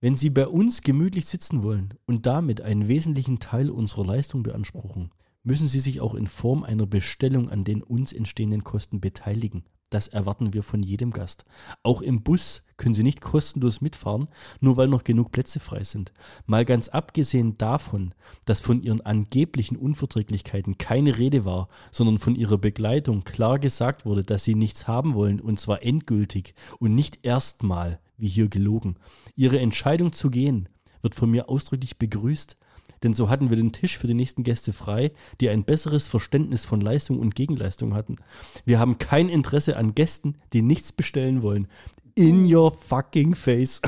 Wenn 0.00 0.14
Sie 0.14 0.30
bei 0.30 0.46
uns 0.46 0.82
gemütlich 0.82 1.26
sitzen 1.26 1.62
wollen 1.62 1.94
und 2.04 2.26
damit 2.26 2.60
einen 2.60 2.86
wesentlichen 2.86 3.38
Teil 3.38 3.70
unserer 3.70 4.04
Leistung 4.04 4.42
beanspruchen, 4.42 5.10
müssen 5.42 5.66
Sie 5.66 5.80
sich 5.80 6.00
auch 6.00 6.14
in 6.14 6.26
Form 6.26 6.64
einer 6.64 6.86
Bestellung 6.86 7.48
an 7.48 7.64
den 7.64 7.82
uns 7.82 8.12
entstehenden 8.12 8.62
Kosten 8.62 9.00
beteiligen. 9.00 9.64
Das 9.90 10.08
erwarten 10.08 10.52
wir 10.52 10.64
von 10.64 10.82
jedem 10.82 11.12
Gast. 11.12 11.44
Auch 11.84 12.02
im 12.02 12.22
Bus 12.22 12.62
können 12.76 12.94
Sie 12.94 13.04
nicht 13.04 13.20
kostenlos 13.20 13.80
mitfahren, 13.80 14.26
nur 14.60 14.76
weil 14.76 14.88
noch 14.88 15.04
genug 15.04 15.30
Plätze 15.30 15.60
frei 15.60 15.84
sind. 15.84 16.12
Mal 16.44 16.64
ganz 16.64 16.88
abgesehen 16.88 17.56
davon, 17.56 18.12
dass 18.46 18.60
von 18.60 18.82
Ihren 18.82 19.00
angeblichen 19.00 19.76
Unverträglichkeiten 19.76 20.76
keine 20.76 21.18
Rede 21.18 21.44
war, 21.44 21.68
sondern 21.92 22.18
von 22.18 22.34
Ihrer 22.34 22.58
Begleitung 22.58 23.22
klar 23.22 23.60
gesagt 23.60 24.04
wurde, 24.04 24.24
dass 24.24 24.42
Sie 24.42 24.56
nichts 24.56 24.88
haben 24.88 25.14
wollen 25.14 25.40
und 25.40 25.60
zwar 25.60 25.84
endgültig 25.84 26.54
und 26.80 26.94
nicht 26.94 27.24
erstmal, 27.24 28.00
wie 28.18 28.28
hier 28.28 28.48
gelogen. 28.48 28.96
Ihre 29.36 29.60
Entscheidung 29.60 30.12
zu 30.12 30.30
gehen 30.30 30.68
wird 31.00 31.14
von 31.14 31.30
mir 31.30 31.48
ausdrücklich 31.48 31.96
begrüßt, 31.96 32.56
denn 33.02 33.14
so 33.14 33.28
hatten 33.28 33.50
wir 33.50 33.56
den 33.56 33.72
Tisch 33.72 33.98
für 33.98 34.06
die 34.06 34.14
nächsten 34.14 34.42
Gäste 34.42 34.72
frei, 34.72 35.12
die 35.40 35.48
ein 35.48 35.64
besseres 35.64 36.06
Verständnis 36.06 36.64
von 36.64 36.80
Leistung 36.80 37.18
und 37.18 37.34
Gegenleistung 37.34 37.94
hatten. 37.94 38.16
Wir 38.64 38.78
haben 38.78 38.98
kein 38.98 39.28
Interesse 39.28 39.76
an 39.76 39.94
Gästen, 39.94 40.38
die 40.52 40.62
nichts 40.62 40.92
bestellen 40.92 41.42
wollen. 41.42 41.68
In 42.14 42.52
your 42.52 42.72
fucking 42.72 43.34
face. 43.34 43.82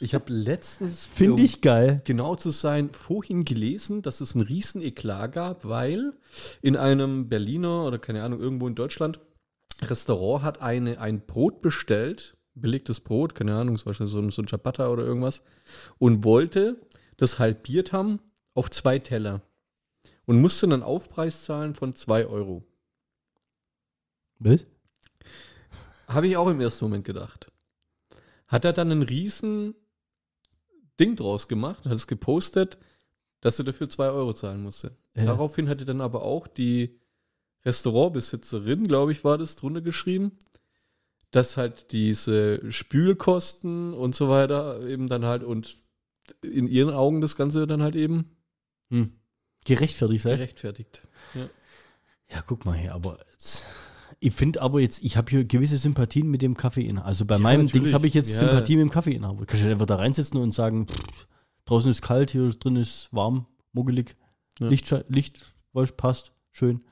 Ich 0.00 0.14
habe 0.14 0.32
letztens, 0.32 1.06
Finde 1.12 1.34
um 1.34 1.44
ich 1.44 1.60
geil. 1.60 2.00
genau 2.04 2.34
zu 2.34 2.50
sein, 2.50 2.90
vorhin 2.90 3.44
gelesen, 3.44 4.02
dass 4.02 4.20
es 4.20 4.34
einen 4.34 4.46
riesen 4.46 4.82
Eklat 4.82 5.32
gab, 5.32 5.64
weil 5.64 6.14
in 6.62 6.76
einem 6.76 7.28
Berliner 7.28 7.84
oder 7.84 7.98
keine 7.98 8.22
Ahnung, 8.22 8.40
irgendwo 8.40 8.66
in 8.66 8.74
Deutschland, 8.74 9.20
Restaurant 9.82 10.42
hat 10.42 10.62
eine, 10.62 11.00
ein 11.00 11.26
Brot 11.26 11.62
bestellt, 11.62 12.36
belegtes 12.54 13.00
Brot, 13.00 13.34
keine 13.34 13.54
Ahnung, 13.54 13.78
zum 13.78 13.90
Beispiel 13.90 14.06
so 14.06 14.18
ein, 14.18 14.30
so 14.30 14.42
ein 14.42 14.48
Ciabatta 14.48 14.88
oder 14.88 15.04
irgendwas, 15.04 15.42
und 15.98 16.24
wollte 16.24 16.80
das 17.16 17.38
halbiert 17.38 17.92
haben 17.92 18.20
auf 18.60 18.70
zwei 18.70 18.98
Teller 18.98 19.40
und 20.26 20.38
musste 20.38 20.66
einen 20.66 20.82
Aufpreis 20.82 21.46
zahlen 21.46 21.74
von 21.74 21.94
zwei 21.94 22.26
Euro. 22.26 22.62
Was? 24.38 24.66
Habe 26.06 26.28
ich 26.28 26.36
auch 26.36 26.46
im 26.46 26.60
ersten 26.60 26.84
Moment 26.84 27.06
gedacht. 27.06 27.50
Hat 28.48 28.66
er 28.66 28.74
dann 28.74 28.90
einen 28.90 29.00
riesen 29.00 29.74
Ding 30.98 31.16
draus 31.16 31.48
gemacht, 31.48 31.86
hat 31.86 31.94
es 31.94 32.06
gepostet, 32.06 32.76
dass 33.40 33.58
er 33.58 33.64
dafür 33.64 33.88
zwei 33.88 34.10
Euro 34.10 34.34
zahlen 34.34 34.62
musste. 34.62 34.94
Ja. 35.16 35.24
Daraufhin 35.24 35.66
hatte 35.66 35.86
dann 35.86 36.02
aber 36.02 36.22
auch 36.22 36.46
die 36.46 37.00
Restaurantbesitzerin, 37.64 38.86
glaube 38.86 39.12
ich, 39.12 39.24
war 39.24 39.38
das 39.38 39.56
drunter 39.56 39.80
geschrieben, 39.80 40.36
dass 41.30 41.56
halt 41.56 41.92
diese 41.92 42.70
Spülkosten 42.70 43.94
und 43.94 44.14
so 44.14 44.28
weiter 44.28 44.86
eben 44.86 45.08
dann 45.08 45.24
halt 45.24 45.44
und 45.44 45.78
in 46.42 46.68
ihren 46.68 46.92
Augen 46.92 47.22
das 47.22 47.36
Ganze 47.36 47.66
dann 47.66 47.82
halt 47.82 47.96
eben 47.96 48.36
Hm. 48.90 49.12
Gerechtfertigt 49.64 50.22
sei. 50.22 50.30
gerechtfertigt. 50.36 51.02
Ja, 52.28 52.42
guck 52.46 52.64
mal 52.64 52.76
hier, 52.76 52.94
aber 52.94 53.18
jetzt, 53.32 53.66
ich 54.20 54.32
finde 54.34 54.62
aber 54.62 54.80
jetzt, 54.80 55.02
ich 55.02 55.16
habe 55.16 55.30
hier 55.30 55.44
gewisse 55.44 55.76
Sympathien 55.78 56.28
mit 56.30 56.42
dem 56.42 56.56
Kaffeeinhaber. 56.56 57.06
Also 57.06 57.24
bei 57.24 57.34
Ja, 57.36 57.40
meinem 57.40 57.64
natürlich. 57.66 57.84
Dings 57.84 57.94
habe 57.94 58.06
ich 58.06 58.14
jetzt 58.14 58.30
Ja. 58.30 58.38
Sympathie 58.38 58.76
mit 58.76 58.82
dem 58.82 58.90
Kaffeeinhaber. 58.90 59.46
Kannst 59.46 59.64
du 59.64 59.70
einfach 59.70 59.86
da 59.86 59.96
reinsetzen 59.96 60.38
und 60.38 60.52
sagen, 60.54 60.86
pff, 60.86 61.26
draußen 61.64 61.90
ist 61.90 62.02
kalt, 62.02 62.30
hier 62.30 62.48
drin 62.50 62.76
ist 62.76 63.08
warm, 63.12 63.46
muggelig, 63.72 64.16
Ja. 64.60 64.68
Licht, 64.68 64.94
Licht 65.08 65.44
passt, 65.96 66.32
schön. 66.52 66.82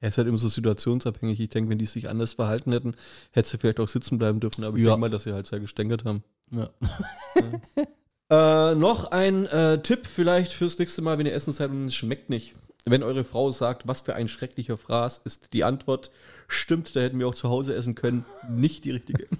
Er 0.00 0.08
ist 0.08 0.18
halt 0.18 0.26
immer 0.26 0.38
so 0.38 0.48
situationsabhängig. 0.48 1.38
Ich 1.38 1.48
denke, 1.50 1.70
wenn 1.70 1.78
die 1.78 1.86
sich 1.86 2.08
anders 2.08 2.32
verhalten 2.34 2.72
hätten, 2.72 2.94
hätte 3.30 3.48
sie 3.48 3.58
vielleicht 3.58 3.78
auch 3.78 3.86
sitzen 3.88 4.18
bleiben 4.18 4.40
dürfen. 4.40 4.64
Aber 4.64 4.76
ich 4.76 4.82
Ja. 4.82 4.90
denke 4.90 5.00
mal, 5.02 5.10
dass 5.10 5.22
sie 5.24 5.32
halt 5.32 5.46
sehr 5.46 5.60
gestänkert 5.60 6.04
haben. 6.04 6.24
Ja. 6.50 6.68
Äh, 8.32 8.74
noch 8.76 9.10
ein 9.10 9.44
äh, 9.44 9.82
Tipp 9.82 10.06
vielleicht 10.06 10.54
fürs 10.54 10.78
nächste 10.78 11.02
Mal, 11.02 11.18
wenn 11.18 11.26
ihr 11.26 11.34
essen 11.34 11.52
seid 11.52 11.68
und 11.68 11.84
es 11.84 11.94
schmeckt 11.94 12.30
nicht. 12.30 12.54
Wenn 12.86 13.02
eure 13.02 13.24
Frau 13.24 13.50
sagt, 13.50 13.86
was 13.86 14.00
für 14.00 14.14
ein 14.14 14.26
schrecklicher 14.26 14.78
Fraß, 14.78 15.18
ist 15.18 15.52
die 15.52 15.64
Antwort, 15.64 16.10
stimmt, 16.48 16.96
da 16.96 17.00
hätten 17.00 17.18
wir 17.18 17.28
auch 17.28 17.34
zu 17.34 17.50
Hause 17.50 17.74
essen 17.74 17.94
können, 17.94 18.24
nicht 18.48 18.84
die 18.84 18.92
richtige. 18.92 19.26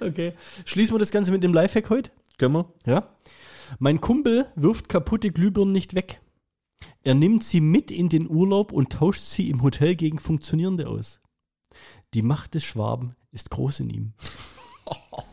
Okay. 0.00 0.34
Schließen 0.66 0.94
wir 0.94 0.98
das 0.98 1.10
Ganze 1.10 1.32
mit 1.32 1.42
dem 1.42 1.54
Lifehack 1.54 1.88
heute? 1.88 2.10
Können 2.36 2.52
wir? 2.52 2.72
Ja. 2.84 3.08
Mein 3.78 4.02
Kumpel 4.02 4.44
wirft 4.54 4.90
kaputte 4.90 5.30
Glühbirnen 5.30 5.72
nicht 5.72 5.94
weg. 5.94 6.20
Er 7.02 7.14
nimmt 7.14 7.44
sie 7.44 7.62
mit 7.62 7.90
in 7.90 8.10
den 8.10 8.28
Urlaub 8.28 8.72
und 8.72 8.92
tauscht 8.92 9.22
sie 9.22 9.48
im 9.48 9.62
Hotel 9.62 9.96
gegen 9.96 10.18
funktionierende 10.18 10.86
aus. 10.86 11.20
Die 12.12 12.20
Macht 12.20 12.54
des 12.54 12.64
Schwaben 12.64 13.16
ist 13.32 13.50
groß 13.50 13.80
in 13.80 13.90
ihm. 13.90 14.12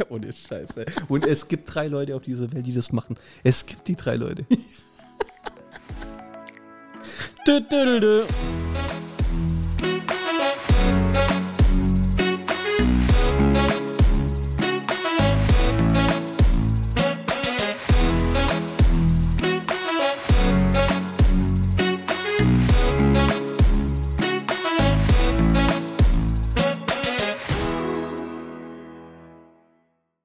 Ohne 0.08 0.32
Scheiße. 0.32 0.84
Und 1.08 1.26
es 1.26 1.48
gibt 1.48 1.74
drei 1.74 1.88
Leute 1.88 2.16
auf 2.16 2.22
dieser 2.22 2.52
Welt, 2.52 2.66
die 2.66 2.74
das 2.74 2.92
machen. 2.92 3.16
Es 3.42 3.66
gibt 3.66 3.88
die 3.88 3.94
drei 3.94 4.16
Leute. 4.16 4.44
Dü, 7.46 7.60
dü, 7.60 7.84
dü, 7.84 8.00
dü. 8.00 8.22